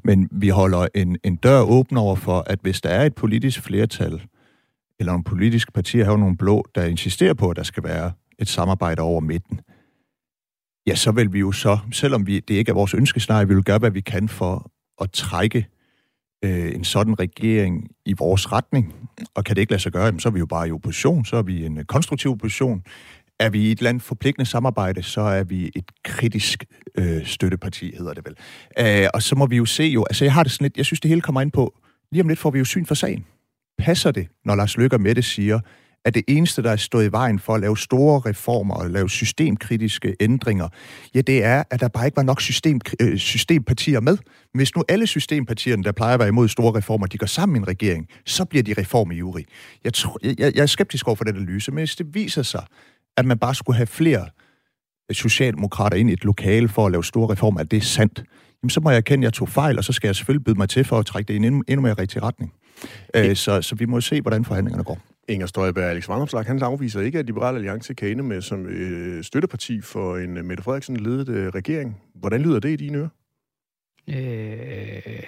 Men 0.05 0.29
vi 0.33 0.49
holder 0.49 0.87
en, 0.95 1.17
en 1.25 1.37
dør 1.37 1.61
åben 1.61 1.97
over 1.97 2.17
for, 2.17 2.45
at 2.47 2.59
hvis 2.63 2.81
der 2.81 2.89
er 2.89 3.07
et 3.07 3.15
politisk 3.15 3.63
flertal, 3.63 4.21
eller 5.01 5.13
nogle 5.13 5.25
politiske 5.25 5.73
partier 5.73 6.05
har 6.05 6.17
nogle 6.17 6.37
blå, 6.37 6.65
der 6.75 6.85
insisterer 6.85 7.35
på, 7.35 7.51
at 7.51 7.57
der 7.57 7.63
skal 7.63 7.85
være 7.85 8.13
et 8.39 8.49
samarbejde 8.49 9.03
over 9.03 9.21
midten, 9.21 9.61
ja, 10.87 10.95
så 10.95 11.13
vil 11.13 11.33
vi 11.33 11.39
jo 11.39 11.53
så, 11.53 11.79
selvom 11.93 12.27
vi, 12.27 12.41
det 12.41 12.55
ikke 12.55 12.71
er 12.71 12.75
vores 12.75 12.95
ønskescenarie, 12.95 13.49
vi 13.49 13.55
vil 13.55 13.65
gøre, 13.65 13.79
hvad 13.79 13.91
vi 13.91 14.01
kan 14.01 14.29
for 14.29 14.71
at 15.01 15.11
trække 15.13 15.67
øh, 16.45 16.75
en 16.75 16.85
sådan 16.85 17.21
regering 17.21 17.89
i 18.05 18.15
vores 18.19 18.53
retning. 18.53 18.95
Og 19.35 19.45
kan 19.45 19.57
det 19.57 19.61
ikke 19.61 19.73
lade 19.73 19.83
sig 19.83 19.93
gøre, 19.93 20.21
så 20.21 20.29
er 20.29 20.33
vi 20.33 20.39
jo 20.39 20.47
bare 20.47 20.69
i 20.69 20.73
opposition, 20.73 21.25
så 21.25 21.37
er 21.37 21.43
vi 21.43 21.67
en 21.67 21.85
konstruktiv 21.85 22.31
opposition. 22.31 22.83
Er 23.39 23.51
vi 23.51 23.69
i 23.69 23.71
et 23.71 23.83
land 23.83 24.01
forpligtende 24.01 24.51
samarbejde, 24.51 25.03
så 25.03 25.21
er 25.21 25.45
vi 25.45 25.71
et 25.77 25.85
kritisk 26.05 26.65
øh, 26.99 27.27
støtteparti, 27.27 27.97
hedder 27.97 28.15
det 28.15 28.25
vel. 28.25 28.37
Øh, 28.79 29.09
og 29.15 29.23
så 29.23 29.35
må 29.35 29.47
vi 29.47 29.57
jo 29.57 29.65
se 29.65 29.85
jo, 29.85 30.05
altså 30.11 30.25
jeg 30.25 30.33
har 30.35 30.43
det 30.43 30.53
sådan 30.53 30.65
lidt, 30.65 30.77
jeg 30.77 30.87
synes 30.87 31.01
det 31.01 31.09
hele 31.09 31.21
kommer 31.21 31.41
ind 31.41 31.53
på, 31.53 31.79
lige 32.13 32.23
om 32.23 32.29
lidt 32.29 32.39
får 32.39 32.51
vi 32.51 32.59
jo 32.59 32.65
syn 32.65 32.87
for 32.87 32.95
sagen. 32.95 33.27
Passer 33.81 34.11
det, 34.11 34.29
når 34.45 34.55
Lars 34.55 34.77
Løkke 34.77 34.99
med 34.99 35.15
det 35.15 35.25
siger, 35.25 35.61
at 36.05 36.15
det 36.15 36.23
eneste, 36.29 36.63
der 36.63 36.71
er 36.71 36.77
stået 36.77 37.05
i 37.05 37.13
vejen 37.13 37.39
for 37.39 37.55
at 37.55 37.61
lave 37.61 37.79
store 37.79 38.21
reformer 38.21 38.75
og 38.75 38.91
lave 38.91 39.11
systemkritiske 39.11 40.17
ændringer, 40.21 40.69
ja, 41.15 41.21
det 41.21 41.45
er, 41.45 41.63
at 41.71 41.81
der 41.81 41.89
bare 41.89 42.07
ikke 42.07 42.17
var 42.17 42.23
nok 42.23 42.41
system, 42.41 42.81
øh, 43.01 43.19
systempartier 43.19 44.01
med. 44.01 44.19
Hvis 44.55 44.77
nu 44.77 44.85
alle 44.89 45.07
systempartierne, 45.07 45.83
der 45.83 45.93
plejer 45.93 46.15
at 46.15 46.21
være 46.21 46.29
imod 46.29 46.49
store 46.49 46.79
reformer, 46.79 47.07
de 47.07 47.19
går 47.19 47.27
sammen 47.27 47.57
i 47.57 47.59
en 47.59 47.69
regering, 47.69 48.09
så 48.27 48.45
bliver 48.45 48.63
de 48.63 48.75
reformivrige. 48.79 49.47
Jeg, 49.85 49.95
tror, 49.95 50.19
jeg, 50.23 50.37
jeg 50.39 50.63
er 50.63 50.67
skeptisk 50.67 51.09
over 51.09 51.17
for 51.17 51.25
den 51.25 51.37
analyse, 51.37 51.73
men 51.73 51.79
hvis 51.79 51.97
det 51.97 52.15
viser 52.15 52.43
sig, 52.43 52.65
at 53.17 53.25
man 53.25 53.39
bare 53.39 53.55
skulle 53.55 53.77
have 53.77 53.87
flere 53.87 54.27
socialdemokrater 55.13 55.97
ind 55.97 56.11
i 56.11 56.13
et 56.13 56.25
lokale 56.25 56.69
for 56.69 56.87
at 56.87 56.93
lave 56.93 57.05
store 57.05 57.33
reformer, 57.33 57.61
at 57.61 57.71
det 57.71 57.77
er 57.77 57.81
sandt, 57.81 58.23
jamen 58.63 58.71
så 58.71 58.81
må 58.81 58.91
jeg 58.91 58.97
erkende, 58.97 59.25
at 59.25 59.25
jeg 59.25 59.33
tog 59.33 59.49
fejl, 59.49 59.79
og 59.79 59.85
så 59.85 59.93
skal 59.93 60.09
jeg 60.09 60.17
selvfølgelig 60.17 60.45
byde 60.45 60.59
mig 60.59 60.69
til 60.69 60.85
for 60.85 60.99
at 60.99 61.07
trække 61.07 61.29
det 61.29 61.35
i 61.35 61.37
en 61.37 61.45
endnu, 61.45 61.63
endnu 61.69 61.83
mere 61.83 61.95
rigtig 61.95 62.23
retning. 62.23 62.53
Øh, 63.17 63.37
så, 63.37 63.63
så 63.63 63.75
vi 63.75 63.85
må 63.85 64.01
se, 64.01 64.21
hvordan 64.21 64.45
forhandlingerne 64.45 64.85
går. 64.85 64.99
Inger 65.29 65.47
Støjberg 65.47 65.85
Alex 65.85 66.09
Vandomslag, 66.09 66.45
han 66.45 66.63
afviser 66.63 67.01
ikke, 67.01 67.19
at 67.19 67.27
Liberal 67.27 67.55
Alliance 67.55 67.95
kan 67.95 68.09
ende 68.09 68.23
med 68.23 68.43
som 68.43 68.67
øh, 68.67 69.25
støtteparti 69.25 69.81
for 69.81 70.17
en 70.17 70.39
uh, 70.39 70.45
Mette 70.45 70.63
Frederiksen-ledet 70.63 71.29
øh, 71.29 71.49
regering. 71.49 72.01
Hvordan 72.15 72.41
lyder 72.41 72.61
det 72.61 72.71
i 72.71 72.77
dine 72.77 72.99
ører? 72.99 73.09
Øh, 74.09 75.23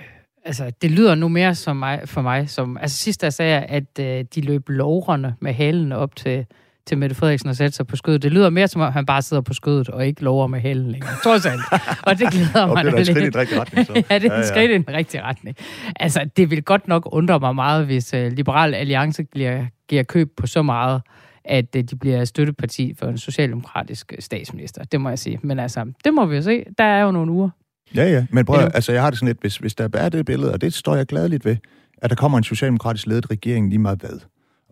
altså, 0.44 0.72
det 0.82 0.90
lyder 0.90 1.14
nu 1.14 1.28
mere 1.28 1.54
som 1.54 1.76
mig, 1.76 2.08
for 2.08 2.22
mig 2.22 2.50
som... 2.50 2.76
Altså, 2.76 2.96
sidst 2.96 3.20
der 3.20 3.30
sagde 3.30 3.52
jeg, 3.54 3.66
at 3.68 3.98
øh, 4.00 4.24
de 4.34 4.40
løb 4.40 4.68
lovrende 4.68 5.34
med 5.40 5.52
halen 5.52 5.92
op 5.92 6.16
til 6.16 6.46
til 6.86 6.98
Mette 6.98 7.16
Frederiksen 7.16 7.50
at 7.50 7.56
sætte 7.56 7.76
sig 7.76 7.86
på 7.86 7.96
skødet. 7.96 8.22
Det 8.22 8.32
lyder 8.32 8.50
mere 8.50 8.68
som 8.68 8.80
om, 8.80 8.92
han 8.92 9.06
bare 9.06 9.22
sidder 9.22 9.40
på 9.40 9.54
skødet 9.54 9.88
og 9.88 10.06
ikke 10.06 10.24
lover 10.24 10.46
med 10.46 10.60
hælen 10.60 10.90
længere. 10.90 11.10
Trods 11.24 11.46
alt. 11.46 11.60
Og 12.06 12.18
det 12.18 12.30
glæder 12.30 12.66
mig. 12.66 12.84
det 12.84 12.94
er 12.94 12.98
et 12.98 13.06
skridt 13.06 13.22
i 13.22 13.30
den 13.30 13.36
rigtige 13.36 13.60
retning. 13.60 13.86
Så. 13.86 13.92
ja, 13.94 14.00
det 14.00 14.10
er 14.10 14.16
et 14.16 14.24
ja, 14.24 14.36
ja. 14.36 14.46
skridt 14.46 14.70
i 14.70 14.74
den 14.74 14.84
rigtige 14.88 15.22
retning. 15.22 15.56
Altså, 15.96 16.30
det 16.36 16.50
vil 16.50 16.62
godt 16.62 16.88
nok 16.88 17.08
undre 17.12 17.40
mig 17.40 17.54
meget, 17.54 17.86
hvis 17.86 18.14
uh, 18.14 18.20
Liberal 18.20 18.74
Alliance 18.74 19.22
giver, 19.22 19.66
giver 19.88 20.02
køb 20.02 20.36
på 20.36 20.46
så 20.46 20.62
meget, 20.62 21.02
at 21.44 21.76
uh, 21.76 21.82
de 21.82 21.96
bliver 21.96 22.24
støtteparti 22.24 22.94
for 22.98 23.06
en 23.06 23.18
socialdemokratisk 23.18 24.12
statsminister. 24.18 24.84
Det 24.84 25.00
må 25.00 25.08
jeg 25.08 25.18
sige. 25.18 25.38
Men 25.42 25.58
altså, 25.58 25.92
det 26.04 26.14
må 26.14 26.26
vi 26.26 26.36
jo 26.36 26.42
se. 26.42 26.64
Der 26.78 26.84
er 26.84 27.02
jo 27.02 27.10
nogle 27.10 27.32
uger. 27.32 27.50
Ja, 27.94 28.04
ja. 28.04 28.26
Men 28.30 28.44
prøv, 28.44 28.70
altså, 28.74 28.92
jeg 28.92 29.02
har 29.02 29.10
det 29.10 29.18
sådan 29.18 29.26
lidt, 29.26 29.40
hvis, 29.40 29.56
hvis 29.56 29.74
der 29.74 29.88
er 29.94 30.08
det 30.08 30.26
billede, 30.26 30.52
og 30.52 30.60
det 30.60 30.74
står 30.74 30.96
jeg 30.96 31.06
gladeligt 31.06 31.44
ved, 31.44 31.56
at 32.02 32.10
der 32.10 32.16
kommer 32.16 32.38
en 32.38 32.44
socialdemokratisk 32.44 33.06
ledet 33.06 33.30
regering 33.30 33.68
lige 33.68 33.78
meget 33.78 34.00
hvad 34.00 34.20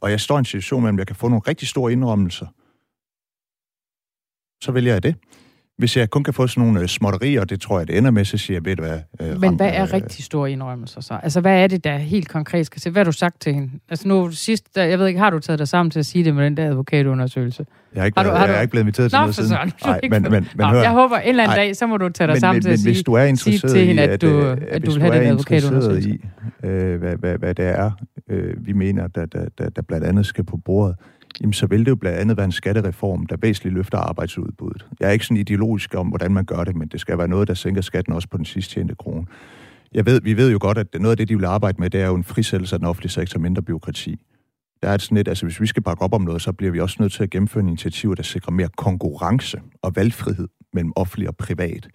og 0.01 0.11
jeg 0.11 0.21
står 0.21 0.37
i 0.37 0.39
en 0.39 0.45
situation, 0.45 0.83
hvor 0.83 0.99
jeg 0.99 1.07
kan 1.07 1.17
få 1.17 1.29
nogle 1.29 1.43
rigtig 1.49 1.69
store 1.69 1.93
indrømmelser, 1.93 2.47
så 4.65 4.73
vælger 4.73 4.93
jeg 4.93 5.03
det. 5.03 5.15
Hvis 5.81 5.97
jeg 5.97 6.11
kun 6.11 6.25
kan 6.25 6.35
få 6.35 6.47
sådan 6.47 6.65
nogle 6.65 6.81
øh, 6.81 6.87
småtterier, 6.89 7.41
og 7.41 7.51
det 7.51 7.61
tror 7.61 7.79
jeg, 7.79 7.89
det 7.89 7.99
ender 7.99 8.11
med, 8.11 8.25
så 8.25 8.39
siger 8.39 8.57
jeg, 8.57 8.65
ved 8.65 8.77
du 8.77 8.83
hvad... 8.83 8.99
Øh, 9.21 9.41
Men 9.41 9.55
hvad 9.55 9.71
er 9.75 9.83
øh, 9.83 9.93
rigtig 9.93 10.25
store 10.25 10.53
indrømmelser 10.53 11.01
så? 11.01 11.19
Altså, 11.23 11.41
hvad 11.41 11.63
er 11.63 11.67
det, 11.67 11.85
der 11.85 11.97
helt 11.99 12.29
konkret 12.29 12.67
skal 12.67 12.83
se? 12.83 12.91
Hvad 12.91 13.01
har 13.01 13.05
du 13.05 13.13
sagt 13.13 13.41
til 13.41 13.55
hende? 13.55 13.71
Altså 13.89 14.09
nu 14.09 14.31
sidst, 14.31 14.65
jeg 14.77 14.99
ved 14.99 15.07
ikke, 15.07 15.21
har 15.21 15.31
du 15.31 15.39
taget 15.39 15.59
dig 15.59 15.69
sammen 15.69 15.91
til 15.91 15.99
at 15.99 16.07
sige 16.07 16.25
det 16.25 16.35
med 16.35 16.45
den 16.45 16.57
der 16.57 16.67
advokatundersøgelse? 16.67 17.67
Jeg 17.95 18.01
har 18.01 18.07
ikke, 18.07 18.19
har 18.19 18.25
du, 18.25 18.31
har 18.31 18.47
du... 18.47 18.53
Jeg 18.53 18.59
er 18.59 18.63
ikke 18.63 18.71
blevet 18.71 18.85
inviteret 18.85 19.11
til 19.11 19.17
Nå, 19.17 19.21
noget 19.21 19.35
siden. 19.35 19.51
Nej, 19.51 20.01
men, 20.03 20.23
men, 20.23 20.33
men 20.33 20.47
Nå, 20.55 20.67
hør. 20.67 20.83
Jeg 20.83 20.91
håber, 20.91 21.17
en 21.17 21.29
eller 21.29 21.43
anden 21.43 21.59
Ej, 21.59 21.65
dag, 21.65 21.77
så 21.77 21.87
må 21.87 21.97
du 21.97 22.09
tage 22.09 22.27
dig 22.27 22.35
men, 22.35 22.41
sammen 22.41 22.57
men, 22.57 22.63
til 22.63 22.71
at 22.71 22.79
sige, 22.79 22.93
hvis 22.93 23.03
du 23.03 23.13
er 23.13 23.23
interesseret 23.23 23.73
til 23.73 23.87
hende, 23.87 24.03
at 24.03 24.23
du, 24.23 24.41
at, 24.41 24.59
at 24.63 24.87
du 24.87 24.91
vil 24.91 25.03
have 25.03 25.15
den 25.15 25.27
advokatundersøgelse. 25.27 26.11
i, 26.11 26.21
øh, 26.65 26.99
hvad, 26.99 27.17
hvad, 27.17 27.39
hvad 27.39 27.55
det 27.55 27.67
er, 27.67 27.91
øh, 28.31 28.67
vi 28.67 28.73
mener, 28.73 29.07
der, 29.07 29.27
der, 29.27 29.45
der, 29.59 29.71
der 29.71 29.83
blandt 29.83 30.07
andet 30.07 30.27
skal 30.27 30.45
på 30.45 30.57
bordet, 30.57 30.97
jamen 31.41 31.53
så 31.53 31.67
vil 31.67 31.81
det 31.81 31.89
jo 31.89 31.97
blandt 31.97 32.19
andet 32.19 32.37
være 32.37 32.45
en 32.45 32.53
skattereform, 32.53 33.27
der 33.27 33.37
væsentligt 33.41 33.75
løfter 33.75 33.99
arbejdsudbuddet. 33.99 34.87
Jeg 35.01 35.09
er 35.09 35.13
ikke 35.13 35.25
sådan 35.25 35.37
ideologisk 35.37 35.95
om, 35.95 36.09
hvordan 36.09 36.33
man 36.33 36.45
gør 36.45 36.65
det, 36.65 36.77
men 36.77 36.89
det 36.89 37.01
skal 37.01 37.19
være 37.19 37.29
noget, 37.29 37.49
der 37.49 37.55
sænker 37.55 37.81
skatten 37.81 38.13
også 38.13 38.29
på 38.29 38.37
den 38.37 38.45
sidste 38.45 38.75
tjente 38.75 38.95
krone. 38.95 39.27
Jeg 39.95 40.07
ved, 40.07 40.21
vi 40.21 40.37
ved 40.37 40.51
jo 40.53 40.59
godt, 40.61 40.79
at 40.79 40.87
noget 40.95 41.11
af 41.11 41.17
det, 41.17 41.29
de 41.29 41.37
vil 41.37 41.45
arbejde 41.45 41.81
med, 41.81 41.91
det 41.91 42.01
er 42.01 42.07
jo 42.07 42.15
en 42.15 42.25
frisættelse 42.25 42.77
af 42.77 42.79
den 42.79 42.89
offentlige 42.89 43.11
sektor, 43.11 43.41
mindre 43.41 43.63
byråkrati. 43.63 44.21
Der 44.83 44.89
er 44.89 44.95
et 44.95 45.03
sådan 45.03 45.19
et, 45.19 45.29
altså 45.29 45.47
hvis 45.47 45.61
vi 45.61 45.67
skal 45.67 45.83
bakke 45.83 46.03
op 46.03 46.15
om 46.15 46.23
noget, 46.23 46.43
så 46.43 46.53
bliver 46.53 46.73
vi 46.73 46.81
også 46.81 46.97
nødt 47.01 47.13
til 47.13 47.23
at 47.23 47.31
gennemføre 47.31 47.65
initiativer, 47.65 48.15
der 48.15 48.23
sikrer 48.23 48.53
mere 48.53 48.69
konkurrence 48.77 49.61
og 49.83 49.97
valgfrihed 49.97 50.49
mellem 50.73 50.93
offentlig 50.97 51.29
og 51.29 51.37
privat 51.37 51.89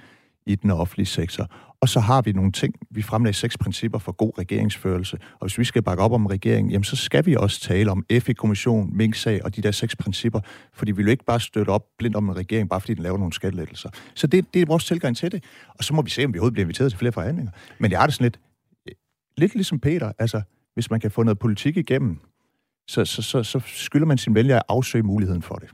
i 0.45 0.55
den 0.55 0.71
offentlige 0.71 1.05
sektor. 1.05 1.47
Og 1.81 1.89
så 1.89 1.99
har 1.99 2.21
vi 2.21 2.31
nogle 2.31 2.51
ting. 2.51 2.75
Vi 2.91 3.01
fremlægger 3.01 3.33
seks 3.33 3.57
principper 3.57 3.99
for 3.99 4.11
god 4.11 4.39
regeringsførelse. 4.39 5.17
Og 5.33 5.47
hvis 5.47 5.57
vi 5.57 5.63
skal 5.63 5.81
bakke 5.81 6.03
op 6.03 6.11
om 6.11 6.25
regeringen, 6.25 6.71
jamen 6.71 6.83
så 6.83 6.95
skal 6.95 7.25
vi 7.25 7.35
også 7.35 7.61
tale 7.61 7.91
om 7.91 8.05
FE-kommission, 8.19 8.97
Mink-sag 8.97 9.45
og 9.45 9.55
de 9.55 9.61
der 9.61 9.71
seks 9.71 9.95
principper. 9.95 10.39
Fordi 10.73 10.91
vi 10.91 11.03
vil 11.03 11.11
ikke 11.11 11.25
bare 11.25 11.39
støtte 11.39 11.69
op 11.69 11.85
blindt 11.97 12.15
om 12.17 12.29
en 12.29 12.35
regering, 12.37 12.69
bare 12.69 12.81
fordi 12.81 12.93
den 12.93 13.03
laver 13.03 13.17
nogle 13.17 13.33
skattelettelser. 13.33 13.89
Så 14.15 14.27
det, 14.27 14.53
det 14.53 14.61
er 14.61 14.65
vores 14.65 14.85
tilgang 14.85 15.17
til 15.17 15.31
det. 15.31 15.43
Og 15.69 15.83
så 15.83 15.93
må 15.93 16.01
vi 16.01 16.09
se, 16.09 16.25
om 16.25 16.33
vi 16.33 16.39
overhovedet 16.39 16.53
bliver 16.53 16.65
inviteret 16.65 16.91
til 16.91 16.99
flere 16.99 17.11
forhandlinger. 17.11 17.51
Men 17.79 17.91
jeg 17.91 17.99
har 17.99 18.05
det 18.05 18.15
sådan 18.15 18.25
lidt, 18.25 18.39
øh, 18.87 18.93
lidt 19.37 19.53
ligesom 19.53 19.79
Peter. 19.79 20.11
Altså, 20.19 20.41
hvis 20.73 20.91
man 20.91 20.99
kan 20.99 21.11
få 21.11 21.23
noget 21.23 21.39
politik 21.39 21.77
igennem, 21.77 22.19
så, 22.87 23.05
så, 23.05 23.21
så, 23.21 23.43
så 23.43 23.61
skylder 23.65 24.05
man 24.05 24.17
sin 24.17 24.35
vælger 24.35 24.55
at 24.55 24.63
afsøge 24.69 25.03
muligheden 25.03 25.41
for 25.41 25.55
det. 25.55 25.69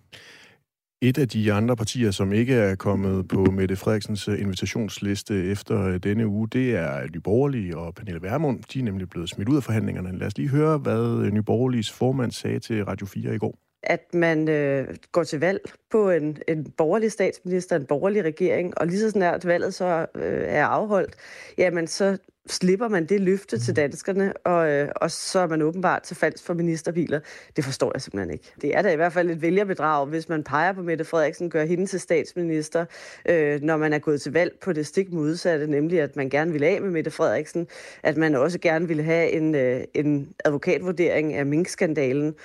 Et 1.04 1.18
af 1.18 1.28
de 1.28 1.54
andre 1.54 1.76
partier, 1.76 2.12
som 2.12 2.34
ikke 2.34 2.54
er 2.54 2.76
kommet 2.76 3.28
på 3.28 3.44
Mette 3.44 3.76
Frederiksens 3.76 4.28
øh, 4.28 4.42
invitationsliste 4.42 5.44
efter 5.44 5.82
øh, 5.82 5.98
denne 5.98 6.28
uge, 6.28 6.48
det 6.50 6.76
er 6.76 7.08
Nyborgerlige 7.14 7.78
og 7.78 7.96
Pernille 7.96 8.22
Vermund. 8.22 8.64
De 8.74 8.80
er 8.80 8.84
nemlig 8.84 9.10
blevet 9.10 9.30
smidt 9.30 9.50
ud 9.50 9.58
af 9.58 9.64
forhandlingerne. 9.64 10.18
Lad 10.18 10.28
os 10.28 10.38
lige 10.38 10.50
høre, 10.50 10.78
hvad 10.78 11.26
øh, 11.26 11.32
Nyborgerliges 11.32 11.92
formand 11.92 12.32
sagde 12.32 12.60
til 12.60 12.86
Radio 12.86 13.08
4 13.08 13.36
i 13.36 13.38
går 13.38 13.58
at 13.84 14.14
man 14.14 14.50
øh, 14.50 14.88
går 15.12 15.24
til 15.24 15.40
valg 15.40 15.62
på 15.92 16.10
en, 16.10 16.38
en 16.48 16.72
borgerlig 16.78 17.12
statsminister, 17.12 17.76
en 17.76 17.86
borgerlig 17.86 18.24
regering, 18.24 18.78
og 18.78 18.88
lige 18.88 19.00
så 19.00 19.10
snart 19.10 19.46
valget 19.46 19.74
så 19.74 20.06
øh, 20.16 20.44
er 20.46 20.66
afholdt, 20.66 21.16
jamen 21.58 21.88
så 21.88 22.18
slipper 22.48 22.88
man 22.88 23.06
det 23.06 23.22
løfte 23.22 23.60
til 23.60 23.76
danskerne, 23.76 24.34
og, 24.46 24.70
øh, 24.70 24.90
og 24.96 25.12
så 25.12 25.40
er 25.40 25.48
man 25.48 25.62
åbenbart 25.62 26.02
til 26.02 26.16
falsk 26.16 26.46
for 26.46 26.54
ministerbiler. 26.54 27.20
Det 27.56 27.64
forstår 27.64 27.92
jeg 27.96 28.02
simpelthen 28.02 28.34
ikke. 28.34 28.54
Det 28.62 28.76
er 28.78 28.82
da 28.82 28.92
i 28.92 28.96
hvert 28.96 29.14
fald 29.14 29.30
et 29.30 29.42
vælgerbedrag, 29.42 30.06
hvis 30.06 30.30
man 30.30 30.44
peger 30.44 30.74
på 30.74 30.82
Mette 30.82 31.06
Frederiksen, 31.06 31.50
gør 31.50 31.66
hende 31.66 31.86
til 31.86 32.00
statsminister, 32.00 32.86
øh, 33.30 33.62
når 33.62 33.78
man 33.78 33.94
er 33.94 34.00
gået 34.00 34.22
til 34.22 34.34
valg 34.34 34.58
på 34.64 34.74
det 34.74 34.88
stik 34.88 35.14
modsatte, 35.14 35.68
nemlig 35.68 36.02
at 36.02 36.16
man 36.16 36.30
gerne 36.30 36.52
vil 36.52 36.64
af 36.64 36.82
med 36.82 36.90
Mette 36.90 37.12
Frederiksen, 37.12 37.68
at 38.04 38.18
man 38.18 38.36
også 38.36 38.60
gerne 38.60 38.88
vil 38.88 39.04
have 39.04 39.32
en, 39.32 39.56
øh, 39.56 39.84
en 39.94 40.30
advokatvurdering 40.46 41.34
af 41.34 41.46
minkskandalen. 41.46 42.36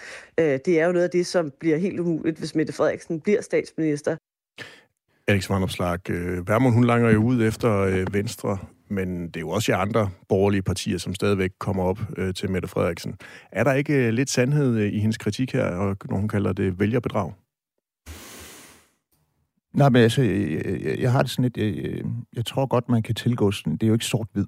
Øh, 0.41 0.59
det 0.65 0.81
er 0.81 0.87
jo 0.87 0.93
noget 0.93 1.05
af 1.05 1.11
det, 1.11 1.27
som 1.27 1.53
bliver 1.61 1.77
helt 1.77 2.01
umuligt, 2.01 2.39
hvis 2.39 2.55
Mette 2.55 2.73
Frederiksen 2.73 3.21
bliver 3.21 3.41
statsminister. 3.41 4.17
Alex 5.29 5.51
Vanopslag, 5.51 6.11
øh, 6.11 6.49
Værmund, 6.49 6.75
hun 6.75 6.85
langer 6.85 7.11
jo 7.11 7.23
ud 7.23 7.43
efter 7.43 7.79
øh, 7.79 8.15
Venstre 8.15 8.59
men 8.89 9.27
det 9.27 9.37
er 9.37 9.41
jo 9.41 9.49
også 9.49 9.73
de 9.73 9.77
andre 9.77 10.11
borgerlige 10.29 10.63
partier, 10.63 10.99
som 10.99 11.15
stadigvæk 11.15 11.51
kommer 11.59 11.83
op 11.83 12.01
øh, 12.17 12.35
til 12.35 12.51
Mette 12.51 12.69
Frederiksen. 12.69 13.15
Er 13.53 13.65
der 13.65 13.73
ikke 13.73 14.07
øh, 14.07 14.13
lidt 14.13 14.31
sandhed 14.31 14.79
øh, 14.79 14.93
i 14.93 14.99
hendes 14.99 15.19
kritik 15.19 15.53
her, 15.53 15.65
og 15.65 15.97
når 16.11 16.17
hun 16.17 16.29
kalder 16.29 16.53
det 16.53 16.81
vælgerbedrag? 16.81 17.33
Nej, 19.75 19.89
men 19.89 20.03
altså, 20.03 20.23
jeg, 20.23 20.65
jeg, 20.85 20.99
jeg 20.99 21.13
har 21.13 21.23
det 21.23 21.31
sådan 21.31 21.43
lidt, 21.43 21.57
jeg, 21.57 22.03
jeg 22.37 22.47
tror 22.47 22.67
godt, 22.67 22.89
man 22.89 23.03
kan 23.03 23.15
tilgå 23.15 23.51
sådan, 23.51 23.73
det 23.73 23.83
er 23.83 23.87
jo 23.87 23.93
ikke 23.93 24.05
sort-hvid. 24.05 24.47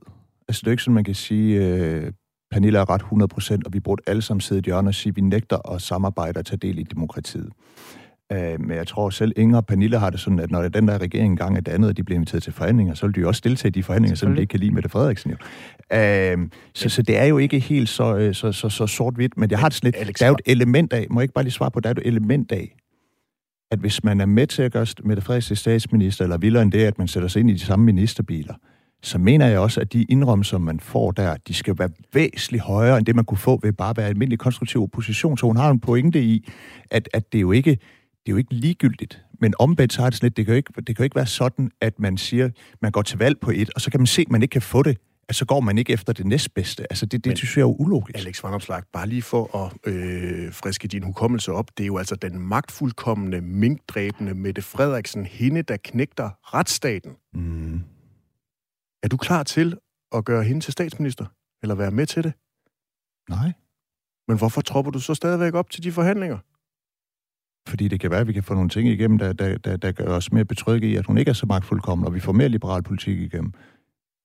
Altså, 0.49 0.61
det 0.61 0.67
er 0.67 0.71
jo 0.71 0.73
ikke 0.73 0.83
sådan, 0.83 0.95
man 0.95 1.05
kan 1.05 1.15
sige, 1.15 1.67
øh, 1.67 2.13
Pernille 2.51 2.79
er 2.79 2.91
ret 2.91 3.03
100%, 3.03 3.61
og 3.67 3.73
vi 3.73 3.81
burde 3.81 4.03
alle 4.07 4.23
sammen 4.23 4.41
sidde 4.41 4.61
i 4.61 4.65
hjørnet 4.65 4.89
og 4.89 4.95
sige, 4.95 5.11
at 5.11 5.17
vi 5.17 5.21
nægter 5.21 5.71
at 5.75 5.83
samarbejde 5.83 6.39
og 6.39 6.47
tage 6.47 6.59
del 6.59 6.79
i 6.79 6.83
demokratiet. 6.83 7.53
Øh, 8.33 8.61
men 8.61 8.77
jeg 8.77 8.87
tror 8.87 9.11
selv, 9.11 9.33
Inger 9.37 9.57
og 9.57 9.67
Pernille 9.67 9.99
har 9.99 10.11
det 10.11 10.21
sådan, 10.21 10.39
at 10.39 10.51
når 10.51 10.69
den 10.69 10.89
der 10.89 10.99
regering 10.99 11.31
engang 11.31 11.57
er 11.57 11.61
dannet, 11.61 11.89
og 11.89 11.97
de 11.97 12.03
bliver 12.05 12.17
inviteret 12.17 12.43
til 12.43 12.53
forhandlinger, 12.53 12.95
så 12.95 13.07
vil 13.07 13.15
de 13.15 13.21
jo 13.21 13.29
også 13.29 13.41
deltage 13.45 13.69
i 13.69 13.73
de 13.73 13.83
forhandlinger, 13.83 14.17
selvom 14.17 14.35
de 14.35 14.41
ikke 14.41 14.51
kan 14.51 14.61
lide 14.61 14.75
Mette 14.75 14.89
Frederiksen. 14.89 15.31
Jo. 15.31 15.37
Øh, 15.97 16.49
så, 16.75 16.89
så 16.89 17.03
det 17.03 17.19
er 17.19 17.25
jo 17.25 17.39
ikke 17.39 17.59
helt 17.59 17.89
så, 17.89 18.17
øh, 18.17 18.35
så, 18.35 18.53
så, 18.53 18.69
så 18.69 18.87
sort-hvidt, 18.87 19.37
men 19.37 19.51
jeg 19.51 19.59
har 19.59 19.69
det 19.69 19.77
sådan 19.77 20.07
lidt, 20.07 20.19
der 20.19 20.27
er 20.27 20.29
jo 20.29 20.37
et 20.47 20.53
element 20.53 20.93
af, 20.93 21.07
må 21.11 21.21
jeg 21.21 21.25
ikke 21.25 21.35
bare 21.35 21.45
lige 21.45 21.53
svare 21.53 21.71
på, 21.71 21.81
der 21.81 21.89
er 21.89 21.95
et 21.95 22.03
element 22.05 22.53
af, 22.53 22.77
at 23.71 23.79
hvis 23.79 24.05
man 24.05 24.21
er 24.21 24.27
med 24.27 24.47
til 24.47 24.63
at 24.63 24.73
gøre 24.73 24.87
Mette 25.05 25.23
Frederiksen 25.23 25.57
statsminister, 25.57 26.25
eller 26.25 26.39
vildere 26.39 26.63
end 26.63 26.73
det, 26.73 26.85
at 26.85 26.99
man 26.99 27.09
sætter 27.09 27.29
sig 27.29 27.41
ind 27.41 27.51
i 27.51 27.53
de 27.53 27.59
samme 27.59 27.85
ministerbiler, 27.85 28.55
så 29.03 29.19
mener 29.19 29.47
jeg 29.47 29.59
også, 29.59 29.81
at 29.81 29.93
de 29.93 30.03
indrømmelser, 30.03 30.59
man 30.59 30.81
får 30.81 31.11
der, 31.11 31.37
de 31.49 31.55
skal 31.55 31.79
være 31.79 31.91
væsentligt 32.15 32.65
højere, 32.65 32.99
end 32.99 33.07
det, 33.07 33.17
man 33.17 33.25
kunne 33.25 33.39
få 33.39 33.61
ved 33.63 33.73
bare 33.73 33.91
at 33.91 33.97
være 33.97 34.07
almindelig 34.07 34.39
konstruktiv 34.39 34.83
opposition. 34.83 35.39
Så 35.39 35.47
hun 35.47 35.57
har 35.57 35.71
en 35.71 35.81
pointe 35.81 36.23
i, 36.23 36.49
at, 36.91 37.09
at 37.15 37.33
det, 37.33 37.39
er 37.39 37.43
jo 37.43 37.53
ikke, 37.53 37.79
det 38.29 38.33
er 38.33 38.35
jo 38.35 38.39
ikke 38.39 38.55
ligegyldigt. 38.55 39.25
Men 39.41 39.55
omvendt 39.59 39.93
så 39.93 40.03
har 40.03 40.11
det 40.11 40.17
sådan 40.17 40.27
lidt, 40.27 40.37
det 40.37 40.47
kan, 40.47 40.55
jo 40.55 40.57
ikke, 40.57 40.73
det 40.77 40.87
kan 40.87 40.97
jo 40.99 41.05
ikke 41.05 41.17
være 41.17 41.27
sådan, 41.27 41.71
at 41.81 41.99
man 41.99 42.19
siger, 42.19 42.51
man 42.83 42.93
går 42.93 43.03
til 43.03 43.19
valg 43.19 43.41
på 43.41 43.51
et, 43.51 43.71
og 43.75 43.81
så 43.81 43.91
kan 43.91 44.01
man 44.01 44.07
se, 44.07 44.23
at 44.23 44.31
man 44.31 44.43
ikke 44.43 44.53
kan 44.53 44.63
få 44.63 44.83
det 44.83 44.99
at 45.29 45.35
så 45.35 45.45
går 45.45 45.61
man 45.61 45.79
ikke 45.79 45.93
efter 45.93 46.13
det 46.13 46.27
næstbedste. 46.27 46.93
Altså, 46.93 47.07
det, 47.07 47.25
det 47.25 47.39
synes 47.39 47.57
jeg 47.57 47.63
er 47.63 47.67
jo 47.67 47.77
ulogisk. 47.79 48.19
Alex 48.19 48.45
Van 48.45 48.55
Opslag, 48.55 48.83
bare 48.93 49.07
lige 49.07 49.23
for 49.23 49.67
at 49.67 49.93
øh, 49.93 50.53
friske 50.53 50.89
din 50.89 51.03
hukommelse 51.03 51.53
op, 51.53 51.71
det 51.79 51.85
er 51.85 51.87
jo 51.87 51.99
altså 51.99 52.15
den 52.15 52.39
magtfuldkommende, 52.39 53.41
minkdræbende 53.41 54.35
Mette 54.35 54.63
Frederiksen, 54.63 55.27
hende, 55.27 55.63
der 55.63 55.77
knægter 55.85 56.31
retsstaten. 56.55 57.13
Mm. 57.35 57.81
Er 59.03 59.09
du 59.09 59.17
klar 59.17 59.43
til 59.43 59.77
at 60.15 60.25
gøre 60.25 60.45
hende 60.45 60.61
til 60.61 60.73
statsminister? 60.73 61.27
Eller 61.63 61.75
være 61.75 61.91
med 61.91 62.07
til 62.07 62.25
det? 62.25 62.33
Nej. 63.29 63.53
Men 64.29 64.39
hvorfor 64.39 64.61
tropper 64.61 64.93
du 64.93 65.01
så 65.01 65.15
stadigvæk 65.15 65.55
op 65.55 65.71
til 65.71 65.83
de 65.83 65.93
forhandlinger? 65.93 66.39
Fordi 67.69 67.89
det 67.89 68.01
kan 68.01 68.11
være, 68.11 68.21
at 68.21 68.29
vi 68.29 68.33
kan 68.33 68.43
få 68.43 68.55
nogle 68.55 68.69
ting 68.69 68.89
igennem, 68.89 69.19
der, 69.19 69.33
der, 69.33 69.59
der, 69.59 69.77
der 69.77 69.93
gør 69.93 70.17
os 70.17 70.33
mere 70.33 70.45
betrygge 70.45 70.89
i, 70.89 70.97
at 70.97 71.07
hun 71.07 71.19
ikke 71.19 71.29
er 71.29 71.33
så 71.33 71.47
magtfuldkommen, 71.47 72.07
og 72.07 72.15
vi 72.15 72.21
får 72.21 72.33
mere 72.33 72.49
liberal 72.49 72.83
politik 72.83 73.21
igennem. 73.21 73.53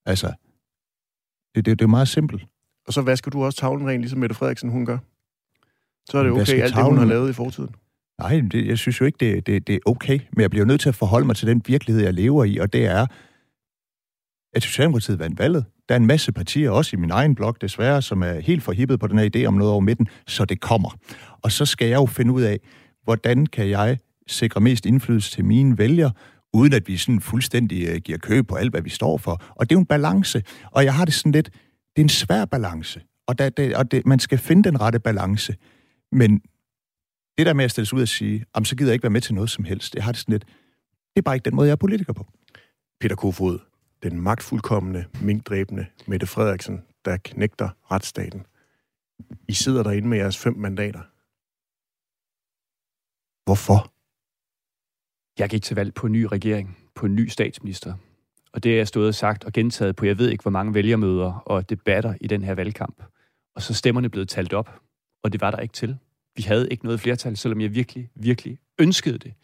Altså, 0.06 0.32
det, 1.54 1.66
det, 1.66 1.78
det 1.78 1.84
er 1.84 1.88
meget 1.88 2.08
simpelt. 2.08 2.46
Og 2.86 2.92
så 2.92 3.02
vasker 3.02 3.30
du 3.30 3.44
også 3.44 3.58
tavlen 3.58 3.88
ren, 3.88 4.00
ligesom 4.00 4.18
Mette 4.18 4.34
Frederiksen 4.34 4.70
hun 4.70 4.86
gør? 4.86 4.98
Så 6.10 6.18
er 6.18 6.22
det 6.22 6.32
okay, 6.32 6.60
alt 6.60 6.74
det, 6.74 6.84
hun 6.84 6.98
har 6.98 7.04
lavet 7.04 7.30
i 7.30 7.32
fortiden? 7.32 7.74
Nej, 8.18 8.42
det, 8.52 8.66
jeg 8.66 8.78
synes 8.78 9.00
jo 9.00 9.04
ikke, 9.04 9.16
det, 9.20 9.46
det, 9.46 9.66
det 9.66 9.74
er 9.74 9.78
okay. 9.86 10.20
Men 10.32 10.40
jeg 10.40 10.50
bliver 10.50 10.66
nødt 10.66 10.80
til 10.80 10.88
at 10.88 10.94
forholde 10.94 11.26
mig 11.26 11.36
til 11.36 11.48
den 11.48 11.62
virkelighed, 11.66 12.02
jeg 12.02 12.14
lever 12.14 12.44
i, 12.44 12.58
og 12.58 12.72
det 12.72 12.86
er, 12.86 13.06
at 14.54 14.62
Socialdemokratiet 14.62 15.18
vandt 15.18 15.38
valget. 15.38 15.64
Der 15.88 15.94
er 15.94 15.98
en 15.98 16.06
masse 16.06 16.32
partier, 16.32 16.70
også 16.70 16.96
i 16.96 17.00
min 17.00 17.10
egen 17.10 17.34
blog 17.34 17.60
desværre, 17.60 18.02
som 18.02 18.22
er 18.22 18.40
helt 18.40 18.62
forhippet 18.62 19.00
på 19.00 19.06
den 19.06 19.18
her 19.18 19.30
idé 19.36 19.44
om 19.44 19.54
noget 19.54 19.72
over 19.72 19.80
midten, 19.80 20.08
så 20.26 20.44
det 20.44 20.60
kommer. 20.60 20.98
Og 21.42 21.52
så 21.52 21.66
skal 21.66 21.88
jeg 21.88 21.96
jo 21.96 22.06
finde 22.06 22.32
ud 22.32 22.42
af, 22.42 22.60
hvordan 23.04 23.46
kan 23.46 23.68
jeg 23.68 23.98
sikre 24.26 24.60
mest 24.60 24.86
indflydelse 24.86 25.30
til 25.30 25.44
mine 25.44 25.78
vælgere, 25.78 26.12
uden 26.52 26.72
at 26.72 26.88
vi 26.88 26.96
sådan 26.96 27.20
fuldstændig 27.20 27.90
uh, 27.90 27.96
giver 27.96 28.18
køb 28.18 28.48
på 28.48 28.54
alt, 28.54 28.70
hvad 28.70 28.82
vi 28.82 28.90
står 28.90 29.18
for. 29.18 29.42
Og 29.48 29.70
det 29.70 29.74
er 29.74 29.76
jo 29.76 29.80
en 29.80 29.86
balance. 29.86 30.42
Og 30.70 30.84
jeg 30.84 30.94
har 30.94 31.04
det 31.04 31.14
sådan 31.14 31.32
lidt, 31.32 31.50
det 31.96 32.02
er 32.02 32.04
en 32.04 32.08
svær 32.08 32.44
balance. 32.44 33.02
Og, 33.26 33.38
der, 33.38 33.48
det, 33.48 33.76
og 33.76 33.90
det, 33.90 34.06
man 34.06 34.18
skal 34.18 34.38
finde 34.38 34.62
den 34.62 34.80
rette 34.80 34.98
balance. 34.98 35.56
Men 36.12 36.42
det 37.38 37.46
der 37.46 37.52
med 37.52 37.64
at 37.64 37.70
stille 37.70 37.86
sig 37.86 37.96
ud 37.96 38.02
og 38.02 38.08
sige, 38.08 38.44
jamen, 38.56 38.64
så 38.64 38.76
gider 38.76 38.90
jeg 38.90 38.94
ikke 38.94 39.02
være 39.02 39.10
med 39.10 39.20
til 39.20 39.34
noget 39.34 39.50
som 39.50 39.64
helst, 39.64 39.94
jeg 39.94 40.04
har 40.04 40.12
det 40.12 40.20
sådan 40.20 40.32
lidt, 40.32 40.44
det 41.14 41.20
er 41.20 41.22
bare 41.22 41.34
ikke 41.34 41.44
den 41.44 41.56
måde, 41.56 41.68
jeg 41.68 41.72
er 41.72 41.76
politiker 41.76 42.12
på. 42.12 42.26
Peter 43.00 43.16
Kofod, 43.16 43.58
den 44.02 44.20
magtfuldkommende, 44.20 45.04
minkdræbende 45.20 45.86
Mette 46.06 46.26
Frederiksen, 46.26 46.82
der 47.04 47.16
knægter 47.24 47.68
retsstaten. 47.90 48.46
I 49.48 49.52
sidder 49.52 49.82
derinde 49.82 50.08
med 50.08 50.18
jeres 50.18 50.38
fem 50.38 50.56
mandater. 50.56 51.00
Hvorfor? 53.44 53.92
Jeg 55.38 55.48
gik 55.48 55.62
til 55.62 55.76
valg 55.76 55.94
på 55.94 56.06
en 56.06 56.12
ny 56.12 56.22
regering, 56.22 56.78
på 56.94 57.06
en 57.06 57.14
ny 57.14 57.28
statsminister. 57.28 57.94
Og 58.52 58.62
det 58.62 58.72
er 58.72 58.76
jeg 58.76 58.88
stået 58.88 59.08
og 59.08 59.14
sagt 59.14 59.44
og 59.44 59.52
gentaget 59.52 59.96
på, 59.96 60.06
jeg 60.06 60.18
ved 60.18 60.30
ikke, 60.30 60.42
hvor 60.42 60.50
mange 60.50 60.74
vælgermøder 60.74 61.32
og 61.32 61.70
debatter 61.70 62.14
i 62.20 62.26
den 62.26 62.44
her 62.44 62.54
valgkamp. 62.54 63.02
Og 63.56 63.62
så 63.62 63.74
stemmerne 63.74 64.08
blevet 64.08 64.28
talt 64.28 64.52
op, 64.52 64.80
og 65.22 65.32
det 65.32 65.40
var 65.40 65.50
der 65.50 65.58
ikke 65.58 65.72
til. 65.72 65.98
Vi 66.36 66.42
havde 66.42 66.68
ikke 66.70 66.84
noget 66.84 67.00
flertal, 67.00 67.36
selvom 67.36 67.60
jeg 67.60 67.74
virkelig, 67.74 68.10
virkelig 68.14 68.58
ønskede 68.78 69.18
det. 69.18 69.34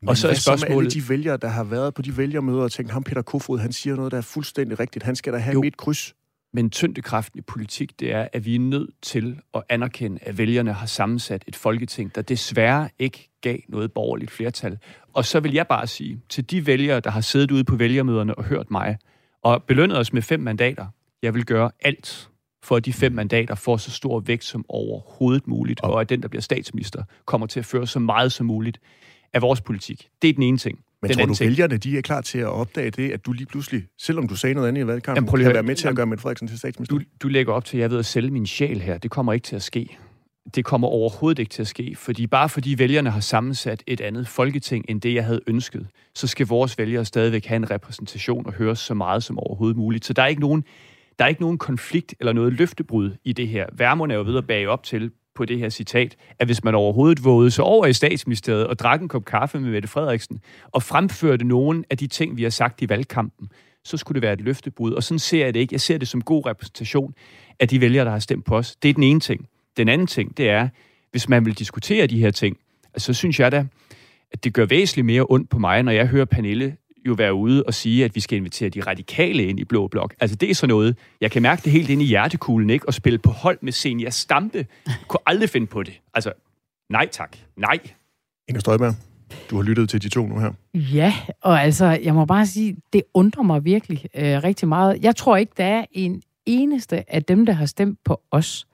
Men 0.00 0.08
og 0.08 0.16
så 0.16 0.28
er 0.28 0.34
spørgsmålet... 0.34 0.76
alle 0.76 0.90
de 0.90 1.08
vælgere, 1.08 1.36
der 1.36 1.48
har 1.48 1.64
været 1.64 1.94
på 1.94 2.02
de 2.02 2.16
vælgermøder 2.16 2.62
og 2.62 2.72
tænkt, 2.72 2.92
ham 2.92 3.04
Peter 3.04 3.22
Kofod, 3.22 3.58
han 3.58 3.72
siger 3.72 3.96
noget, 3.96 4.12
der 4.12 4.18
er 4.18 4.22
fuldstændig 4.22 4.80
rigtigt. 4.80 5.02
Han 5.02 5.16
skal 5.16 5.32
da 5.32 5.38
have 5.38 5.52
jo. 5.52 5.60
mit 5.60 5.76
kryds. 5.76 6.14
Men 6.54 6.70
tyngdekraften 6.70 7.38
i 7.38 7.42
politik, 7.42 8.00
det 8.00 8.12
er, 8.12 8.28
at 8.32 8.44
vi 8.44 8.54
er 8.54 8.58
nødt 8.60 8.90
til 9.02 9.40
at 9.54 9.62
anerkende, 9.68 10.18
at 10.22 10.38
vælgerne 10.38 10.72
har 10.72 10.86
sammensat 10.86 11.44
et 11.46 11.56
folketing, 11.56 12.14
der 12.14 12.22
desværre 12.22 12.88
ikke 12.98 13.30
gav 13.40 13.58
noget 13.68 13.92
borgerligt 13.92 14.30
flertal. 14.30 14.78
Og 15.12 15.24
så 15.24 15.40
vil 15.40 15.52
jeg 15.52 15.66
bare 15.66 15.86
sige 15.86 16.20
til 16.28 16.50
de 16.50 16.66
vælgere, 16.66 17.00
der 17.00 17.10
har 17.10 17.20
siddet 17.20 17.50
ude 17.50 17.64
på 17.64 17.76
vælgermøderne 17.76 18.34
og 18.34 18.44
hørt 18.44 18.70
mig, 18.70 18.98
og 19.42 19.62
belønnet 19.62 19.98
os 19.98 20.12
med 20.12 20.22
fem 20.22 20.40
mandater, 20.40 20.86
jeg 21.22 21.34
vil 21.34 21.44
gøre 21.44 21.70
alt 21.80 22.28
for 22.62 22.76
at 22.76 22.84
de 22.84 22.92
fem 22.92 23.12
mandater 23.12 23.54
får 23.54 23.76
så 23.76 23.90
stor 23.90 24.20
vægt 24.20 24.44
som 24.44 24.64
overhovedet 24.68 25.46
muligt, 25.46 25.80
og 25.80 26.00
at 26.00 26.08
den, 26.08 26.22
der 26.22 26.28
bliver 26.28 26.42
statsminister, 26.42 27.04
kommer 27.24 27.46
til 27.46 27.60
at 27.60 27.66
føre 27.66 27.86
så 27.86 27.98
meget 27.98 28.32
som 28.32 28.46
muligt 28.46 28.80
af 29.32 29.42
vores 29.42 29.60
politik. 29.60 30.08
Det 30.22 30.30
er 30.30 30.34
den 30.34 30.42
ene 30.42 30.58
ting. 30.58 30.84
Men 31.02 31.08
den 31.08 31.18
tror 31.18 31.26
du, 31.26 31.34
ting. 31.34 31.48
vælgerne 31.48 31.76
de 31.76 31.98
er 31.98 32.02
klar 32.02 32.20
til 32.20 32.38
at 32.38 32.46
opdage 32.46 32.90
det, 32.90 33.10
at 33.10 33.26
du 33.26 33.32
lige 33.32 33.46
pludselig, 33.46 33.86
selvom 33.98 34.28
du 34.28 34.36
sagde 34.36 34.54
noget 34.54 34.68
andet 34.68 34.82
i 34.82 34.86
valgkampen, 34.86 35.24
Jamen, 35.26 35.44
kan 35.44 35.54
være 35.54 35.62
med 35.62 35.76
til 35.76 35.88
at 35.88 35.96
gøre 35.96 36.06
Mette 36.06 36.22
Frederiksen 36.22 36.48
til 36.48 36.58
statsminister? 36.58 36.96
Du, 36.96 37.02
du 37.22 37.28
lægger 37.28 37.52
op 37.52 37.64
til, 37.64 37.76
at 37.76 37.80
jeg 37.80 37.90
ved 37.90 37.98
at 37.98 38.06
sælge 38.06 38.30
min 38.30 38.46
sjæl 38.46 38.80
her. 38.80 38.98
Det 38.98 39.10
kommer 39.10 39.32
ikke 39.32 39.44
til 39.44 39.56
at 39.56 39.62
ske. 39.62 39.98
Det 40.54 40.64
kommer 40.64 40.88
overhovedet 40.88 41.38
ikke 41.38 41.50
til 41.50 41.62
at 41.62 41.68
ske, 41.68 41.94
fordi 41.96 42.26
bare 42.26 42.48
fordi 42.48 42.78
vælgerne 42.78 43.10
har 43.10 43.20
sammensat 43.20 43.82
et 43.86 44.00
andet 44.00 44.28
folketing, 44.28 44.84
end 44.88 45.00
det, 45.00 45.14
jeg 45.14 45.24
havde 45.24 45.40
ønsket, 45.46 45.86
så 46.14 46.26
skal 46.26 46.46
vores 46.46 46.78
vælgere 46.78 47.04
stadigvæk 47.04 47.46
have 47.46 47.56
en 47.56 47.70
repræsentation 47.70 48.46
og 48.46 48.52
høres 48.52 48.78
så 48.78 48.94
meget 48.94 49.22
som 49.22 49.38
overhovedet 49.38 49.76
muligt. 49.76 50.04
Så 50.04 50.12
der 50.12 50.22
er 50.22 50.26
ikke 50.26 50.40
nogen, 50.40 50.64
der 51.18 51.24
er 51.24 51.28
ikke 51.28 51.40
nogen 51.40 51.58
konflikt 51.58 52.14
eller 52.20 52.32
noget 52.32 52.52
løftebrud 52.52 53.10
i 53.24 53.32
det 53.32 53.48
her. 53.48 53.66
Værmund 53.72 54.12
er 54.12 54.16
jo 54.16 54.22
ved 54.22 54.38
at 54.38 54.46
bage 54.46 54.68
op 54.68 54.82
til 54.82 55.10
på 55.34 55.44
det 55.44 55.58
her 55.58 55.68
citat, 55.68 56.16
at 56.38 56.48
hvis 56.48 56.64
man 56.64 56.74
overhovedet 56.74 57.24
vågede 57.24 57.50
sig 57.50 57.64
over 57.64 57.86
i 57.86 57.92
statsministeriet 57.92 58.66
og 58.66 58.78
drak 58.78 59.00
en 59.00 59.08
kop 59.08 59.24
kaffe 59.24 59.60
med 59.60 59.70
Mette 59.70 59.88
Frederiksen 59.88 60.40
og 60.72 60.82
fremførte 60.82 61.44
nogen 61.44 61.84
af 61.90 61.98
de 61.98 62.06
ting, 62.06 62.36
vi 62.36 62.42
har 62.42 62.50
sagt 62.50 62.82
i 62.82 62.88
valgkampen, 62.88 63.48
så 63.84 63.96
skulle 63.96 64.16
det 64.16 64.22
være 64.22 64.32
et 64.32 64.40
løftebrud. 64.40 64.92
Og 64.92 65.02
sådan 65.02 65.18
ser 65.18 65.44
jeg 65.44 65.54
det 65.54 65.60
ikke. 65.60 65.74
Jeg 65.74 65.80
ser 65.80 65.98
det 65.98 66.08
som 66.08 66.22
god 66.22 66.46
repræsentation 66.46 67.14
af 67.60 67.68
de 67.68 67.80
vælgere, 67.80 68.04
der 68.04 68.10
har 68.10 68.18
stemt 68.18 68.44
på 68.44 68.56
os. 68.56 68.76
Det 68.76 68.88
er 68.88 68.94
den 68.94 69.02
ene 69.02 69.20
ting. 69.20 69.48
Den 69.76 69.88
anden 69.88 70.06
ting, 70.06 70.36
det 70.36 70.50
er, 70.50 70.68
hvis 71.10 71.28
man 71.28 71.44
vil 71.44 71.58
diskutere 71.58 72.06
de 72.06 72.20
her 72.20 72.30
ting, 72.30 72.56
så 72.96 73.14
synes 73.14 73.40
jeg 73.40 73.52
da, 73.52 73.66
at 74.32 74.44
det 74.44 74.54
gør 74.54 74.66
væsentligt 74.66 75.06
mere 75.06 75.26
ondt 75.28 75.50
på 75.50 75.58
mig, 75.58 75.82
når 75.82 75.92
jeg 75.92 76.06
hører 76.06 76.24
Pernille 76.24 76.76
jo 77.06 77.12
være 77.12 77.34
ude 77.34 77.62
og 77.62 77.74
sige, 77.74 78.04
at 78.04 78.14
vi 78.14 78.20
skal 78.20 78.36
invitere 78.36 78.68
de 78.68 78.80
radikale 78.80 79.44
ind 79.44 79.60
i 79.60 79.64
Blå 79.64 79.88
Blok. 79.88 80.14
Altså, 80.20 80.36
det 80.36 80.50
er 80.50 80.54
så 80.54 80.66
noget, 80.66 80.96
jeg 81.20 81.30
kan 81.30 81.42
mærke 81.42 81.62
det 81.64 81.72
helt 81.72 81.90
ind 81.90 82.02
i 82.02 82.04
hjertekuglen, 82.04 82.70
ikke? 82.70 82.88
Og 82.88 82.94
spille 82.94 83.18
på 83.18 83.30
hold 83.30 83.58
med 83.62 83.72
Senia 83.72 84.10
Stampe. 84.10 84.66
kunne 85.08 85.20
aldrig 85.26 85.50
finde 85.50 85.66
på 85.66 85.82
det. 85.82 86.00
Altså, 86.14 86.32
nej 86.90 87.08
tak. 87.12 87.36
Nej. 87.56 87.78
Inger 88.48 88.60
Støjberg, 88.60 88.94
du 89.50 89.56
har 89.56 89.62
lyttet 89.62 89.88
til 89.88 90.02
de 90.02 90.08
to 90.08 90.26
nu 90.26 90.38
her. 90.38 90.52
Ja, 90.74 91.14
og 91.40 91.62
altså, 91.62 91.86
jeg 91.86 92.14
må 92.14 92.24
bare 92.24 92.46
sige, 92.46 92.76
det 92.92 93.02
undrer 93.14 93.42
mig 93.42 93.64
virkelig 93.64 94.06
øh, 94.16 94.42
rigtig 94.44 94.68
meget. 94.68 95.02
Jeg 95.02 95.16
tror 95.16 95.36
ikke, 95.36 95.52
der 95.56 95.64
er 95.64 95.84
en 95.92 96.22
eneste 96.46 97.14
af 97.14 97.24
dem, 97.24 97.46
der 97.46 97.52
har 97.52 97.66
stemt 97.66 97.98
på 98.04 98.20
os, 98.30 98.66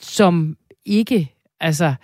som 0.00 0.56
ikke, 0.84 1.34
altså, 1.60 1.94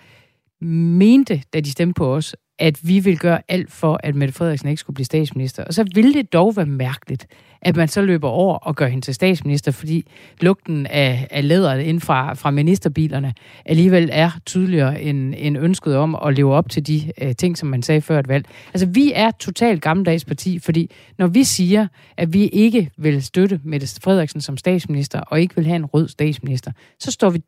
mente, 0.61 1.43
da 1.53 1.59
de 1.59 1.71
stemte 1.71 1.93
på 1.93 2.15
os, 2.15 2.35
at 2.59 2.87
vi 2.87 2.99
vil 2.99 3.19
gøre 3.19 3.41
alt 3.47 3.71
for, 3.71 3.99
at 4.03 4.15
Mette 4.15 4.33
Frederiksen 4.33 4.69
ikke 4.69 4.79
skulle 4.79 4.95
blive 4.95 5.05
statsminister. 5.05 5.63
Og 5.63 5.73
så 5.73 5.85
ville 5.95 6.13
det 6.13 6.33
dog 6.33 6.55
være 6.55 6.65
mærkeligt, 6.65 7.27
at 7.61 7.75
man 7.75 7.87
så 7.87 8.01
løber 8.01 8.29
over 8.29 8.55
og 8.55 8.75
gør 8.75 8.87
hende 8.87 9.05
til 9.05 9.13
statsminister, 9.13 9.71
fordi 9.71 10.05
lugten 10.41 10.87
af, 10.87 11.27
af 11.31 11.47
læderet 11.47 11.81
ind 11.81 12.01
fra, 12.01 12.33
fra 12.33 12.51
ministerbilerne 12.51 13.33
alligevel 13.65 14.09
er 14.11 14.31
tydeligere 14.45 15.01
end, 15.01 15.33
end 15.37 15.57
ønsket 15.57 15.95
om 15.95 16.15
at 16.25 16.35
leve 16.35 16.53
op 16.53 16.69
til 16.69 16.87
de 16.87 17.11
uh, 17.21 17.31
ting, 17.37 17.57
som 17.57 17.69
man 17.69 17.81
sagde 17.81 18.01
før 18.01 18.19
et 18.19 18.27
valg. 18.27 18.45
Altså, 18.73 18.85
vi 18.85 19.11
er 19.15 19.31
totalt 19.31 19.81
gammeldags 19.81 20.25
parti, 20.25 20.59
fordi 20.59 20.91
når 21.17 21.27
vi 21.27 21.43
siger, 21.43 21.87
at 22.17 22.33
vi 22.33 22.47
ikke 22.47 22.89
vil 22.97 23.23
støtte 23.23 23.59
Mette 23.63 23.87
Frederiksen 24.03 24.41
som 24.41 24.57
statsminister, 24.57 25.19
og 25.19 25.41
ikke 25.41 25.55
vil 25.55 25.65
have 25.65 25.75
en 25.75 25.85
rød 25.85 26.07
statsminister, 26.07 26.71
så 26.99 27.11
står 27.11 27.29
vi 27.29 27.39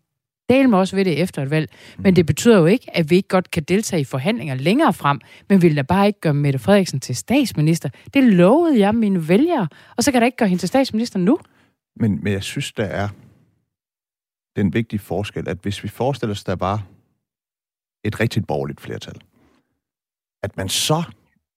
del 0.50 0.70
med 0.70 0.78
også 0.78 0.96
ved 0.96 1.06
det 1.06 1.22
efter 1.22 1.42
et 1.42 1.50
valg. 1.50 1.70
Men 1.98 2.04
mhm. 2.04 2.16
det 2.16 2.26
betyder 2.26 2.58
jo 2.58 2.66
ikke, 2.66 2.98
at 2.98 3.10
vi 3.10 3.16
ikke 3.16 3.28
godt 3.28 3.52
kan 3.52 3.64
deltage 3.64 4.02
i 4.02 4.04
forhandlinger 4.04 4.56
længere 4.56 4.94
frem, 4.94 5.20
men 5.50 5.62
vil 5.62 5.76
da 5.76 5.82
bare 5.82 6.08
ikke 6.08 6.20
gøre 6.20 6.34
Mette 6.34 6.60
Frederiksen 6.60 7.00
til 7.00 7.16
statsminister. 7.16 7.90
Det 8.14 8.24
lovede 8.24 8.80
jeg 8.80 8.96
mine 8.96 9.28
vælgere, 9.28 9.68
og 9.98 10.04
så 10.04 10.12
kan 10.12 10.22
der 10.22 10.26
ikke 10.26 10.38
gøre 10.38 10.50
hende 10.50 10.62
til 10.62 10.70
statsminister 10.70 11.20
nu. 11.20 11.40
Men, 11.96 12.24
men 12.24 12.34
jeg 12.34 12.44
synes, 12.44 12.74
der 12.74 12.86
er 12.86 13.10
den 14.56 14.74
vigtige 14.74 15.00
forskel, 15.00 15.50
at 15.50 15.58
hvis 15.62 15.84
vi 15.84 15.88
forestiller 15.88 16.32
os, 16.32 16.44
der 16.44 16.56
var 16.56 16.88
et 18.04 18.20
rigtig 18.20 18.48
borgerligt 18.48 18.82
flertal, 18.82 19.22
at 20.44 20.58
man 20.58 20.70
så 20.70 21.04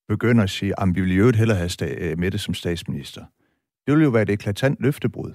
begynder 0.09 0.43
at 0.43 0.51
sige, 0.51 0.81
at 0.83 0.89
vi 0.95 1.01
vil 1.01 1.17
jo 1.17 1.33
hellere 1.33 1.57
have 1.57 2.01
øh, 2.01 2.19
Mette 2.19 2.39
som 2.39 2.55
statsminister. 2.55 3.25
Det 3.87 3.97
vil 3.97 4.05
jo 4.05 4.11
være 4.11 4.23
et 4.23 4.31
eklatant 4.31 4.81
løftebrud. 4.81 5.33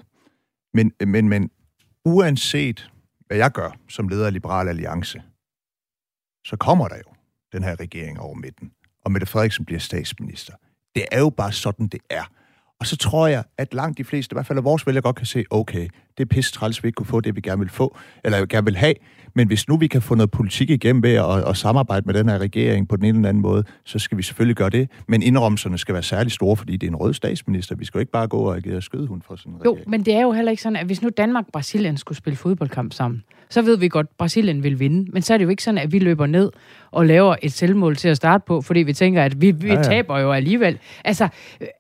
Men, 0.74 0.92
men, 1.06 1.30
men 1.30 1.52
uanset 2.06 2.93
hvad 3.28 3.38
jeg 3.38 3.52
gør 3.52 3.72
som 3.90 4.08
leder 4.08 4.26
af 4.26 4.34
Liberal 4.34 4.68
Alliance, 4.68 5.24
så 6.46 6.58
kommer 6.58 6.88
der 6.88 6.98
jo 6.98 7.14
den 7.54 7.64
her 7.64 7.80
regering 7.80 8.20
over 8.20 8.36
midten, 8.36 8.72
og 9.06 9.12
Mette 9.12 9.28
Frederiksen 9.28 9.66
bliver 9.66 9.80
statsminister. 9.80 10.54
Det 10.96 11.06
er 11.12 11.20
jo 11.20 11.30
bare 11.30 11.52
sådan, 11.52 11.88
det 11.88 12.00
er. 12.10 12.24
Og 12.80 12.88
så 12.88 12.98
tror 12.98 13.28
jeg, 13.28 13.44
at 13.58 13.74
langt 13.74 13.98
de 13.98 14.04
fleste, 14.04 14.34
i 14.34 14.36
hvert 14.36 14.46
fald 14.46 14.60
af 14.60 14.64
vores 14.64 14.88
vælgere, 14.88 15.02
godt 15.02 15.16
kan 15.16 15.26
se, 15.26 15.46
okay, 15.50 15.90
det 16.18 16.24
er 16.24 16.26
pisse 16.26 16.52
træls, 16.52 16.84
vi 16.84 16.88
ikke 16.88 16.96
kunne 16.96 17.06
få 17.06 17.20
det, 17.20 17.36
vi 17.36 17.42
gerne 17.42 17.60
vil 17.60 17.70
få, 17.70 17.98
eller 18.24 18.46
gerne 18.46 18.66
vil 18.66 18.76
have. 18.78 18.94
Men 19.36 19.48
hvis 19.48 19.68
nu 19.68 19.78
vi 19.78 19.88
kan 19.88 20.02
få 20.02 20.16
noget 20.16 20.32
politik 20.32 20.70
igennem 20.70 21.04
ved 21.04 21.14
at, 21.14 21.50
at 21.50 21.58
samarbejde 21.58 22.06
med 22.06 22.14
den 22.14 22.30
her 22.30 22.38
regering 22.38 22.88
på 22.88 22.96
den 22.96 23.06
ene 23.06 23.18
eller 23.18 23.30
anden 23.30 23.42
måde, 23.42 23.64
så 23.86 24.00
skal 24.00 24.18
vi 24.18 24.24
selvfølgelig 24.24 24.56
gøre 24.56 24.70
det. 24.70 24.90
Men 25.08 25.22
indrømmelserne 25.24 25.78
skal 25.78 25.94
være 25.94 26.04
særlig 26.04 26.32
store, 26.32 26.56
fordi 26.58 26.78
det 26.78 26.88
er 26.88 26.92
en 26.92 26.96
rød 26.96 27.14
statsminister. 27.14 27.76
Vi 27.76 27.86
skal 27.86 27.98
jo 27.98 28.00
ikke 28.00 28.12
bare 28.12 28.28
gå 28.28 28.38
og 28.38 28.56
agere 28.58 28.82
skødehund 28.82 29.22
for 29.28 29.36
sådan 29.36 29.52
en 29.54 29.60
Jo, 29.66 29.72
regering. 29.72 29.90
men 29.90 30.06
det 30.06 30.14
er 30.14 30.22
jo 30.22 30.32
heller 30.32 30.52
ikke 30.52 30.64
sådan, 30.64 30.76
at 30.76 30.86
hvis 30.86 31.02
nu 31.02 31.10
Danmark 31.18 31.46
og 31.46 31.52
Brasilien 31.54 31.98
skulle 31.98 32.18
spille 32.18 32.38
fodboldkamp 32.38 32.94
sammen, 32.94 33.24
så 33.50 33.62
ved 33.62 33.78
vi 33.78 33.88
godt, 33.88 34.08
at 34.10 34.16
Brasilien 34.18 34.64
vil 34.64 34.80
vinde. 34.80 35.12
Men 35.12 35.22
så 35.22 35.34
er 35.34 35.38
det 35.38 35.46
jo 35.46 35.50
ikke 35.50 35.64
sådan, 35.64 35.78
at 35.78 35.92
vi 35.92 36.00
løber 36.00 36.26
ned 36.26 36.52
og 36.92 37.06
laver 37.06 37.36
et 37.42 37.52
selvmål 37.52 37.96
til 37.96 38.08
at 38.08 38.18
starte 38.18 38.44
på, 38.48 38.62
fordi 38.62 38.80
vi 38.80 38.94
tænker, 38.94 39.24
at 39.24 39.42
vi, 39.42 39.52
vi 39.52 39.68
Ja, 39.68 39.74
ja, 39.74 39.84
taber 39.84 40.20
jo 40.20 40.32
alligevel. 40.32 40.78
Altså, 41.06 41.28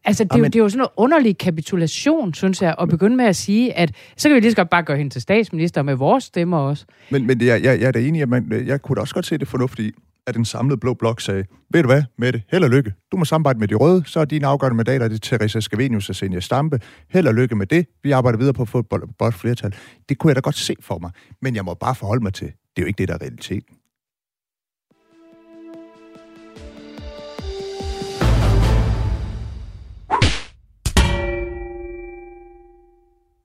altså 0.06 0.24
det, 0.24 0.32
er 0.32 0.36
Ja, 0.36 0.38
jo, 0.38 0.42
men- 0.42 0.52
det 0.54 0.60
er 0.60 0.64
jo 0.64 0.70
sådan 0.70 0.82
en 0.84 0.88
underlig 0.98 1.38
kapitulation, 1.38 2.34
synes 2.34 2.62
jeg, 2.62 2.76
at 2.82 2.90
begynde 2.90 3.16
med 3.16 3.26
at 3.26 3.36
sige, 3.36 3.74
at 3.78 3.92
så 4.24 4.30
kan 4.30 4.36
vi 4.36 4.40
lige 4.40 4.52
så 4.52 4.56
godt 4.56 4.70
bare 4.70 4.84
gøre 4.84 4.98
hende 4.98 5.14
til 5.14 5.22
statsminister 5.22 5.82
med 5.82 5.96
vores 5.96 6.24
stemmer 6.24 6.58
også. 6.58 6.86
Men, 7.12 7.28
men 7.28 7.42
jeg, 7.42 7.64
jeg, 7.64 7.80
jeg 7.80 7.88
er 7.88 7.92
da 7.92 8.00
enig, 8.00 8.22
at 8.22 8.30
man, 8.30 8.64
jeg 8.66 8.82
kunne 8.82 8.96
da 8.96 9.02
også 9.02 9.14
godt 9.14 9.26
se 9.26 9.38
det 9.38 9.48
fornuftige 9.48 9.94
at 10.28 10.36
en 10.36 10.46
samlet 10.46 10.80
blå 10.80 10.94
blok 10.94 11.22
sagde, 11.22 11.46
ved 11.70 11.84
du 11.84 11.88
hvad, 11.88 12.04
Mette, 12.18 12.42
held 12.52 12.64
og 12.64 12.70
lykke. 12.70 12.94
Du 13.12 13.18
må 13.18 13.26
samarbejde 13.26 13.60
med 13.60 13.68
de 13.68 13.76
røde, 13.76 14.04
så 14.06 14.20
er 14.20 14.26
dine 14.26 14.48
afgørende 14.48 14.76
mandater, 14.76 15.08
det 15.08 15.16
er 15.16 15.38
Teresa 15.38 15.60
Scavenius 15.60 16.10
og 16.10 16.16
Senja 16.16 16.40
Stampe. 16.40 16.80
Held 17.10 17.28
og 17.28 17.34
lykke 17.34 17.56
med 17.56 17.66
det. 17.66 17.86
Vi 18.04 18.12
arbejder 18.12 18.40
videre 18.40 18.54
på 18.54 18.62
at 18.62 18.70
få 18.70 18.80
et 18.80 18.86
blot- 18.94 19.30
flertal. 19.32 19.76
Det 20.10 20.18
kunne 20.18 20.30
jeg 20.30 20.36
da 20.36 20.42
godt 20.42 20.56
se 20.56 20.76
for 20.82 20.98
mig. 20.98 21.12
Men 21.42 21.56
jeg 21.56 21.66
må 21.66 21.74
bare 21.74 21.96
forholde 21.96 22.24
mig 22.24 22.34
til, 22.34 22.48
det 22.48 22.54
er 22.78 22.82
jo 22.82 22.86
ikke 22.88 22.98
det, 22.98 23.08
der 23.08 23.14
er 23.14 23.22
realiteten. 23.22 23.76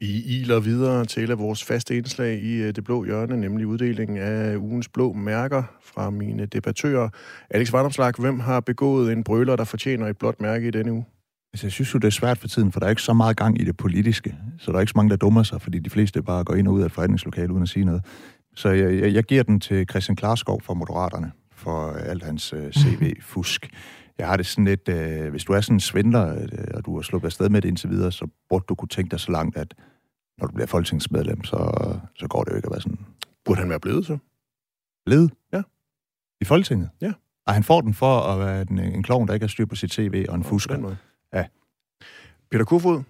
I 0.01 0.41
iler 0.41 0.61
videre 0.61 1.05
til 1.05 1.31
af 1.31 1.39
vores 1.39 1.65
faste 1.65 1.97
indslag 1.97 2.43
i 2.43 2.55
øh, 2.55 2.75
det 2.75 2.85
blå 2.85 3.05
hjørne, 3.05 3.37
nemlig 3.37 3.67
uddelingen 3.67 4.19
af 4.19 4.57
ugens 4.57 4.89
blå 4.89 5.13
mærker 5.13 5.63
fra 5.83 6.11
mine 6.11 6.47
debattører. 6.47 7.09
Alex 7.51 7.73
Vandomslag, 7.73 8.13
hvem 8.19 8.41
har 8.41 8.61
begået 8.61 9.13
en 9.13 9.25
brøler, 9.25 9.57
der 9.57 9.65
fortjener 9.65 10.07
et 10.07 10.19
blåt 10.19 10.41
mærke 10.41 10.69
i 10.69 10.71
denne 10.71 10.93
uge? 10.93 11.05
Altså, 11.53 11.67
jeg 11.67 11.73
synes 11.73 11.95
jo, 11.95 11.99
det 11.99 12.07
er 12.07 12.11
svært 12.11 12.39
for 12.39 12.49
tiden, 12.49 12.73
for 12.73 12.81
der 12.81 12.87
er 12.87 12.91
ikke 12.91 13.03
så 13.03 13.13
meget 13.13 13.37
gang 13.37 13.61
i 13.61 13.65
det 13.65 13.77
politiske. 13.77 14.35
Så 14.59 14.71
der 14.71 14.77
er 14.77 14.81
ikke 14.81 14.91
så 14.91 14.99
mange, 14.99 15.11
der 15.11 15.17
dummer 15.17 15.43
sig, 15.43 15.63
fordi 15.63 15.79
de 15.79 15.91
fleste 15.91 16.23
bare 16.23 16.45
går 16.45 16.55
ind 16.55 16.69
og 16.69 16.75
ud 16.75 16.81
af 16.81 16.87
et 16.87 16.93
forhandlingslokale 16.93 17.53
uden 17.53 17.63
at 17.63 17.69
sige 17.69 17.85
noget. 17.85 18.05
Så 18.55 18.69
jeg, 18.69 19.01
jeg, 19.01 19.15
jeg 19.15 19.25
giver 19.25 19.43
den 19.43 19.61
til 19.61 19.87
Christian 19.91 20.17
Klarskov 20.17 20.63
fra 20.63 20.75
Moderaterne 20.75 21.33
for 21.53 21.93
øh, 21.93 22.11
alt 22.11 22.23
hans 22.23 22.53
øh, 22.53 22.73
CV-fusk. 22.73 23.71
Jeg 24.19 24.27
har 24.27 24.37
det 24.37 24.47
sådan 24.47 24.65
lidt, 24.65 24.89
øh, 24.89 25.31
hvis 25.31 25.45
du 25.45 25.53
er 25.53 25.61
sådan 25.61 25.77
en 25.77 25.81
svindler, 25.81 26.43
øh, 26.43 26.49
og 26.75 26.87
du 26.87 26.95
har 26.95 27.03
sluppet 27.03 27.29
afsted 27.29 27.49
med 27.49 27.63
det 27.63 27.69
indtil 27.69 27.91
videre, 27.91 28.13
så 28.13 28.29
burde 28.49 28.65
du 28.69 28.75
kunne 28.75 28.89
tænke 28.89 29.11
dig 29.11 29.21
så 29.21 29.33
langt, 29.33 29.57
at 29.57 29.75
når 30.39 30.47
du 30.47 30.53
bliver 30.53 30.67
folketingsmedlem, 30.67 31.45
så, 31.45 31.59
så 32.15 32.29
går 32.29 32.45
det 32.45 32.51
jo 32.51 32.57
ikke 32.57 32.67
at 32.67 32.73
være 32.73 32.81
sådan 32.81 32.99
Burde 33.45 33.61
han 33.61 33.71
være 33.71 33.81
blevet 33.81 34.07
så? 34.07 34.19
led. 35.07 35.29
Ja. 35.53 35.63
I 36.41 36.45
Folketinget. 36.45 36.91
Ja. 37.01 37.13
Og 37.47 37.55
han 37.55 37.65
får 37.65 37.81
den 37.81 37.95
for 37.95 38.21
at 38.21 38.39
være 38.39 38.67
en, 38.71 38.79
en 38.79 39.03
klovn, 39.03 39.29
der 39.29 39.35
ikke 39.35 39.45
har 39.45 39.49
styr 39.49 39.67
på 39.67 39.75
sit 39.75 39.93
CV, 39.93 40.25
og 40.29 40.35
en 40.35 40.45
fusker. 40.45 40.97
Ja. 41.33 41.45
Peter 42.51 42.65
Kofod, 42.65 43.03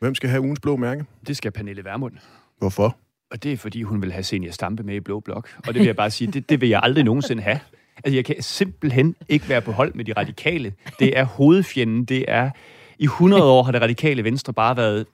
hvem 0.00 0.14
skal 0.14 0.30
have 0.30 0.42
ugens 0.42 0.60
blå 0.60 0.76
mærke? 0.76 1.04
Det 1.26 1.36
skal 1.36 1.50
Pernille 1.50 1.84
Vermund. 1.84 2.14
Hvorfor? 2.58 2.96
Og 3.30 3.42
det 3.42 3.52
er, 3.52 3.56
fordi 3.56 3.82
hun 3.82 4.02
vil 4.02 4.12
have 4.12 4.22
Senior 4.22 4.52
Stampe 4.52 4.82
med 4.82 4.94
i 4.94 5.00
Blå 5.00 5.20
Blok. 5.20 5.48
Og 5.56 5.66
det 5.66 5.74
vil 5.74 5.86
jeg 5.86 5.96
bare 5.96 6.10
sige, 6.10 6.32
det, 6.32 6.48
det 6.48 6.60
vil 6.60 6.68
jeg 6.68 6.80
aldrig 6.82 7.04
nogensinde 7.04 7.42
have. 7.42 7.60
Altså, 7.96 8.14
jeg 8.14 8.24
kan 8.24 8.42
simpelthen 8.42 9.16
ikke 9.28 9.48
være 9.48 9.60
på 9.60 9.72
hold 9.72 9.94
med 9.94 10.04
de 10.04 10.12
radikale. 10.12 10.72
Det 10.98 11.18
er 11.18 11.24
hovedfjenden. 11.24 12.04
Det 12.04 12.24
er... 12.28 12.50
I 12.98 13.04
100 13.04 13.44
år 13.44 13.62
har 13.62 13.72
det 13.72 13.82
radikale 13.82 14.24
venstre 14.24 14.52
bare 14.52 14.76
været 14.76 15.06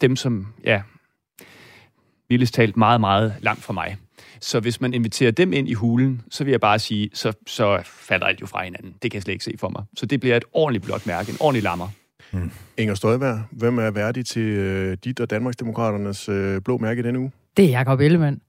dem, 0.00 0.16
som, 0.16 0.46
ja, 0.64 0.82
vildest 2.28 2.54
talt 2.54 2.76
meget, 2.76 3.00
meget 3.00 3.34
langt 3.40 3.62
fra 3.62 3.72
mig. 3.72 3.96
Så 4.40 4.60
hvis 4.60 4.80
man 4.80 4.94
inviterer 4.94 5.30
dem 5.30 5.52
ind 5.52 5.68
i 5.68 5.72
hulen, 5.72 6.22
så 6.30 6.44
vil 6.44 6.50
jeg 6.50 6.60
bare 6.60 6.78
sige, 6.78 7.10
så, 7.12 7.32
så 7.46 7.80
falder 7.84 8.26
alt 8.26 8.40
jo 8.40 8.46
fra 8.46 8.64
hinanden. 8.64 8.94
Det 9.02 9.10
kan 9.10 9.16
jeg 9.16 9.22
slet 9.22 9.32
ikke 9.32 9.44
se 9.44 9.54
for 9.58 9.68
mig. 9.68 9.84
Så 9.96 10.06
det 10.06 10.20
bliver 10.20 10.36
et 10.36 10.44
ordentligt 10.52 10.84
blåt 10.84 11.06
mærke, 11.06 11.30
en 11.30 11.36
ordentlig 11.40 11.62
lammer. 11.62 11.88
Inger 12.76 12.94
Støjberg, 12.94 13.42
hvem 13.50 13.78
er 13.78 13.90
værdig 13.90 14.26
til 14.26 14.42
øh, 14.42 14.96
dit 15.04 15.20
og 15.20 15.30
Danmarksdemokraternes 15.30 16.28
øh, 16.28 16.60
blå 16.60 16.78
mærke 16.78 17.00
i 17.00 17.02
denne 17.02 17.18
uge? 17.18 17.32
Det 17.56 17.64
er 17.64 17.68
Jacob 17.68 18.00
Ellemann. 18.00 18.40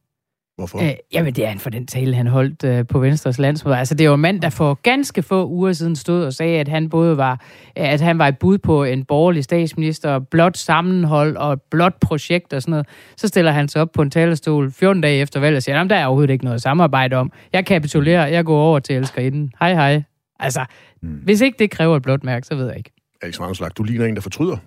Hvorfor? 0.57 0.83
Øh, 0.83 0.93
jamen, 1.13 1.35
det 1.35 1.45
er 1.45 1.49
han 1.49 1.59
for 1.59 1.69
den 1.69 1.87
tale, 1.87 2.15
han 2.15 2.27
holdt 2.27 2.63
øh, 2.63 2.87
på 2.87 2.99
Venstres 2.99 3.39
landsmøde. 3.39 3.77
Altså, 3.77 3.95
det 3.95 4.03
er 4.03 4.07
jo 4.07 4.13
en 4.13 4.21
mand, 4.21 4.41
der 4.41 4.49
for 4.49 4.73
ganske 4.73 5.23
få 5.23 5.47
uger 5.47 5.73
siden 5.73 5.95
stod 5.95 6.23
og 6.25 6.33
sagde, 6.33 6.59
at 6.59 6.67
han 6.67 6.89
både 6.89 7.17
var, 7.17 7.41
at 7.75 8.01
han 8.01 8.19
var 8.19 8.27
et 8.27 8.37
bud 8.37 8.57
på 8.57 8.83
en 8.83 9.05
borgerlig 9.05 9.43
statsminister, 9.43 10.19
blot 10.19 10.57
sammenhold 10.57 11.37
og 11.37 11.53
et 11.53 11.61
blot 11.71 11.99
projekt 12.01 12.53
og 12.53 12.61
sådan 12.61 12.71
noget. 12.71 12.87
Så 13.17 13.27
stiller 13.27 13.51
han 13.51 13.67
sig 13.67 13.81
op 13.81 13.91
på 13.91 14.01
en 14.01 14.11
talerstol 14.11 14.71
14 14.71 15.01
dage 15.01 15.21
efter 15.21 15.39
valget 15.39 15.57
og 15.57 15.63
siger, 15.63 15.81
at 15.81 15.89
der 15.89 15.95
er 15.95 16.05
overhovedet 16.05 16.33
ikke 16.33 16.45
noget 16.45 16.55
at 16.55 16.61
samarbejde 16.61 17.15
om. 17.15 17.31
Jeg 17.53 17.65
kapitulerer, 17.65 18.27
jeg 18.27 18.45
går 18.45 18.61
over 18.61 18.79
til 18.79 18.95
elskerinden. 18.95 19.53
Hej, 19.59 19.73
hej. 19.73 20.03
Altså, 20.39 20.65
mm. 21.01 21.09
hvis 21.09 21.41
ikke 21.41 21.55
det 21.59 21.71
kræver 21.71 21.95
et 21.95 22.03
blåt 22.03 22.23
mærke, 22.23 22.47
så 22.47 22.55
ved 22.55 22.67
jeg 22.67 22.77
ikke. 22.77 22.91
Alex 23.21 23.39
Vandomslag, 23.39 23.69
du 23.77 23.83
ligner 23.83 24.05
en, 24.05 24.15
der 24.15 24.21
fortryder. 24.21 24.57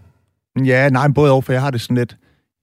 Ja, 0.65 0.89
nej, 0.89 1.07
men 1.07 1.15
både 1.15 1.33
over, 1.33 1.43
for 1.43 1.53
jeg 1.53 1.63
har 1.63 1.71
det 1.71 1.81
sådan 1.81 1.97
lidt, 1.97 2.17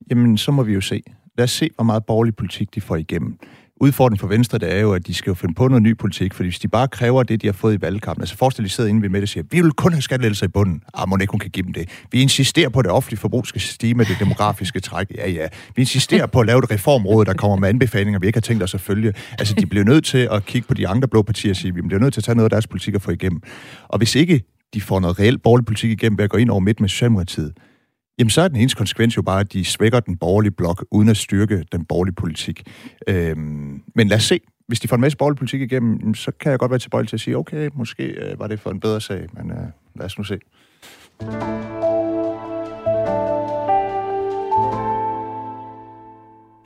jamen 0.10 0.38
så 0.38 0.52
må 0.52 0.64
vi 0.64 0.74
jo 0.74 0.82
se. 0.82 1.04
Lad 1.38 1.44
os 1.44 1.52
se, 1.52 1.70
hvor 1.76 1.84
meget 1.84 2.06
borgerlig 2.06 2.36
politik 2.36 2.76
de 2.76 2.82
får 2.82 2.96
igennem. 2.96 3.38
Udfordringen 3.82 4.20
for 4.20 4.28
Venstre, 4.28 4.58
det 4.58 4.74
er 4.74 4.80
jo, 4.80 4.94
at 4.94 5.08
de 5.08 5.14
skal 5.14 5.30
jo 5.30 5.34
finde 5.34 5.54
på 5.54 5.68
noget 5.68 5.84
ny 5.84 5.98
politik, 5.98 6.34
fordi 6.34 6.50
hvis 6.50 6.60
de 6.60 6.68
bare 6.68 6.88
kræver 6.88 7.24
det, 7.24 7.42
de 7.42 7.48
har 7.48 7.54
fået 7.54 7.78
i 7.78 7.82
valgkampen, 7.82 8.22
altså 8.22 8.38
forestil 8.38 8.64
dig, 8.64 8.70
de 8.70 8.74
sidder 8.74 8.90
inde 8.90 9.02
ved 9.02 9.10
med 9.10 9.22
og 9.22 9.28
siger, 9.28 9.44
vi 9.52 9.62
vil 9.62 9.72
kun 9.72 9.92
have 9.92 10.02
skattelettelser 10.02 10.46
i 10.46 10.50
bunden. 10.50 10.82
Ah, 10.94 11.10
må 11.10 11.18
ikke 11.22 11.32
hun 11.32 11.40
kan 11.40 11.50
give 11.50 11.66
dem 11.66 11.74
det. 11.74 11.90
Vi 12.12 12.22
insisterer 12.22 12.70
på, 12.70 12.80
at 12.80 12.86
det 12.86 12.92
offentlige 12.92 13.20
forbrug 13.20 13.48
skal 13.48 13.62
stige 13.62 13.94
med 13.94 14.06
det 14.06 14.16
demografiske 14.20 14.80
træk. 14.80 15.08
Ja, 15.16 15.30
ja. 15.30 15.48
Vi 15.76 15.82
insisterer 15.82 16.26
på 16.26 16.40
at 16.40 16.46
lave 16.48 16.60
et 16.60 16.72
reformråd, 16.72 17.26
der 17.26 17.34
kommer 17.34 17.58
med 17.58 17.70
anbefalinger, 17.70 18.20
vi 18.20 18.28
ikke 18.28 18.38
har 18.38 18.42
tænkt 18.42 18.64
os 18.64 18.74
at 18.74 18.82
følge. 18.82 19.14
Altså, 19.40 19.54
de 19.54 19.66
bliver 19.66 19.86
nødt 19.86 20.06
til 20.06 20.28
at 20.32 20.46
kigge 20.46 20.68
på 20.68 20.74
de 20.74 20.88
andre 20.88 21.08
blå 21.08 21.22
partier 21.22 21.52
og 21.52 21.56
sige, 21.56 21.74
vi 21.74 21.82
bliver 21.82 22.00
nødt 22.00 22.14
til 22.14 22.22
at 22.22 22.24
tage 22.24 22.36
noget 22.36 22.46
af 22.46 22.50
deres 22.50 22.68
politik 22.68 22.96
og 22.96 23.02
få 23.02 23.12
igennem. 23.12 23.42
Og 23.88 23.98
hvis 23.98 24.16
ikke 24.16 24.44
de 24.74 24.82
får 24.82 25.00
noget 25.00 25.20
reelt 25.20 25.44
borgerlig 25.44 25.66
politik 25.66 25.92
igennem 25.92 26.18
ved 26.18 26.24
at 26.24 26.30
gå 26.30 26.38
ind 26.38 26.50
over 26.50 26.60
midt 26.60 26.80
med 26.80 26.90
Socialdemokratiet, 26.90 27.54
Jamen, 28.20 28.30
så 28.30 28.42
er 28.42 28.48
den 28.48 28.58
eneste 28.58 28.78
konsekvens 28.78 29.18
jo 29.18 29.22
bare, 29.22 29.40
at 29.40 29.54
de 29.54 29.66
svækker 29.66 30.00
den 30.00 30.18
borgerlige 30.18 30.52
blok, 30.52 30.86
uden 30.92 31.10
at 31.10 31.18
styrke 31.18 31.66
den 31.72 31.86
borgerlige 31.86 32.16
politik. 32.16 32.64
Øhm, 33.08 33.84
men 33.96 34.08
lad 34.08 34.18
os 34.18 34.24
se. 34.24 34.40
Hvis 34.68 34.80
de 34.80 34.88
får 34.88 34.96
en 34.96 35.02
masse 35.02 35.18
borgerlig 35.18 35.38
politik 35.38 35.62
igennem, 35.62 36.14
så 36.14 36.32
kan 36.40 36.52
jeg 36.52 36.60
godt 36.60 36.72
være 36.72 36.80
tilbøjelig 36.80 37.10
til 37.10 37.16
at 37.16 37.22
sige, 37.22 37.38
okay, 37.38 37.70
måske 37.74 38.04
øh, 38.04 38.40
var 38.40 38.48
det 38.48 38.60
for 38.60 38.72
en 38.72 38.80
bedre 38.80 39.02
sag, 39.02 39.28
men 39.34 39.52
øh, 39.52 39.58
lad 39.96 40.06
os 40.06 40.18
nu 40.18 40.24
se. 40.24 40.40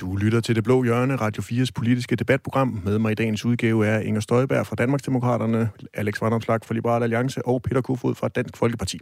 Du 0.02 0.16
lytter 0.16 0.40
til 0.40 0.56
Det 0.56 0.64
Blå 0.64 0.84
Hjørne, 0.84 1.16
Radio 1.16 1.44
4's 1.44 1.70
politiske 1.76 2.16
debatprogram. 2.16 2.82
Med 2.86 3.00
mig 3.00 3.12
i 3.12 3.16
dagens 3.16 3.46
udgave 3.46 3.88
er 3.88 4.00
Inger 4.00 4.22
Støjberg 4.22 4.68
fra 4.68 4.76
Danmarksdemokraterne, 4.76 5.70
Alex 5.94 6.22
Vandomslag 6.22 6.60
fra 6.66 6.74
Liberal 6.74 7.04
Alliance 7.04 7.46
og 7.46 7.62
Peter 7.62 7.82
Kofod 7.82 8.16
fra 8.16 8.28
Dansk 8.28 8.58
Folkeparti. 8.58 9.00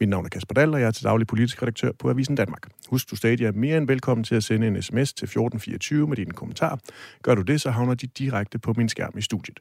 Mit 0.00 0.08
navn 0.08 0.24
er 0.24 0.28
Kasper 0.28 0.54
Dahl, 0.54 0.74
og 0.74 0.80
jeg 0.80 0.86
er 0.86 0.90
til 0.90 1.04
daglig 1.04 1.26
politisk 1.26 1.62
redaktør 1.62 1.92
på 1.98 2.10
Avisen 2.10 2.34
Danmark. 2.34 2.66
Husk, 2.90 3.10
du 3.10 3.16
stadig 3.16 3.46
er 3.46 3.52
mere 3.52 3.76
end 3.76 3.86
velkommen 3.86 4.24
til 4.24 4.34
at 4.34 4.44
sende 4.44 4.66
en 4.66 4.82
sms 4.82 5.12
til 5.12 5.24
1424 5.24 6.06
med 6.06 6.16
dine 6.16 6.32
kommentarer. 6.32 6.76
Gør 7.22 7.34
du 7.34 7.42
det, 7.42 7.60
så 7.60 7.70
havner 7.70 7.94
de 7.94 8.06
direkte 8.06 8.58
på 8.58 8.74
min 8.76 8.88
skærm 8.88 9.12
i 9.18 9.22
studiet. 9.22 9.60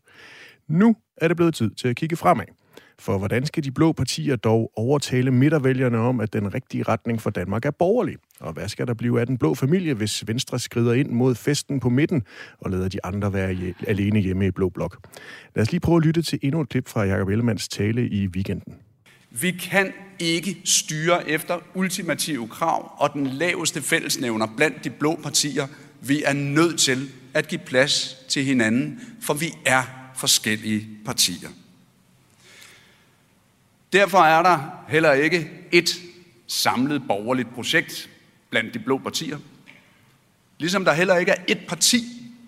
Nu 0.67 0.95
er 1.17 1.27
det 1.27 1.37
blevet 1.37 1.55
tid 1.55 1.71
til 1.71 1.87
at 1.87 1.95
kigge 1.95 2.15
fremad. 2.15 2.45
For 2.99 3.17
hvordan 3.17 3.45
skal 3.45 3.63
de 3.63 3.71
blå 3.71 3.91
partier 3.91 4.35
dog 4.35 4.71
overtale 4.75 5.31
midtervælgerne 5.31 5.97
om, 5.97 6.19
at 6.19 6.33
den 6.33 6.53
rigtige 6.53 6.83
retning 6.83 7.21
for 7.21 7.29
Danmark 7.29 7.65
er 7.65 7.71
borgerlig? 7.71 8.15
Og 8.39 8.53
hvad 8.53 8.69
skal 8.69 8.87
der 8.87 8.93
blive 8.93 9.19
af 9.19 9.27
den 9.27 9.37
blå 9.37 9.55
familie, 9.55 9.93
hvis 9.93 10.27
Venstre 10.27 10.59
skrider 10.59 10.93
ind 10.93 11.09
mod 11.09 11.35
festen 11.35 11.79
på 11.79 11.89
midten 11.89 12.23
og 12.59 12.71
lader 12.71 12.89
de 12.89 13.05
andre 13.05 13.33
være 13.33 13.73
alene 13.87 14.19
hjemme 14.19 14.47
i 14.47 14.51
blå 14.51 14.69
blok? 14.69 15.07
Lad 15.55 15.61
os 15.61 15.71
lige 15.71 15.81
prøve 15.81 15.97
at 15.97 16.05
lytte 16.05 16.21
til 16.21 16.39
endnu 16.41 16.61
et 16.61 16.69
klip 16.69 16.87
fra 16.87 17.03
Jacob 17.03 17.29
Ellemanns 17.29 17.67
tale 17.67 18.09
i 18.09 18.27
weekenden. 18.27 18.73
Vi 19.31 19.51
kan 19.51 19.93
ikke 20.19 20.61
styre 20.65 21.29
efter 21.29 21.59
ultimative 21.75 22.47
krav 22.47 22.91
og 22.97 23.13
den 23.13 23.27
laveste 23.27 23.81
fællesnævner 23.81 24.47
blandt 24.57 24.83
de 24.83 24.89
blå 24.89 25.19
partier. 25.23 25.67
Vi 26.01 26.23
er 26.23 26.33
nødt 26.33 26.79
til 26.79 27.09
at 27.33 27.47
give 27.47 27.61
plads 27.65 28.17
til 28.29 28.43
hinanden, 28.43 28.99
for 29.21 29.33
vi 29.33 29.53
er 29.65 29.83
forskellige 30.15 30.87
partier. 31.05 31.49
Derfor 33.93 34.17
er 34.17 34.43
der 34.43 34.83
heller 34.87 35.11
ikke 35.11 35.51
et 35.71 35.89
samlet 36.47 37.03
borgerligt 37.07 37.53
projekt 37.53 38.09
blandt 38.49 38.73
de 38.73 38.79
blå 38.79 38.97
partier. 38.97 39.39
Ligesom 40.57 40.85
der 40.85 40.93
heller 40.93 41.17
ikke 41.17 41.31
er 41.31 41.43
et 41.47 41.59
parti, 41.67 42.03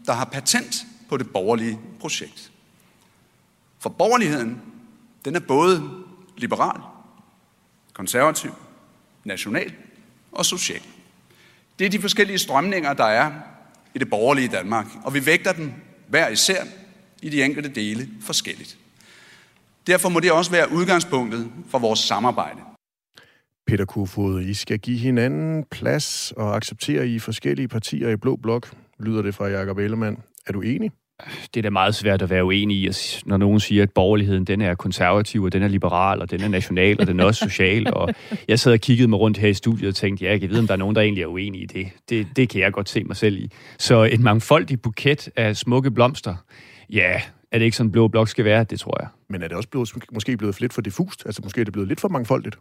der 0.06 0.14
har 0.14 0.26
patent 0.26 0.76
på 1.10 1.18
det 1.18 1.30
borgerlige 1.30 1.80
projekt. 2.00 2.52
For 3.80 3.90
borgerligheden, 3.90 4.62
den 5.26 5.36
er 5.36 5.40
både 5.40 5.92
liberal, 6.38 6.82
konservativ, 7.94 8.52
national 9.24 9.74
og 10.32 10.46
social. 10.46 10.82
Det 11.80 11.86
er 11.86 11.90
de 11.90 12.02
forskellige 12.02 12.38
strømninger, 12.38 12.94
der 12.94 13.06
er 13.06 13.32
i 13.96 14.00
det 14.00 14.10
borgerlige 14.10 14.48
Danmark, 14.48 14.86
og 15.04 15.14
vi 15.14 15.26
vægter 15.26 15.54
dem 15.54 15.74
hver 16.08 16.30
især 16.30 16.64
i 17.22 17.30
de 17.30 17.44
enkelte 17.44 17.70
dele 17.70 18.10
forskelligt. 18.22 18.79
Derfor 19.90 20.10
må 20.10 20.20
det 20.20 20.32
også 20.32 20.52
være 20.52 20.72
udgangspunktet 20.72 21.52
for 21.70 21.80
vores 21.80 22.00
samarbejde. 22.00 22.60
Peter 23.68 23.86
Kofod, 23.86 24.42
I 24.42 24.54
skal 24.54 24.80
give 24.80 24.98
hinanden 24.98 25.66
plads 25.72 26.34
og 26.38 26.56
acceptere 26.56 27.08
I 27.08 27.20
forskellige 27.20 27.68
partier 27.68 28.10
i 28.10 28.16
Blå 28.16 28.36
Blok, 28.36 28.70
lyder 29.00 29.22
det 29.22 29.36
fra 29.36 29.48
Jakob 29.48 29.78
Ellemann. 29.78 30.18
Er 30.48 30.54
du 30.54 30.62
enig? 30.62 30.92
Det 31.54 31.60
er 31.60 31.62
da 31.62 31.70
meget 31.70 31.96
svært 31.96 32.22
at 32.22 32.30
være 32.30 32.46
uenig 32.46 32.78
i, 32.78 32.92
når 33.26 33.38
nogen 33.38 33.60
siger, 33.60 33.84
at 33.84 33.92
borgerligheden 33.92 34.46
den 34.46 34.62
er 34.62 34.76
konservativ, 34.76 35.44
og 35.44 35.54
den 35.54 35.64
er 35.64 35.68
liberal, 35.68 36.22
og 36.22 36.32
den 36.32 36.42
er 36.42 36.48
national, 36.48 37.02
og 37.02 37.08
den 37.08 37.20
er 37.20 37.24
også 37.24 37.40
social. 37.40 37.94
Og 37.94 38.10
jeg 38.48 38.60
sad 38.60 38.74
og 38.74 38.80
kiggede 38.80 39.08
mig 39.08 39.20
rundt 39.20 39.38
her 39.38 39.50
i 39.50 39.54
studiet 39.54 39.90
og 39.90 39.96
tænkte, 39.96 40.26
ja, 40.26 40.32
jeg 40.32 40.40
kan 40.40 40.50
vide, 40.50 40.60
om 40.60 40.68
der 40.68 40.74
er 40.74 40.78
nogen, 40.78 40.96
der 40.96 41.02
egentlig 41.02 41.22
er 41.22 41.28
uenige 41.28 41.64
i 41.64 41.66
det. 41.66 41.88
det. 42.10 42.28
Det 42.36 42.50
kan 42.50 42.62
jeg 42.62 42.74
godt 42.74 42.90
se 42.90 43.04
mig 43.04 43.16
selv 43.16 43.38
i. 43.38 43.52
Så 43.80 44.04
en 44.04 44.24
mangfoldig 44.24 44.82
buket 44.82 45.30
af 45.36 45.58
smukke 45.58 45.92
blomster, 45.92 46.36
ja, 46.90 47.22
er 47.52 47.58
det 47.58 47.66
ikke 47.66 47.78
sådan, 47.78 47.92
blå 47.92 48.08
blok 48.08 48.28
skal 48.28 48.46
være? 48.46 48.64
Det 48.64 48.80
tror 48.80 49.02
jeg. 49.02 49.10
Men 49.30 49.44
er 49.44 49.48
det 49.48 49.58
også 49.58 49.70
blevet, 49.70 49.92
måske 50.12 50.38
blevet 50.38 50.62
lidt 50.62 50.74
for 50.74 50.82
diffust? 50.82 51.24
Altså 51.26 51.42
måske 51.44 51.62
er 51.62 51.66
det 51.66 51.74
blevet 51.74 51.88
lidt 51.88 52.00
for 52.00 52.08
mangfoldigt? 52.08 52.58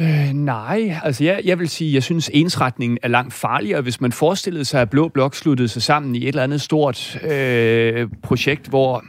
Øh, 0.00 0.32
nej, 0.32 1.00
altså 1.02 1.24
jeg, 1.24 1.40
jeg 1.44 1.58
vil 1.58 1.68
sige, 1.68 1.94
jeg 1.94 2.02
synes 2.02 2.30
ensretningen 2.32 2.98
er 3.02 3.08
langt 3.08 3.34
farligere, 3.34 3.80
hvis 3.80 4.00
man 4.00 4.12
forestillede 4.12 4.64
sig, 4.64 4.80
at 4.80 4.90
Blå 4.90 5.08
Blok 5.08 5.34
sluttede 5.34 5.68
sig 5.68 5.82
sammen 5.82 6.14
i 6.14 6.22
et 6.22 6.28
eller 6.28 6.42
andet 6.42 6.60
stort 6.60 7.18
øh, 7.24 8.08
projekt, 8.22 8.68
hvor, 8.68 9.04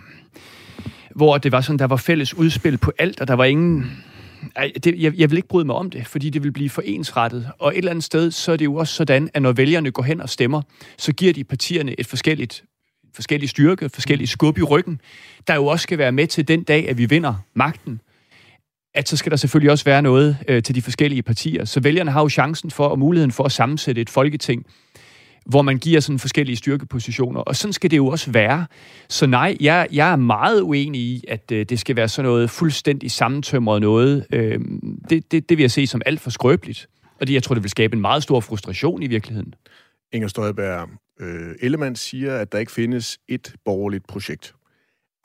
hvor 1.15 1.37
det 1.37 1.51
var 1.51 1.61
sådan, 1.61 1.79
der 1.79 1.87
var 1.87 1.95
fælles 1.95 2.33
udspil 2.33 2.77
på 2.77 2.91
alt, 2.99 3.21
og 3.21 3.27
der 3.27 3.33
var 3.33 3.43
ingen... 3.43 3.91
Ej, 4.55 4.71
det, 4.83 5.01
jeg, 5.01 5.13
jeg 5.17 5.29
vil 5.29 5.37
ikke 5.37 5.47
bryde 5.47 5.65
mig 5.65 5.75
om 5.75 5.89
det, 5.89 6.07
fordi 6.07 6.29
det 6.29 6.43
vil 6.43 6.51
blive 6.51 6.69
for 6.69 6.81
ensrettet. 6.85 7.49
Og 7.59 7.71
et 7.71 7.77
eller 7.77 7.91
andet 7.91 8.03
sted, 8.03 8.31
så 8.31 8.51
er 8.51 8.57
det 8.57 8.65
jo 8.65 8.75
også 8.75 8.93
sådan, 8.93 9.29
at 9.33 9.41
når 9.41 9.51
vælgerne 9.51 9.91
går 9.91 10.03
hen 10.03 10.21
og 10.21 10.29
stemmer, 10.29 10.61
så 10.97 11.13
giver 11.13 11.33
de 11.33 11.43
partierne 11.43 11.99
et 11.99 12.07
forskelligt 12.07 12.63
forskellige 13.15 13.49
styrke, 13.49 13.89
forskellige 13.89 14.27
skub 14.27 14.57
i 14.57 14.63
ryggen, 14.63 15.01
der 15.47 15.55
jo 15.55 15.65
også 15.65 15.83
skal 15.83 15.97
være 15.97 16.11
med 16.11 16.27
til 16.27 16.47
den 16.47 16.63
dag, 16.63 16.89
at 16.89 16.97
vi 16.97 17.05
vinder 17.05 17.33
magten 17.53 18.01
at 18.95 19.09
så 19.09 19.17
skal 19.17 19.29
der 19.29 19.35
selvfølgelig 19.35 19.71
også 19.71 19.85
være 19.85 20.01
noget 20.01 20.37
øh, 20.47 20.63
til 20.63 20.75
de 20.75 20.81
forskellige 20.81 21.23
partier. 21.23 21.65
Så 21.65 21.79
vælgerne 21.79 22.11
har 22.11 22.21
jo 22.21 22.29
chancen 22.29 22.71
for 22.71 22.87
og 22.87 22.99
muligheden 22.99 23.31
for 23.31 23.43
at 23.43 23.51
sammensætte 23.51 24.01
et 24.01 24.09
folketing, 24.09 24.65
hvor 25.45 25.61
man 25.61 25.77
giver 25.77 25.99
sådan 25.99 26.19
forskellige 26.19 26.55
styrkepositioner. 26.55 27.39
Og 27.39 27.55
sådan 27.55 27.73
skal 27.73 27.91
det 27.91 27.97
jo 27.97 28.07
også 28.07 28.31
være. 28.31 28.65
Så 29.09 29.25
nej, 29.25 29.57
jeg, 29.59 29.87
jeg 29.91 30.11
er 30.11 30.15
meget 30.15 30.61
uenig 30.61 31.01
i, 31.01 31.23
at 31.27 31.51
øh, 31.51 31.65
det 31.65 31.79
skal 31.79 31.95
være 31.95 32.07
sådan 32.07 32.29
noget 32.29 32.49
fuldstændig 32.49 33.11
sammentømret 33.11 33.81
noget. 33.81 34.25
Øh, 34.33 34.59
det, 35.09 35.31
det, 35.31 35.49
det 35.49 35.57
vil 35.57 35.63
jeg 35.63 35.71
se 35.71 35.87
som 35.87 36.01
alt 36.05 36.19
for 36.19 36.29
skrøbeligt. 36.29 36.87
Og 37.21 37.27
det, 37.27 37.33
jeg 37.33 37.43
tror, 37.43 37.55
det 37.55 37.63
vil 37.63 37.71
skabe 37.71 37.95
en 37.95 38.01
meget 38.01 38.23
stor 38.23 38.39
frustration 38.39 39.03
i 39.03 39.07
virkeligheden. 39.07 39.53
Inger 40.13 40.27
Støjberg, 40.27 40.89
øh, 41.19 41.55
Ellemann 41.61 41.95
siger, 41.95 42.37
at 42.37 42.51
der 42.51 42.57
ikke 42.57 42.71
findes 42.71 43.17
et 43.27 43.55
borgerligt 43.65 44.07
projekt. 44.07 44.55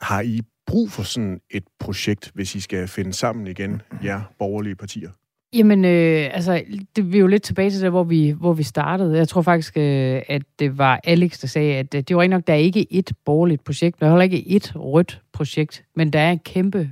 Har 0.01 0.21
I 0.21 0.41
brug 0.67 0.91
for 0.91 1.03
sådan 1.03 1.41
et 1.49 1.63
projekt, 1.79 2.31
hvis 2.33 2.55
I 2.55 2.59
skal 2.59 2.87
finde 2.87 3.13
sammen 3.13 3.47
igen, 3.47 3.81
jer 4.03 4.21
borgerlige 4.39 4.75
partier? 4.75 5.09
Jamen, 5.53 5.85
øh, 5.85 6.29
altså, 6.33 6.63
det, 6.95 7.11
vi 7.11 7.17
er 7.17 7.21
jo 7.21 7.27
lidt 7.27 7.43
tilbage 7.43 7.69
til 7.69 7.81
det, 7.81 7.89
hvor 7.89 8.03
vi, 8.03 8.29
hvor 8.29 8.53
vi 8.53 8.63
startede. 8.63 9.17
Jeg 9.17 9.27
tror 9.27 9.41
faktisk, 9.41 9.77
øh, 9.77 10.21
at 10.27 10.41
det 10.59 10.77
var 10.77 10.99
Alex, 11.03 11.39
der 11.39 11.47
sagde, 11.47 11.75
at 11.75 11.95
øh, 11.95 12.01
det 12.01 12.15
var 12.15 12.21
ikke 12.21 12.35
nok, 12.35 12.47
der 12.47 12.53
er 12.53 12.57
ikke 12.57 12.93
et 12.93 13.11
borgerligt 13.25 13.63
projekt, 13.63 13.99
der 13.99 14.05
er 14.05 14.09
heller 14.09 14.23
ikke 14.23 14.47
et 14.47 14.75
rødt 14.75 15.21
projekt, 15.33 15.83
men 15.95 16.13
der 16.13 16.19
er 16.19 16.31
en 16.31 16.39
kæmpe 16.39 16.89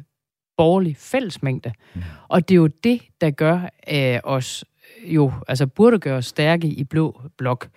borgerlig 0.57 0.97
fællesmængde. 0.97 1.71
Mm. 1.95 2.01
Og 2.27 2.49
det 2.49 2.55
er 2.55 2.59
jo 2.59 2.67
det, 2.67 3.01
der 3.21 3.29
gør 3.29 3.69
øh, 3.91 4.19
os 4.23 4.65
jo, 5.03 5.31
altså 5.47 5.67
burde 5.67 5.99
gøre 5.99 6.17
os 6.17 6.25
stærke 6.25 6.67
i 6.67 6.83
blå 6.83 7.21
blok. 7.37 7.69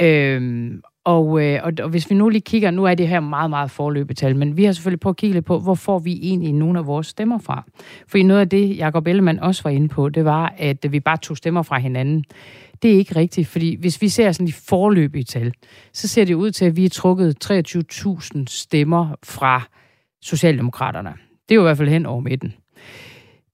Øhm, 0.00 0.82
og, 1.04 1.42
øh, 1.42 1.60
og, 1.62 1.72
og 1.82 1.88
hvis 1.88 2.10
vi 2.10 2.14
nu 2.14 2.28
lige 2.28 2.40
kigger, 2.40 2.70
nu 2.70 2.84
er 2.84 2.94
det 2.94 3.08
her 3.08 3.20
meget, 3.20 3.50
meget 3.50 3.70
forløbetal, 3.70 4.36
men 4.36 4.56
vi 4.56 4.64
har 4.64 4.72
selvfølgelig 4.72 5.00
prøvet 5.00 5.14
at 5.14 5.18
kigge 5.18 5.34
lidt 5.34 5.44
på, 5.44 5.58
hvor 5.58 5.74
får 5.74 5.98
vi 5.98 6.18
egentlig 6.22 6.52
nogle 6.52 6.78
af 6.78 6.86
vores 6.86 7.06
stemmer 7.06 7.38
fra? 7.38 7.64
For 8.08 8.18
noget 8.18 8.40
af 8.40 8.48
det, 8.48 8.76
Jacob 8.76 9.06
Ellemann 9.06 9.40
også 9.40 9.62
var 9.62 9.70
inde 9.70 9.88
på, 9.88 10.08
det 10.08 10.24
var, 10.24 10.54
at 10.58 10.86
vi 10.90 11.00
bare 11.00 11.16
tog 11.16 11.36
stemmer 11.36 11.62
fra 11.62 11.78
hinanden. 11.78 12.24
Det 12.82 12.92
er 12.92 12.98
ikke 12.98 13.16
rigtigt, 13.16 13.48
fordi 13.48 13.76
hvis 13.80 14.02
vi 14.02 14.08
ser 14.08 14.32
sådan 14.32 14.46
de 14.46 14.52
forløbige 14.52 15.24
tal, 15.24 15.52
så 15.92 16.08
ser 16.08 16.24
det 16.24 16.34
ud 16.34 16.50
til, 16.50 16.64
at 16.64 16.76
vi 16.76 16.82
har 16.82 16.88
trukket 16.88 17.50
23.000 17.50 18.44
stemmer 18.46 19.14
fra 19.24 19.62
Socialdemokraterne. 20.22 21.12
Det 21.48 21.54
er 21.54 21.54
jo 21.54 21.60
i 21.60 21.64
hvert 21.64 21.76
fald 21.76 21.88
hen 21.88 22.06
over 22.06 22.20
midten. 22.20 22.54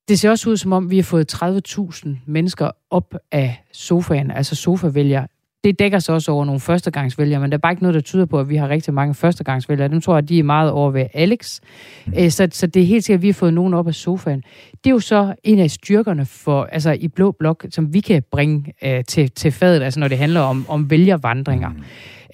Det 0.08 0.18
ser 0.18 0.30
også 0.30 0.50
ud, 0.50 0.56
som 0.56 0.72
om 0.72 0.90
vi 0.90 0.96
har 0.96 1.02
fået 1.02 1.34
30.000 1.34 2.08
mennesker 2.26 2.70
op 2.90 3.14
af 3.32 3.64
sofaen, 3.72 4.30
altså 4.30 4.54
sofavælgere, 4.54 5.26
det 5.64 5.78
dækker 5.78 5.98
sig 5.98 6.14
også 6.14 6.32
over 6.32 6.44
nogle 6.44 6.60
førstegangsvælgere, 6.60 7.40
men 7.40 7.50
der 7.50 7.56
er 7.56 7.60
bare 7.60 7.72
ikke 7.72 7.82
noget, 7.82 7.94
der 7.94 8.00
tyder 8.00 8.24
på, 8.26 8.40
at 8.40 8.48
vi 8.48 8.56
har 8.56 8.68
rigtig 8.68 8.94
mange 8.94 9.14
førstegangsvælgere. 9.14 9.88
Dem 9.88 10.00
tror 10.00 10.14
jeg, 10.14 10.28
de 10.28 10.38
er 10.38 10.42
meget 10.42 10.70
over 10.70 10.90
ved 10.90 11.06
Alex. 11.14 11.60
Mm. 12.06 12.12
Øh, 12.18 12.30
så, 12.30 12.48
så 12.52 12.66
det 12.66 12.82
er 12.82 12.86
helt 12.86 13.04
sikkert, 13.04 13.18
at 13.18 13.22
vi 13.22 13.28
har 13.28 13.34
fået 13.34 13.54
nogen 13.54 13.74
op 13.74 13.88
af 13.88 13.94
sofaen. 13.94 14.42
Det 14.84 14.90
er 14.90 14.94
jo 14.94 14.98
så 14.98 15.34
en 15.44 15.58
af 15.58 15.70
styrkerne 15.70 16.26
for, 16.26 16.64
altså 16.64 16.92
i 17.00 17.08
Blå 17.08 17.32
Blok, 17.38 17.66
som 17.70 17.94
vi 17.94 18.00
kan 18.00 18.22
bringe 18.30 18.72
uh, 18.86 19.04
til, 19.08 19.30
til 19.30 19.52
fadet, 19.52 19.82
altså 19.82 20.00
når 20.00 20.08
det 20.08 20.18
handler 20.18 20.40
om, 20.40 20.66
om 20.68 20.90
vælgervandringer. 20.90 21.68
Mm. 21.68 21.76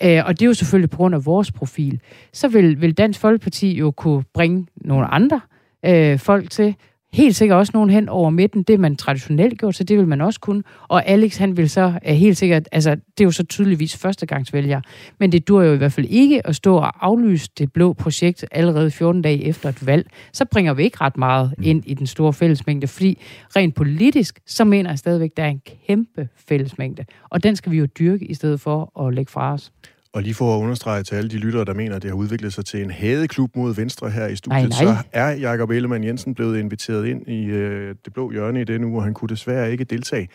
Uh, 0.05 0.27
og 0.27 0.39
det 0.39 0.43
er 0.43 0.47
jo 0.47 0.55
selvfølgelig 0.55 0.91
på 0.91 0.97
grund 0.97 1.14
af 1.14 1.27
vores 1.27 1.53
profil. 1.53 2.01
Så 2.33 2.49
vil, 2.49 2.81
vil 2.81 2.93
Dansk 2.93 3.20
Folkeparti 3.20 3.79
jo 3.79 3.91
kunne 3.91 4.25
bringe 4.35 4.66
nogle 4.77 5.07
andre 5.07 5.41
uh, 5.89 6.18
folk 6.18 6.51
til, 6.51 6.75
helt 7.15 7.37
sikkert 7.37 7.59
også 7.59 7.71
nogen 7.75 7.91
hen 7.91 8.09
over 8.09 8.31
midten. 8.31 8.62
Det 8.62 8.81
man 8.81 8.97
traditionelt 8.97 9.59
gjort, 9.59 9.75
så 9.75 9.85
det 9.85 9.99
vil 9.99 10.09
man 10.09 10.21
også 10.21 10.41
kunne. 10.41 10.62
Og 10.89 11.07
Alex, 11.07 11.37
han 11.37 11.57
vil 11.57 11.71
så 11.71 11.93
er 12.03 12.15
helt 12.15 12.37
sikkert, 12.37 12.69
altså 12.73 12.91
det 12.91 13.21
er 13.21 13.25
jo 13.25 13.31
så 13.31 13.45
tydeligvis 13.45 13.97
førstegangsvælger. 13.97 14.81
Men 15.19 15.33
det 15.33 15.49
dur 15.49 15.62
jo 15.62 15.73
i 15.73 15.77
hvert 15.77 15.93
fald 15.93 16.07
ikke 16.11 16.47
at 16.47 16.57
stå 16.57 16.77
og 16.77 17.07
aflyse 17.07 17.51
det 17.59 17.73
blå 17.73 17.93
projekt 17.93 18.45
allerede 18.53 18.91
14 18.91 19.23
dage 19.23 19.45
efter 19.45 19.69
et 19.69 19.87
valg. 19.87 20.11
Så 20.33 20.45
bringer 20.45 20.75
vi 20.75 20.83
ikke 20.83 20.97
ret 21.01 21.17
meget 21.17 21.55
ind 21.62 21.83
i 21.87 21.95
den 21.95 22.07
store 22.07 22.33
fællesmængde, 22.33 22.87
fordi 22.87 23.19
rent 23.57 23.75
politisk, 23.75 24.41
så 24.47 24.65
mener 24.65 24.91
jeg 24.91 24.99
stadigvæk, 24.99 25.31
der 25.37 25.43
er 25.43 25.49
en 25.49 25.62
kæmpe 25.87 26.29
fællesmængde. 26.49 27.05
Og 27.31 27.43
den 27.43 27.57
skal 27.57 27.73
vi 27.73 27.79
jo 27.79 27.87
dyrke 27.87 28.25
i 28.25 28.35
stedet 28.35 28.61
for 28.61 29.07
at 29.07 29.15
lægge 29.15 29.33
fra 29.33 29.53
os. 29.53 29.73
Og 30.15 30.23
lige 30.23 30.35
for 30.35 30.57
at 30.57 30.61
understrege 30.61 31.03
til 31.03 31.15
alle 31.15 31.31
de 31.31 31.37
lyttere, 31.37 31.65
der 31.65 31.75
mener, 31.75 31.97
at 31.97 32.03
det 32.03 32.11
har 32.11 32.17
udviklet 32.17 32.53
sig 32.53 32.65
til 32.65 32.83
en 32.83 32.91
hadeklub 32.91 33.57
mod 33.57 33.75
Venstre 33.75 34.11
her 34.11 34.27
i 34.27 34.37
studiet, 34.37 34.69
nej, 34.69 34.85
nej. 34.85 34.95
så 34.95 35.03
er 35.12 35.31
Jakob 35.31 35.71
Ellemann 35.71 36.05
Jensen 36.05 36.35
blevet 36.35 36.59
inviteret 36.59 37.07
ind 37.07 37.29
i 37.29 37.45
øh, 37.45 37.95
det 38.05 38.12
blå 38.12 38.31
hjørne 38.31 38.61
i 38.61 38.65
denne 38.65 38.87
uge, 38.87 38.99
og 38.99 39.05
han 39.05 39.15
kunne 39.15 39.29
desværre 39.29 39.73
ikke 39.73 39.85
deltage. 39.85 40.29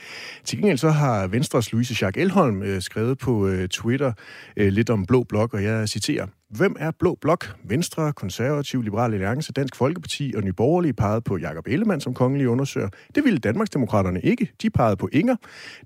Til 0.44 0.58
gengæld 0.58 0.78
så 0.78 0.90
har 0.90 1.28
Venstres 1.28 1.72
Louise 1.72 1.96
Jacques 2.02 2.24
Elholm 2.24 2.64
øh, 2.64 2.82
skrevet 2.82 3.18
på 3.18 3.48
øh, 3.48 3.68
Twitter 3.68 4.12
øh, 4.58 4.68
lidt 4.68 4.90
om 4.90 5.06
Blå 5.06 5.24
Blok, 5.24 5.54
og 5.54 5.64
jeg 5.64 5.90
citerer. 5.90 6.26
Hvem 6.50 6.76
er 6.80 6.92
Blå 7.00 7.18
Blok? 7.22 7.56
Venstre, 7.64 8.14
Konservativ, 8.14 8.82
Liberal 8.82 9.14
Alliance, 9.14 9.54
Dansk 9.54 9.76
Folkeparti 9.76 10.34
og 10.38 10.44
Nye 10.44 10.54
Borgerlige 10.54 10.94
pegede 10.94 11.22
på 11.22 11.38
Jakob 11.38 11.68
Ellemann 11.68 12.02
som 12.02 12.14
kongelig 12.14 12.50
undersøger. 12.50 12.90
Det 13.16 13.24
ville 13.24 13.40
Danmarksdemokraterne 13.40 14.22
ikke. 14.22 14.52
De 14.62 14.70
pegede 14.70 14.96
på 14.96 15.10
Inger. 15.12 15.36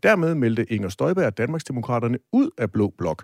Dermed 0.03 0.35
meldte 0.35 0.73
Inger 0.73 0.89
Støjberg 0.89 1.37
Danmarksdemokraterne 1.37 2.17
ud 2.33 2.49
af 2.57 2.71
Blå 2.71 2.93
Blok. 2.97 3.23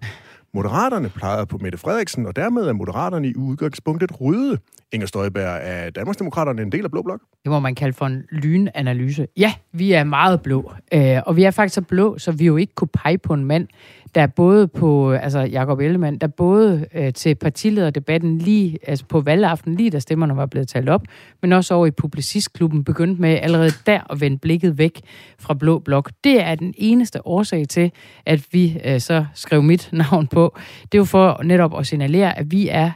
Moderaterne 0.54 1.10
plejede 1.10 1.46
på 1.46 1.58
Mette 1.58 1.78
Frederiksen, 1.78 2.26
og 2.26 2.36
dermed 2.36 2.64
er 2.64 2.74
Moderaterne 2.74 3.28
i 3.28 3.36
udgangspunktet 3.36 4.22
røde. 4.22 4.58
Inger 4.92 5.08
Støjberg, 5.08 5.60
er 5.62 5.90
Danmarksdemokraterne 5.90 6.62
en 6.62 6.72
del 6.72 6.84
af 6.84 6.92
Blå 6.92 7.02
Blok? 7.02 7.22
Det 7.44 7.52
må 7.52 7.60
man 7.60 7.76
kalde 7.76 7.94
for 7.94 8.06
en 8.06 8.24
lynanalyse. 8.32 9.28
Ja, 9.38 9.54
vi 9.72 9.92
er 9.92 10.04
meget 10.04 10.42
blå, 10.42 10.72
øh, 10.94 11.18
og 11.26 11.36
vi 11.36 11.44
er 11.44 11.52
faktisk 11.52 11.76
så 11.76 11.82
blå, 11.82 12.18
så 12.18 12.32
vi 12.32 12.46
jo 12.46 12.58
ikke 12.58 12.74
kunne 12.76 12.88
pege 12.88 13.18
på 13.18 13.34
en 13.34 13.46
mand, 13.46 13.68
der 14.16 14.28
både 14.28 14.68
på, 14.68 15.12
altså 15.12 15.40
Jakob 15.40 15.80
Ellemann, 15.80 16.18
der 16.18 16.28
både 16.28 16.86
øh, 16.94 17.14
til 17.14 17.36
partilederdebatten 17.36 18.38
lige, 18.38 18.80
altså 18.88 19.06
på 19.06 19.22
valgaften, 19.22 19.76
lige 19.76 19.90
da 19.90 20.00
stemmerne 20.00 20.36
var 20.36 20.46
blevet 20.46 20.68
talt 20.68 20.90
op, 20.90 21.02
men 21.42 21.54
også 21.54 21.74
over 21.74 21.86
i 21.86 21.92
Publicistklubben 21.92 22.84
begyndte 22.84 23.22
med 23.22 23.40
allerede 23.42 23.72
der 23.86 24.12
at 24.12 24.22
vende 24.22 24.38
blikket 24.38 24.78
væk 24.78 25.02
fra 25.40 25.54
Blå 25.54 25.80
Blok. 25.80 26.12
Det 26.24 26.42
er 26.42 26.56
den 26.56 26.74
eneste 26.78 27.28
årsag 27.28 27.68
til, 27.68 27.92
at 28.26 28.46
vi 28.52 28.82
øh, 28.86 29.00
så 29.00 29.26
skrev 29.34 29.64
mit 29.64 29.90
navn 30.12 30.28
på. 30.28 30.58
Det 30.82 30.94
er 30.94 30.98
jo 30.98 31.06
for 31.06 31.44
netop 31.44 31.80
at 31.80 31.88
signalere, 31.88 32.38
at 32.38 32.52
vi 32.52 32.68
er 32.68 32.92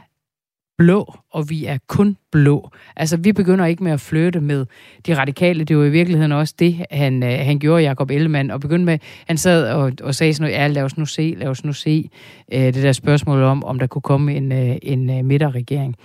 blå, 0.78 1.14
og 1.30 1.50
vi 1.50 1.64
er 1.64 1.78
kun 1.86 2.16
blå. 2.32 2.70
Altså, 2.96 3.16
vi 3.16 3.32
begynder 3.32 3.66
ikke 3.66 3.84
med 3.84 3.92
at 3.92 4.00
flytte 4.00 4.40
med 4.40 4.66
de 5.06 5.18
radikale. 5.18 5.64
Det 5.64 5.78
var 5.78 5.84
i 5.84 5.90
virkeligheden 5.90 6.32
også 6.32 6.54
det, 6.58 6.86
han, 6.90 7.22
øh, 7.22 7.38
han 7.38 7.58
gjorde, 7.58 7.82
Jacob 7.82 8.10
Ellemann, 8.10 8.50
og 8.50 8.60
begyndte 8.60 8.84
med, 8.84 8.98
han 9.26 9.36
sad 9.36 9.72
og, 9.72 9.92
og 10.02 10.14
sagde 10.14 10.34
sådan 10.34 10.50
noget, 10.50 10.62
ja, 10.62 10.66
lad 10.66 10.82
os 10.82 10.96
nu 10.96 11.06
se, 11.06 11.34
lad 11.38 11.48
os 11.48 11.64
nu 11.64 11.72
se 11.72 12.10
øh, 12.52 12.60
det 12.60 12.82
der 12.82 12.92
spørgsmål 12.92 13.42
om, 13.42 13.64
om 13.64 13.78
der 13.78 13.86
kunne 13.86 14.02
komme 14.02 14.34
en, 14.34 14.52
øh, 14.52 14.76
en 14.82 15.10
øh, 15.10 15.24
midterregering. 15.24 15.96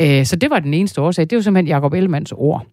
Øh, 0.00 0.24
så 0.24 0.36
det 0.36 0.50
var 0.50 0.58
den 0.58 0.74
eneste 0.74 1.00
årsag. 1.00 1.30
Det 1.30 1.36
var 1.36 1.42
simpelthen 1.42 1.68
Jacob 1.74 1.92
Ellemanns 1.92 2.32
ord. 2.32 2.66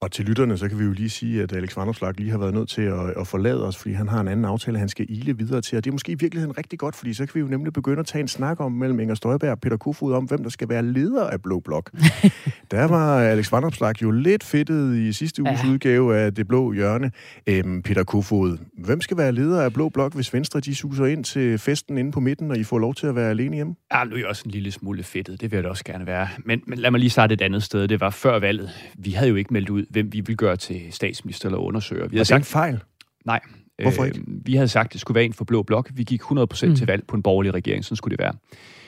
Og 0.00 0.12
til 0.12 0.24
lytterne, 0.24 0.58
så 0.58 0.68
kan 0.68 0.78
vi 0.78 0.84
jo 0.84 0.92
lige 0.92 1.10
sige, 1.10 1.42
at 1.42 1.52
Alex 1.52 1.76
Vanderslag 1.76 2.12
lige 2.18 2.30
har 2.30 2.38
været 2.38 2.54
nødt 2.54 2.68
til 2.68 2.82
at, 2.82 3.10
at 3.20 3.26
forlade 3.26 3.66
os, 3.66 3.76
fordi 3.76 3.94
han 3.94 4.08
har 4.08 4.20
en 4.20 4.28
anden 4.28 4.44
aftale, 4.44 4.78
han 4.78 4.88
skal 4.88 5.06
ile 5.08 5.38
videre 5.38 5.60
til. 5.60 5.78
Og 5.78 5.84
det 5.84 5.90
er 5.90 5.92
måske 5.92 6.12
i 6.12 6.16
virkeligheden 6.20 6.58
rigtig 6.58 6.78
godt, 6.78 6.96
fordi 6.96 7.14
så 7.14 7.26
kan 7.26 7.34
vi 7.34 7.40
jo 7.40 7.46
nemlig 7.46 7.72
begynde 7.72 8.00
at 8.00 8.06
tage 8.06 8.22
en 8.22 8.28
snak 8.28 8.60
om 8.60 8.72
mellem 8.72 9.00
Inger 9.00 9.14
Støjberg 9.14 9.50
og 9.50 9.60
Peter 9.60 9.76
Kofod 9.76 10.12
om, 10.12 10.24
hvem 10.24 10.42
der 10.42 10.50
skal 10.50 10.68
være 10.68 10.82
leder 10.82 11.26
af 11.26 11.42
Blå 11.42 11.60
Blok. 11.60 11.90
der 12.70 12.84
var 12.84 13.20
Alex 13.20 13.52
Vanderslag 13.52 14.02
jo 14.02 14.10
lidt 14.10 14.44
fedtet 14.44 14.96
i 14.96 15.12
sidste 15.12 15.42
uges 15.42 15.64
ja. 15.64 15.70
udgave 15.70 16.16
af 16.16 16.34
Det 16.34 16.48
Blå 16.48 16.72
Hjørne. 16.72 17.10
Æm, 17.46 17.82
Peter 17.82 18.04
Kofod, 18.04 18.58
hvem 18.78 19.00
skal 19.00 19.16
være 19.16 19.32
leder 19.32 19.62
af 19.62 19.72
Blå 19.72 19.88
Blok, 19.88 20.14
hvis 20.14 20.34
Venstre 20.34 20.60
de 20.60 20.74
suser 20.74 21.06
ind 21.06 21.24
til 21.24 21.58
festen 21.58 21.98
inde 21.98 22.12
på 22.12 22.20
midten, 22.20 22.50
og 22.50 22.56
I 22.56 22.64
får 22.64 22.78
lov 22.78 22.94
til 22.94 23.06
at 23.06 23.14
være 23.14 23.30
alene 23.30 23.56
hjemme? 23.56 23.74
Ja, 23.92 24.04
nu 24.04 24.14
er 24.14 24.18
jeg 24.18 24.26
også 24.26 24.42
en 24.46 24.50
lille 24.50 24.70
smule 24.70 25.02
fedtet. 25.02 25.40
Det 25.40 25.50
vil 25.50 25.56
jeg 25.56 25.64
da 25.64 25.68
også 25.68 25.84
gerne 25.84 26.06
være. 26.06 26.28
Men, 26.44 26.62
men 26.66 26.78
lad 26.78 26.90
mig 26.90 27.00
lige 27.00 27.10
starte 27.10 27.34
et 27.34 27.42
andet 27.42 27.62
sted. 27.62 27.88
Det 27.88 28.00
var 28.00 28.10
før 28.10 28.38
valget. 28.38 28.70
Vi 28.98 29.10
havde 29.10 29.30
jo 29.30 29.36
ikke 29.36 29.52
meldt 29.52 29.70
ud, 29.70 29.85
hvem 29.90 30.12
vi 30.12 30.20
ville 30.20 30.36
gøre 30.36 30.56
til 30.56 30.82
statsminister 30.90 31.46
eller 31.46 31.58
undersøger. 31.58 32.08
Vi 32.08 32.16
havde 32.16 32.24
sagt, 32.24 32.46
fejl? 32.46 32.80
Nej. 33.24 33.40
Hvorfor 33.82 34.04
ikke? 34.04 34.18
Øh, 34.18 34.24
vi 34.26 34.54
havde 34.54 34.68
sagt, 34.68 34.86
at 34.86 34.92
det 34.92 35.00
skulle 35.00 35.14
være 35.14 35.24
en 35.24 35.32
for 35.32 35.44
blå 35.44 35.62
blok. 35.62 35.90
Vi 35.94 36.02
gik 36.02 36.22
100% 36.22 36.66
mm. 36.66 36.76
til 36.76 36.86
valg 36.86 37.06
på 37.06 37.16
en 37.16 37.22
borgerlig 37.22 37.54
regering. 37.54 37.84
Sådan 37.84 37.96
skulle 37.96 38.16
det 38.16 38.24
være. 38.24 38.32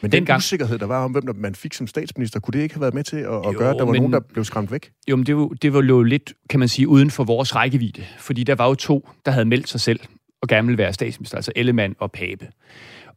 Men 0.03 0.12
den, 0.12 0.18
den 0.18 0.26
gang, 0.26 0.38
usikkerhed, 0.38 0.78
der 0.78 0.86
var 0.86 1.05
om, 1.05 1.12
hvem 1.12 1.26
der 1.26 1.32
man 1.32 1.55
fik 1.55 1.74
som 1.74 1.86
statsminister, 1.86 2.40
kunne 2.40 2.53
det 2.53 2.62
ikke 2.62 2.74
have 2.74 2.80
været 2.80 2.94
med 2.94 3.05
til 3.05 3.16
at, 3.16 3.24
at 3.24 3.30
jo, 3.32 3.55
gøre, 3.59 3.70
at 3.70 3.76
der 3.78 3.84
var 3.84 3.92
men, 3.92 4.01
nogen, 4.03 4.12
der 4.12 4.20
blev 4.20 4.44
skræmt 4.44 4.72
væk? 4.72 4.90
Jo, 5.11 5.16
men 5.16 5.26
det 5.26 5.36
var, 5.36 5.49
det 5.62 5.72
var 5.72 5.82
jo 5.82 6.03
lidt, 6.03 6.34
kan 6.51 6.61
man 6.61 6.68
sige, 6.68 6.88
uden 6.88 7.11
for 7.11 7.24
vores 7.24 7.55
rækkevidde. 7.57 8.05
Fordi 8.18 8.44
der 8.44 8.55
var 8.55 8.68
jo 8.68 8.74
to, 8.74 9.09
der 9.26 9.32
havde 9.32 9.44
meldt 9.44 9.68
sig 9.68 9.80
selv 9.80 10.01
og 10.42 10.49
gerne 10.49 10.66
ville 10.66 10.78
være 10.78 10.92
statsminister, 10.92 11.36
altså 11.36 11.53
Ellemann 11.57 11.94
og 11.99 12.12
Pape. 12.12 12.49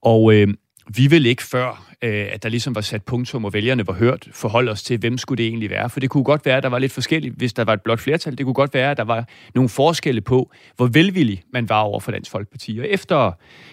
Og 0.02 0.34
øh, 0.34 0.48
vi 0.88 1.08
vil 1.08 1.26
ikke 1.26 1.44
før, 1.44 1.94
øh, 2.02 2.28
at 2.32 2.44
der 2.44 2.50
ligesom 2.50 2.76
var 2.76 2.82
sat 2.82 3.04
punktum, 3.04 3.46
og 3.46 3.54
vælgerne 3.54 3.88
var 3.88 3.94
hørt, 3.94 4.28
forholde 4.32 4.72
os 4.72 4.84
til, 4.84 5.00
hvem 5.00 5.18
skulle 5.18 5.38
det 5.38 5.48
egentlig 5.48 5.70
være. 5.70 5.90
For 5.90 6.00
det 6.00 6.10
kunne 6.10 6.24
godt 6.24 6.46
være, 6.46 6.58
at 6.58 6.64
der 6.64 6.70
var 6.70 6.80
lidt 6.80 6.92
forskelligt, 6.92 7.36
hvis 7.38 7.54
der 7.54 7.64
var 7.64 7.74
et 7.74 7.82
blot 7.82 8.00
flertal. 8.00 8.38
Det 8.38 8.46
kunne 8.46 8.54
godt 8.54 8.74
være, 8.74 8.92
at 8.92 8.98
der 8.98 9.04
var 9.04 9.28
nogle 9.56 9.70
forskelle 9.70 10.22
på, 10.22 10.52
hvor 10.76 10.88
velvillig 10.88 11.44
man 11.54 11.70
var 11.70 11.80
over 11.80 12.00
for 12.00 12.12
Dansk 12.12 12.32
Folkeparti. 12.32 12.80
Og 12.80 12.88
efter, 12.88 13.32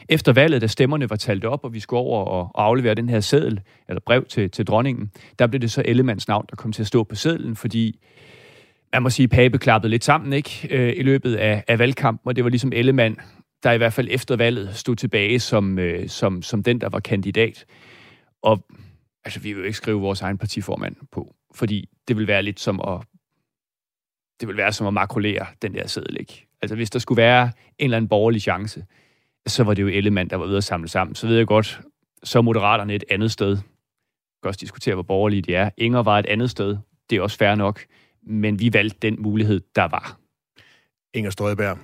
efter 0.09 0.33
valget, 0.33 0.63
da 0.63 0.67
stemmerne 0.67 1.11
var 1.11 1.17
talt 1.17 1.45
op, 1.45 1.65
og 1.65 1.75
vi 1.75 1.81
skulle 1.81 2.01
over 2.01 2.25
og, 2.25 2.51
og 2.55 2.65
aflevere 2.65 2.95
den 2.95 3.09
her 3.09 3.21
seddel, 3.21 3.61
eller 3.89 4.01
brev 4.07 4.25
til, 4.25 4.51
til 4.51 4.67
dronningen, 4.67 5.11
der 5.39 5.47
blev 5.47 5.61
det 5.61 5.71
så 5.71 5.83
Ellemands 5.85 6.29
navn, 6.29 6.47
der 6.51 6.57
kom 6.57 6.73
til 6.73 6.83
at 6.83 6.87
stå 6.87 7.05
på 7.05 7.15
sedlen, 7.15 7.57
fordi 7.57 7.99
man 8.93 9.03
må 9.03 9.11
sige, 9.11 9.25
at 9.25 9.31
Pape 9.31 9.59
klappede 9.59 9.91
lidt 9.91 10.05
sammen 10.05 10.33
ikke, 10.33 10.69
øh, 10.71 10.93
i 10.97 11.03
løbet 11.03 11.35
af, 11.35 11.65
af 11.69 11.79
valgkampen, 11.79 12.29
og 12.29 12.37
det 12.37 12.45
var 12.45 12.51
ligesom 12.51 12.73
Ellemann, 12.75 13.17
der 13.63 13.73
i 13.73 13.77
hvert 13.77 13.93
fald 13.93 14.09
efter 14.11 14.37
valget 14.37 14.77
stod 14.77 14.97
tilbage 14.97 15.41
som, 15.41 15.79
øh, 15.79 16.09
som, 16.09 16.43
som 16.43 16.63
den, 16.63 16.81
der 16.81 16.89
var 16.89 17.01
kandidat. 17.01 17.65
Og 18.43 18.67
altså, 19.25 19.41
vi 19.41 19.53
vil 19.53 19.61
jo 19.61 19.65
ikke 19.65 19.77
skrive 19.77 20.01
vores 20.01 20.21
egen 20.21 20.39
partiformand 20.39 20.97
på, 21.13 21.35
fordi 21.55 21.89
det 22.09 22.17
vil 22.17 22.27
være 22.27 22.43
lidt 22.43 22.61
som 22.61 22.81
at 22.81 23.01
det 24.41 24.49
vil 24.49 24.57
være 24.57 24.73
som 24.73 24.87
at 24.87 24.95
makulere 24.95 25.47
den 25.63 25.75
der 25.75 25.87
sædel, 25.87 26.17
ikke? 26.21 26.49
Altså, 26.63 26.75
hvis 26.75 26.91
der 26.91 26.99
skulle 26.99 27.23
være 27.23 27.45
en 27.45 27.85
eller 27.85 27.97
anden 27.97 28.09
borgerlig 28.09 28.43
chance, 28.43 28.85
så 29.47 29.65
var 29.65 29.75
det 29.75 29.83
jo 29.83 29.89
Ellemann, 29.89 30.31
der 30.31 30.37
var 30.37 30.47
ude 30.47 30.57
at 30.57 30.65
samle 30.65 30.89
sammen. 30.89 31.15
Så 31.15 31.27
ved 31.27 31.37
jeg 31.37 31.47
godt, 31.47 31.81
så 32.23 32.39
er 32.39 32.43
Moderaterne 32.43 32.95
et 32.95 33.05
andet 33.11 33.31
sted. 33.33 33.49
Jeg 33.49 34.43
kan 34.43 34.49
også 34.49 34.61
diskutere, 34.61 34.95
hvor 34.95 35.03
borgerlige 35.03 35.43
de 35.43 35.55
er. 35.55 35.71
Inger 35.77 36.03
var 36.03 36.19
et 36.19 36.27
andet 36.27 36.51
sted. 36.51 36.77
Det 37.11 37.19
er 37.19 37.23
også 37.23 37.39
fair 37.39 37.55
nok. 37.55 37.85
Men 38.23 38.61
vi 38.61 38.73
valgte 38.73 38.99
den 39.03 39.23
mulighed, 39.23 39.61
der 39.75 39.89
var. 39.89 40.19
Inger 41.15 41.31
Støjberg, 41.31 41.79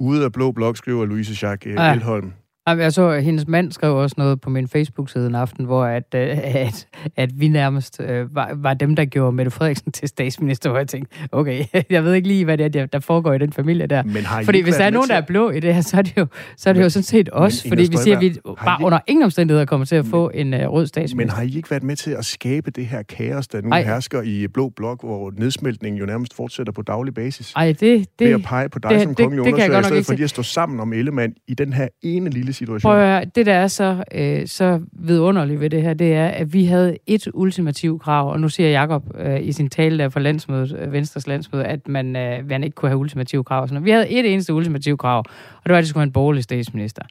Ude 0.00 0.24
af 0.24 0.32
Blå 0.32 0.52
Blok, 0.52 0.76
skriver 0.76 1.04
Louise 1.06 1.46
Jacques 1.46 1.76
ja. 1.76 1.92
Elholm. 1.92 2.32
Jeg 2.66 2.92
så, 2.92 3.08
at 3.08 3.24
hendes 3.24 3.48
mand 3.48 3.72
skrev 3.72 3.96
også 3.96 4.14
noget 4.18 4.40
på 4.40 4.50
min 4.50 4.68
Facebook-side 4.68 5.26
en 5.26 5.34
aften, 5.34 5.64
hvor 5.64 5.84
at, 5.84 6.14
øh, 6.14 6.38
at, 6.44 6.86
at 7.16 7.40
vi 7.40 7.48
nærmest 7.48 8.00
øh, 8.00 8.34
var, 8.34 8.50
var 8.54 8.74
dem, 8.74 8.96
der 8.96 9.04
gjorde 9.04 9.32
Mette 9.32 9.50
Frederiksen 9.50 9.92
til 9.92 10.08
statsminister, 10.08 10.70
hvor 10.70 10.78
jeg 10.78 10.88
tænkte, 10.88 11.16
okay, 11.32 11.64
jeg 11.90 12.04
ved 12.04 12.14
ikke 12.14 12.28
lige, 12.28 12.44
hvad 12.44 12.58
det 12.58 12.76
er, 12.76 12.86
der 12.86 13.00
foregår 13.00 13.32
i 13.32 13.38
den 13.38 13.52
familie 13.52 13.86
der. 13.86 14.02
Men 14.02 14.24
har 14.24 14.40
I 14.40 14.44
fordi 14.44 14.62
hvis 14.62 14.74
der 14.74 14.84
er 14.84 14.90
nogen, 14.90 15.08
der 15.08 15.14
er 15.14 15.20
blå 15.20 15.50
i 15.50 15.60
det 15.60 15.74
her, 15.74 15.80
så 15.80 15.96
er 15.96 16.02
det 16.02 16.16
jo, 16.16 16.26
så 16.56 16.68
er 16.68 16.72
det 16.72 16.78
men, 16.78 16.84
jo 16.84 16.90
sådan 16.90 17.02
set 17.02 17.28
os, 17.32 17.64
fordi 17.68 17.82
vi 17.82 17.96
siger, 17.96 18.16
at 18.16 18.22
vi 18.22 18.38
bare 18.64 18.80
I... 18.80 18.84
under 18.84 18.98
ingen 19.06 19.24
omstændigheder 19.24 19.64
kommer 19.64 19.86
til 19.86 19.96
at 19.96 20.06
få 20.06 20.30
men, 20.34 20.54
en 20.54 20.66
uh, 20.66 20.72
rød 20.72 20.86
statsminister. 20.86 21.16
Men 21.16 21.30
har 21.30 21.42
I 21.42 21.56
ikke 21.56 21.70
været 21.70 21.82
med 21.82 21.96
til 21.96 22.10
at 22.10 22.24
skabe 22.24 22.70
det 22.70 22.86
her 22.86 23.02
kaos, 23.02 23.48
der 23.48 23.60
nu 23.60 23.70
Ej. 23.70 23.82
hersker 23.82 24.22
i 24.22 24.46
Blå 24.48 24.68
Blok, 24.68 25.04
hvor 25.04 25.32
nedsmeltningen 25.36 26.00
jo 26.00 26.06
nærmest 26.06 26.34
fortsætter 26.34 26.72
på 26.72 26.82
daglig 26.82 27.14
basis? 27.14 27.52
Ej, 27.56 27.66
det... 27.66 27.80
det 27.80 28.06
ved 28.18 28.34
at 28.34 28.42
pege 28.42 28.68
på 28.68 28.78
dig 28.78 28.90
det, 28.90 29.02
som 29.02 29.14
kongelig 29.14 29.40
undersøger, 29.40 29.80
i 29.80 29.84
stedet 29.84 30.06
for 30.06 30.12
lige 30.12 30.24
at 30.24 30.30
stå 30.30 30.42
sammen 30.42 30.80
om 30.80 30.92
Ellemann 30.92 31.34
i 31.48 31.54
den 31.54 31.72
her 31.72 31.88
ene 32.02 32.30
lille 32.30 32.49
situation. 32.52 32.90
Prøv 32.90 33.00
at 33.00 33.36
det, 33.36 33.46
der 33.46 33.54
er 33.54 33.66
så, 33.66 34.04
øh, 34.14 34.46
så 34.46 34.80
vidunderligt 34.92 35.60
ved 35.60 35.70
det 35.70 35.82
her, 35.82 35.94
det 35.94 36.14
er, 36.14 36.28
at 36.28 36.52
vi 36.52 36.64
havde 36.64 36.96
et 37.06 37.28
ultimativt 37.34 38.02
krav, 38.02 38.30
og 38.32 38.40
nu 38.40 38.48
siger 38.48 38.70
Jakob 38.70 39.04
øh, 39.18 39.42
i 39.42 39.52
sin 39.52 39.70
tale 39.70 39.98
der 39.98 40.08
for 40.08 40.20
landsmødet, 40.20 40.78
øh, 40.80 40.92
Venstres 40.92 41.26
landsmøde, 41.26 41.64
at 41.64 41.88
man, 41.88 42.16
øh, 42.16 42.48
man 42.48 42.64
ikke 42.64 42.74
kunne 42.74 42.88
have 42.88 42.98
ultimativt 42.98 43.46
krav. 43.46 43.68
Så 43.68 43.78
vi 43.78 43.90
havde 43.90 44.10
et 44.10 44.32
eneste 44.32 44.54
ultimativt 44.54 45.00
krav, 45.00 45.18
og 45.18 45.64
det 45.64 45.72
var, 45.72 45.78
at 45.78 45.82
det 45.82 45.88
skulle 45.88 46.00
være 46.00 46.06
en 46.06 46.12
borgerlig 46.12 46.42
statsminister. 46.42 47.02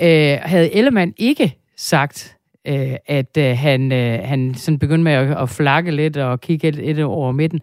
Øh, 0.00 0.38
havde 0.42 0.74
Ellemann 0.74 1.14
ikke 1.16 1.56
sagt, 1.76 2.36
øh, 2.68 2.94
at 3.06 3.36
øh, 3.38 3.58
han, 3.58 3.92
øh, 3.92 4.18
han 4.24 4.54
sådan 4.54 4.78
begyndte 4.78 5.04
med 5.04 5.12
at, 5.12 5.42
at 5.42 5.48
flakke 5.48 5.90
lidt 5.90 6.16
og 6.16 6.40
kigge 6.40 6.70
lidt, 6.70 7.00
over 7.00 7.32
midten, 7.32 7.60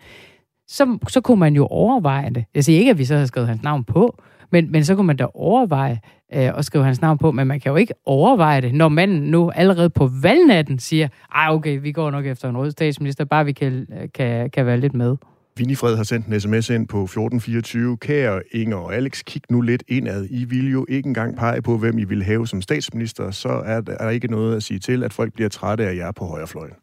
så, 0.68 0.98
så 1.08 1.22
kunne 1.22 1.40
man 1.40 1.56
jo 1.56 1.68
overveje 1.68 2.30
det. 2.30 2.46
Jeg 2.56 2.64
siger 2.64 2.80
ikke, 2.80 2.92
at 2.92 2.98
vi 2.98 3.06
så 3.06 3.14
havde 3.14 3.28
skrevet 3.28 3.50
hans 3.50 3.64
navn 3.64 3.84
på, 3.84 4.22
men, 4.52 4.72
men 4.72 4.86
så 4.86 4.96
kunne 4.96 5.08
man 5.08 5.18
da 5.18 5.28
overveje 5.34 6.00
øh, 6.34 6.58
at 6.58 6.66
skrive 6.66 6.84
hans 6.84 7.02
navn 7.02 7.18
på, 7.18 7.32
men 7.32 7.48
man 7.48 7.60
kan 7.60 7.70
jo 7.70 7.76
ikke 7.76 7.94
overveje 8.06 8.62
det, 8.62 8.74
når 8.74 8.90
manden 8.90 9.22
nu 9.22 9.52
allerede 9.52 9.90
på 9.90 10.10
valgnatten 10.22 10.80
siger, 10.80 11.08
ej 11.36 11.48
okay, 11.50 11.82
vi 11.82 11.92
går 11.92 12.12
nok 12.12 12.26
efter 12.26 12.50
en 12.50 12.58
rød 12.58 12.72
statsminister, 12.72 13.26
bare 13.26 13.46
vi 13.46 13.52
kan, 13.52 13.88
kan, 14.14 14.50
kan 14.50 14.66
være 14.66 14.80
lidt 14.80 14.94
med. 14.94 15.16
Winifred 15.60 15.96
har 15.96 16.04
sendt 16.04 16.28
en 16.28 16.40
sms 16.40 16.70
ind 16.70 16.88
på 16.88 17.04
1424. 17.04 17.98
Kære 17.98 18.42
Inger 18.52 18.78
og 18.78 18.96
Alex, 18.96 19.24
kig 19.24 19.42
nu 19.50 19.62
lidt 19.62 19.84
indad. 19.88 20.28
I 20.30 20.46
vil 20.46 20.72
jo 20.72 20.86
ikke 20.90 21.08
engang 21.08 21.38
pege 21.38 21.62
på, 21.62 21.78
hvem 21.78 21.98
I 21.98 22.04
vil 22.04 22.24
have 22.24 22.48
som 22.48 22.62
statsminister, 22.62 23.32
så 23.32 23.50
er 23.50 23.82
der 23.82 24.10
ikke 24.10 24.28
noget 24.28 24.56
at 24.56 24.64
sige 24.64 24.80
til, 24.80 25.04
at 25.04 25.14
folk 25.14 25.34
bliver 25.34 25.50
trætte 25.50 25.88
af 25.88 25.96
jer 25.96 26.12
på 26.12 26.26
højrefløjen. 26.26 26.74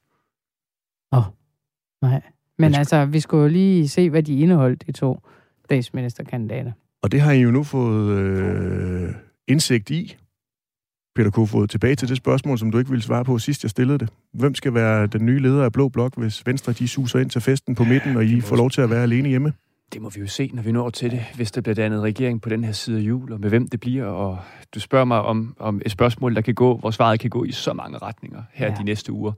Åh, 1.12 1.18
oh, 1.18 1.24
nej. 2.02 2.20
Men 2.58 2.74
altså, 2.74 3.04
vi 3.04 3.20
skulle 3.20 3.42
jo 3.42 3.48
lige 3.48 3.88
se, 3.88 4.10
hvad 4.10 4.22
de 4.22 4.38
indeholdt, 4.38 4.86
de 4.86 4.92
to 4.92 5.20
statsministerkandidater. 5.64 6.72
Og 7.06 7.12
det 7.12 7.20
har 7.20 7.32
I 7.32 7.40
jo 7.40 7.50
nu 7.50 7.62
fået 7.62 8.18
øh, 8.18 9.14
indsigt 9.48 9.90
i. 9.90 10.16
Peter 11.16 11.30
Kofod, 11.30 11.66
tilbage 11.66 11.94
til 11.94 12.08
det 12.08 12.16
spørgsmål, 12.16 12.58
som 12.58 12.70
du 12.70 12.78
ikke 12.78 12.90
ville 12.90 13.02
svare 13.02 13.24
på 13.24 13.38
sidst, 13.38 13.62
jeg 13.62 13.70
stillede 13.70 13.98
det. 13.98 14.08
Hvem 14.34 14.54
skal 14.54 14.74
være 14.74 15.06
den 15.06 15.26
nye 15.26 15.38
leder 15.38 15.64
af 15.64 15.72
Blå 15.72 15.88
Blok, 15.88 16.16
hvis 16.16 16.46
Venstre 16.46 16.72
de 16.72 16.88
suser 16.88 17.18
ind 17.18 17.30
til 17.30 17.40
festen 17.40 17.74
på 17.74 17.84
midten, 17.84 18.16
og 18.16 18.24
I 18.24 18.40
får 18.40 18.56
lov 18.56 18.70
til 18.70 18.80
at 18.80 18.90
være 18.90 19.02
alene 19.02 19.28
hjemme? 19.28 19.52
Det 19.92 20.02
må 20.02 20.10
vi 20.10 20.20
jo 20.20 20.26
se, 20.26 20.50
når 20.54 20.62
vi 20.62 20.72
når 20.72 20.90
til 20.90 21.10
det, 21.10 21.24
hvis 21.34 21.52
der 21.52 21.60
bliver 21.60 21.74
dannet 21.74 22.02
regering 22.02 22.42
på 22.42 22.48
den 22.48 22.64
her 22.64 22.72
side 22.72 22.98
af 22.98 23.02
jul, 23.02 23.32
og 23.32 23.40
med 23.40 23.48
hvem 23.48 23.68
det 23.68 23.80
bliver. 23.80 24.04
Og 24.04 24.38
du 24.74 24.80
spørger 24.80 25.04
mig 25.04 25.22
om, 25.22 25.56
om 25.58 25.80
et 25.84 25.90
spørgsmål, 25.90 26.34
der 26.34 26.40
kan 26.40 26.54
gå, 26.54 26.76
hvor 26.76 26.90
svaret 26.90 27.20
kan 27.20 27.30
gå 27.30 27.44
i 27.44 27.52
så 27.52 27.72
mange 27.72 27.98
retninger 27.98 28.42
her 28.52 28.66
ja. 28.66 28.74
de 28.78 28.84
næste 28.84 29.12
uger. 29.12 29.32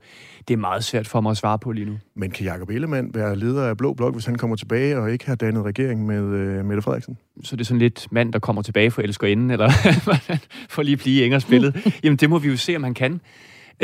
Det 0.47 0.53
er 0.53 0.57
meget 0.57 0.83
svært 0.83 1.07
for 1.07 1.21
mig 1.21 1.31
at 1.31 1.37
svare 1.37 1.59
på 1.59 1.71
lige 1.71 1.85
nu. 1.85 1.97
Men 2.15 2.31
kan 2.31 2.45
Jacob 2.45 2.69
Ellemann 2.69 3.11
være 3.13 3.35
leder 3.35 3.67
af 3.67 3.77
Blå 3.77 3.93
Blok, 3.93 4.13
hvis 4.13 4.25
han 4.25 4.37
kommer 4.37 4.55
tilbage 4.55 4.97
og 4.97 5.11
ikke 5.11 5.27
har 5.27 5.35
dannet 5.35 5.63
regering 5.63 6.05
med 6.05 6.21
uh, 6.21 6.65
Mette 6.65 6.81
Frederiksen? 6.81 7.17
Så 7.43 7.55
det 7.55 7.61
er 7.61 7.65
sådan 7.65 7.79
lidt 7.79 8.07
mand, 8.11 8.33
der 8.33 8.39
kommer 8.39 8.61
tilbage 8.61 8.91
for 8.91 9.01
elskerinden, 9.01 9.51
eller 9.51 9.69
for 10.69 10.81
lige 10.81 10.93
at 10.93 10.99
blive 10.99 11.37
i 11.37 11.39
billede. 11.49 11.81
Jamen, 12.03 12.17
det 12.17 12.29
må 12.29 12.39
vi 12.39 12.47
jo 12.47 12.57
se, 12.57 12.75
om 12.75 12.83
han 12.83 12.93
kan. 12.93 13.21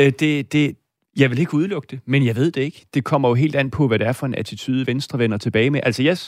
Øh, 0.00 0.12
det, 0.20 0.52
det, 0.52 0.76
jeg 1.16 1.30
vil 1.30 1.38
ikke 1.38 1.54
udelukke 1.54 1.88
det, 1.90 2.00
men 2.04 2.26
jeg 2.26 2.36
ved 2.36 2.50
det 2.50 2.62
ikke. 2.62 2.86
Det 2.94 3.04
kommer 3.04 3.28
jo 3.28 3.34
helt 3.34 3.56
an 3.56 3.70
på, 3.70 3.88
hvad 3.88 3.98
det 3.98 4.06
er 4.06 4.12
for 4.12 4.26
en 4.26 4.34
attitude, 4.34 4.86
Venstre 4.86 5.18
vender 5.18 5.38
tilbage 5.38 5.70
med. 5.70 5.80
Altså, 5.82 6.02
jeg, 6.02 6.18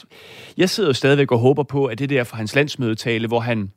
jeg 0.57 0.69
sidder 0.69 0.89
jo 0.89 0.93
stadigvæk 0.93 1.31
og 1.31 1.39
håber 1.39 1.63
på, 1.63 1.85
at 1.85 1.99
det 1.99 2.09
der 2.09 2.23
fra 2.23 2.37
hans 2.37 2.55
landsmødetale, 2.55 3.27
hvor 3.27 3.39
han, 3.39 3.71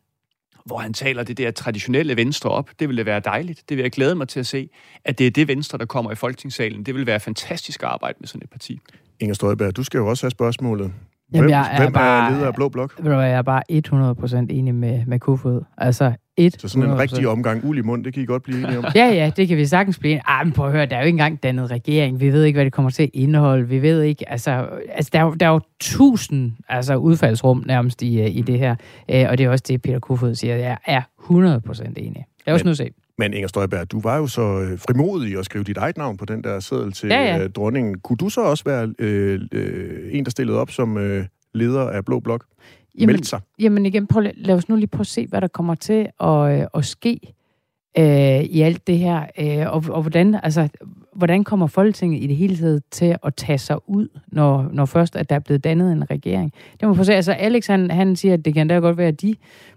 hvor 0.64 0.78
han 0.78 0.92
taler 0.92 1.22
det 1.22 1.38
der 1.38 1.50
traditionelle 1.50 2.16
Venstre 2.16 2.50
op, 2.50 2.70
det 2.80 2.88
ville 2.88 3.06
være 3.06 3.20
dejligt. 3.20 3.62
Det 3.68 3.76
vil 3.76 3.82
jeg 3.82 3.92
glæde 3.92 4.14
mig 4.14 4.28
til 4.28 4.40
at 4.40 4.46
se, 4.46 4.68
at 5.04 5.18
det 5.18 5.26
er 5.26 5.30
det 5.30 5.48
Venstre, 5.48 5.78
der 5.78 5.86
kommer 5.86 6.12
i 6.12 6.14
Folketingssalen. 6.14 6.86
Det 6.86 6.94
vil 6.94 7.06
være 7.06 7.20
fantastisk 7.20 7.82
arbejde 7.82 8.16
med 8.20 8.28
sådan 8.28 8.42
et 8.42 8.50
parti. 8.50 8.78
Inger 9.20 9.34
Støjberg, 9.34 9.76
du 9.76 9.82
skal 9.82 9.98
jo 9.98 10.06
også 10.06 10.24
have 10.24 10.30
spørgsmålet. 10.30 10.92
Hvem, 11.32 11.40
Jamen, 11.40 11.50
jeg 11.50 11.68
er, 11.72 11.80
hvem 11.82 11.92
bare, 11.92 12.30
er 12.30 12.34
leder 12.34 12.46
af 12.46 12.54
Blå 12.54 12.68
Blok? 12.68 12.92
Jeg 13.04 13.30
er 13.30 13.42
bare 13.42 13.62
100% 13.72 14.36
enig 14.50 14.74
med, 14.74 15.06
med 15.06 15.18
Kofod. 15.18 15.60
Altså, 15.78 16.12
100%. 16.40 16.48
Så 16.58 16.68
sådan 16.68 16.90
en 16.90 16.98
rigtig 16.98 17.28
omgang 17.28 17.64
uld 17.64 17.78
i 17.78 17.80
mund, 17.80 18.04
det 18.04 18.14
kan 18.14 18.22
I 18.22 18.26
godt 18.26 18.42
blive 18.42 18.58
enige 18.58 18.78
om? 18.78 18.84
ja, 18.94 19.06
ja, 19.06 19.30
det 19.36 19.48
kan 19.48 19.56
vi 19.56 19.66
sagtens 19.66 19.98
blive 19.98 20.12
enige 20.12 20.22
Ah, 20.26 20.46
men 20.46 20.52
prøv 20.52 20.66
at 20.66 20.72
høre, 20.72 20.86
der 20.86 20.96
er 20.96 21.00
jo 21.00 21.06
ikke 21.06 21.14
engang 21.14 21.42
dannet 21.42 21.70
regering. 21.70 22.20
Vi 22.20 22.32
ved 22.32 22.44
ikke, 22.44 22.56
hvad 22.56 22.64
det 22.64 22.72
kommer 22.72 22.90
til 22.90 23.02
at 23.02 23.10
indeholde. 23.12 23.68
Vi 23.68 23.82
ved 23.82 24.02
ikke, 24.02 24.30
altså, 24.30 24.66
altså 24.94 25.10
der, 25.12 25.18
er 25.18 25.22
jo, 25.22 25.34
der 25.34 25.46
er 25.46 25.50
jo 25.50 25.60
tusind 25.80 26.52
altså, 26.68 26.96
udfaldsrum 26.96 27.64
nærmest 27.66 28.02
i, 28.02 28.24
i 28.24 28.40
det 28.42 28.58
her. 28.58 28.76
Øh, 29.10 29.26
og 29.28 29.38
det 29.38 29.46
er 29.46 29.50
også 29.50 29.64
det, 29.68 29.82
Peter 29.82 29.98
Kofod 29.98 30.34
siger. 30.34 30.56
Jeg 30.56 30.78
er 30.86 31.02
100% 31.22 31.92
enig. 31.96 32.26
Lad 32.46 32.54
os 32.54 32.64
nu 32.64 32.74
se. 32.74 32.90
Men 33.22 33.34
Inger 33.34 33.48
Støjberg, 33.48 33.92
du 33.92 34.00
var 34.00 34.16
jo 34.16 34.26
så 34.26 34.42
øh, 34.42 34.78
frimodig 34.78 35.38
at 35.38 35.44
skrive 35.44 35.64
dit 35.64 35.76
eget 35.76 35.96
navn 35.96 36.16
på 36.16 36.24
den 36.24 36.44
der 36.44 36.60
seddel 36.60 36.92
til 36.92 37.08
ja, 37.08 37.22
ja. 37.22 37.44
Øh, 37.44 37.50
dronningen. 37.50 37.98
Kunne 37.98 38.16
du 38.16 38.28
så 38.28 38.40
også 38.40 38.64
være 38.64 38.94
øh, 38.98 39.40
øh, 39.52 40.08
en, 40.10 40.24
der 40.24 40.30
stillede 40.30 40.58
op 40.58 40.70
som 40.70 40.98
øh, 40.98 41.26
leder 41.54 41.90
af 41.90 42.04
Blå 42.04 42.20
Blok? 42.20 42.44
Jamen, 42.98 43.22
sig? 43.22 43.40
Jamen 43.58 43.86
igen, 43.86 44.06
prøv, 44.06 44.22
lad 44.34 44.54
os 44.54 44.68
nu 44.68 44.76
lige 44.76 44.86
prøve 44.86 45.00
at 45.00 45.06
se, 45.06 45.26
hvad 45.26 45.40
der 45.40 45.48
kommer 45.48 45.74
til 45.74 46.08
at, 46.20 46.60
øh, 46.60 46.66
at 46.74 46.84
ske 46.84 47.20
øh, 47.98 48.40
i 48.42 48.60
alt 48.60 48.86
det 48.86 48.98
her? 48.98 49.22
Øh, 49.38 49.72
og, 49.72 49.84
og 49.88 50.02
hvordan, 50.02 50.40
altså, 50.42 50.68
hvordan 51.14 51.44
kommer 51.44 51.66
Folketinget 51.66 52.22
i 52.22 52.26
det 52.26 52.36
hele 52.36 52.56
taget 52.56 52.82
til 52.90 53.16
at 53.22 53.34
tage 53.34 53.58
sig 53.58 53.88
ud, 53.88 54.08
når, 54.26 54.68
når 54.72 54.84
først 54.84 55.16
at 55.16 55.30
der 55.30 55.36
er 55.36 55.40
blevet 55.40 55.64
dannet 55.64 55.92
en 55.92 56.10
regering? 56.10 56.52
Det 56.80 56.88
må 56.88 56.94
få 56.94 57.04
se. 57.04 57.14
Altså, 57.14 57.32
Alex 57.32 57.66
han, 57.66 57.90
han 57.90 58.16
siger, 58.16 58.34
at 58.34 58.44
det 58.44 58.54
kan 58.54 58.68
da 58.68 58.74
godt 58.74 58.96
være, 58.96 59.08
at 59.08 59.22
de 59.22 59.34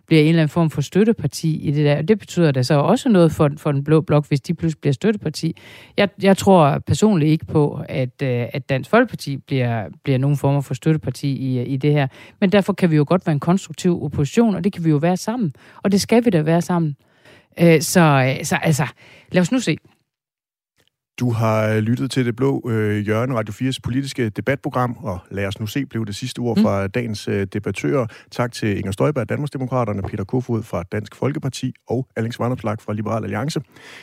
bliver 0.07 0.21
en 0.21 0.27
eller 0.27 0.41
anden 0.41 0.49
form 0.49 0.69
for 0.69 0.81
støtteparti 0.81 1.55
i 1.55 1.71
det 1.71 1.85
der. 1.85 1.97
Og 1.97 2.07
det 2.07 2.19
betyder 2.19 2.51
da 2.51 2.63
så 2.63 2.73
også 2.73 3.09
noget 3.09 3.31
for, 3.31 3.49
for 3.57 3.71
den 3.71 3.83
blå 3.83 4.01
blok, 4.01 4.27
hvis 4.27 4.41
de 4.41 4.53
pludselig 4.53 4.81
bliver 4.81 4.93
støtteparti. 4.93 5.55
Jeg, 5.97 6.09
jeg 6.21 6.37
tror 6.37 6.79
personligt 6.87 7.31
ikke 7.31 7.45
på, 7.45 7.81
at, 7.89 8.21
øh, 8.23 8.45
at 8.53 8.69
Dansk 8.69 8.89
Folkeparti 8.89 9.37
bliver, 9.37 9.83
bliver 10.03 10.17
nogen 10.17 10.37
form 10.37 10.63
for 10.63 10.73
støtteparti 10.73 11.35
i, 11.35 11.63
i 11.63 11.77
det 11.77 11.91
her. 11.91 12.07
Men 12.41 12.51
derfor 12.51 12.73
kan 12.73 12.91
vi 12.91 12.95
jo 12.95 13.05
godt 13.07 13.27
være 13.27 13.33
en 13.33 13.39
konstruktiv 13.39 14.03
opposition, 14.03 14.55
og 14.55 14.63
det 14.63 14.73
kan 14.73 14.83
vi 14.83 14.89
jo 14.89 14.97
være 14.97 15.17
sammen. 15.17 15.53
Og 15.83 15.91
det 15.91 16.01
skal 16.01 16.25
vi 16.25 16.29
da 16.29 16.41
være 16.41 16.61
sammen. 16.61 16.95
Øh, 17.59 17.81
så, 17.81 18.35
øh, 18.39 18.45
så 18.45 18.55
altså, 18.55 18.87
lad 19.31 19.41
os 19.41 19.51
nu 19.51 19.59
se. 19.59 19.77
Du 21.19 21.31
har 21.31 21.79
lyttet 21.79 22.11
til 22.11 22.25
det 22.25 22.35
blå 22.35 22.69
øh, 22.69 22.97
hjørne, 22.97 23.35
Radio 23.35 23.53
4's 23.53 23.77
politiske 23.83 24.29
debatprogram, 24.29 24.97
og 25.03 25.19
lad 25.31 25.45
os 25.45 25.59
nu 25.59 25.67
se, 25.67 25.85
blev 25.85 26.05
det 26.05 26.15
sidste 26.15 26.39
ord 26.39 26.59
fra 26.61 26.83
mm. 26.83 26.91
dagens 26.91 27.27
øh, 27.27 27.47
debattører. 27.53 28.07
Tak 28.31 28.51
til 28.51 28.77
Inger 28.77 28.91
Støjberg, 28.91 29.29
Danmarksdemokraterne, 29.29 30.01
Peter 30.01 30.23
Kofod 30.23 30.63
fra 30.63 30.83
Dansk 30.83 31.15
Folkeparti 31.15 31.73
og 31.87 32.07
Alex 32.15 32.39
Vanderslag 32.39 32.81
fra 32.81 32.93
Liberal 32.93 33.23
Alliance. 33.23 33.61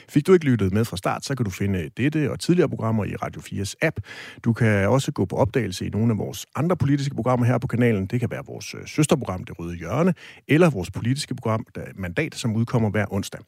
Fik 0.09 0.27
du 0.27 0.33
ikke 0.33 0.45
lyttet 0.45 0.73
med 0.73 0.85
fra 0.85 0.97
start, 0.97 1.25
så 1.25 1.35
kan 1.35 1.45
du 1.45 1.51
finde 1.51 1.91
dette 1.97 2.31
og 2.31 2.41
tidligere 2.41 2.69
programmer 2.69 3.05
i 3.05 3.17
Radio 3.17 3.41
4's 3.41 3.75
app. 3.83 4.01
Du 4.45 4.53
kan 4.53 4.89
også 4.89 5.13
gå 5.13 5.25
på 5.25 5.37
opdagelse 5.37 5.87
i 5.87 5.89
nogle 5.89 6.13
af 6.13 6.19
vores 6.19 6.47
andre 6.57 6.77
politiske 6.77 7.15
programmer 7.15 7.47
her 7.47 7.59
på 7.59 7.67
kanalen. 7.67 8.07
Det 8.07 8.21
kan 8.21 8.31
være 8.31 8.43
vores 8.47 8.75
øh, 8.75 8.81
søsterprogram, 8.87 9.45
Det 9.45 9.59
Røde 9.59 9.77
Hjørne, 9.77 10.15
eller 10.49 10.71
vores 10.71 10.91
politiske 10.91 11.35
program, 11.35 11.67
Mandat, 11.95 12.35
som 12.35 12.57
udkommer 12.57 12.91
hver 12.91 13.07
onsdag. 13.11 13.41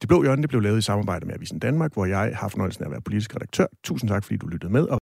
Det 0.00 0.08
Blå 0.08 0.22
Hjørne 0.22 0.42
det 0.42 0.48
blev 0.48 0.60
lavet 0.62 0.78
i 0.78 0.82
samarbejde 0.82 1.26
med 1.26 1.34
Avisen 1.34 1.58
Danmark, 1.58 1.92
hvor 1.92 2.06
jeg 2.06 2.32
har 2.34 2.48
fornøjelsen 2.48 2.84
af 2.84 2.88
at 2.88 2.92
være 2.92 3.00
politisk 3.00 3.34
redaktør. 3.36 3.66
Tusind 3.84 4.10
tak, 4.10 4.24
fordi 4.24 4.36
du 4.36 4.46
lyttede 4.46 4.72
med. 4.72 4.82
Og 4.82 4.98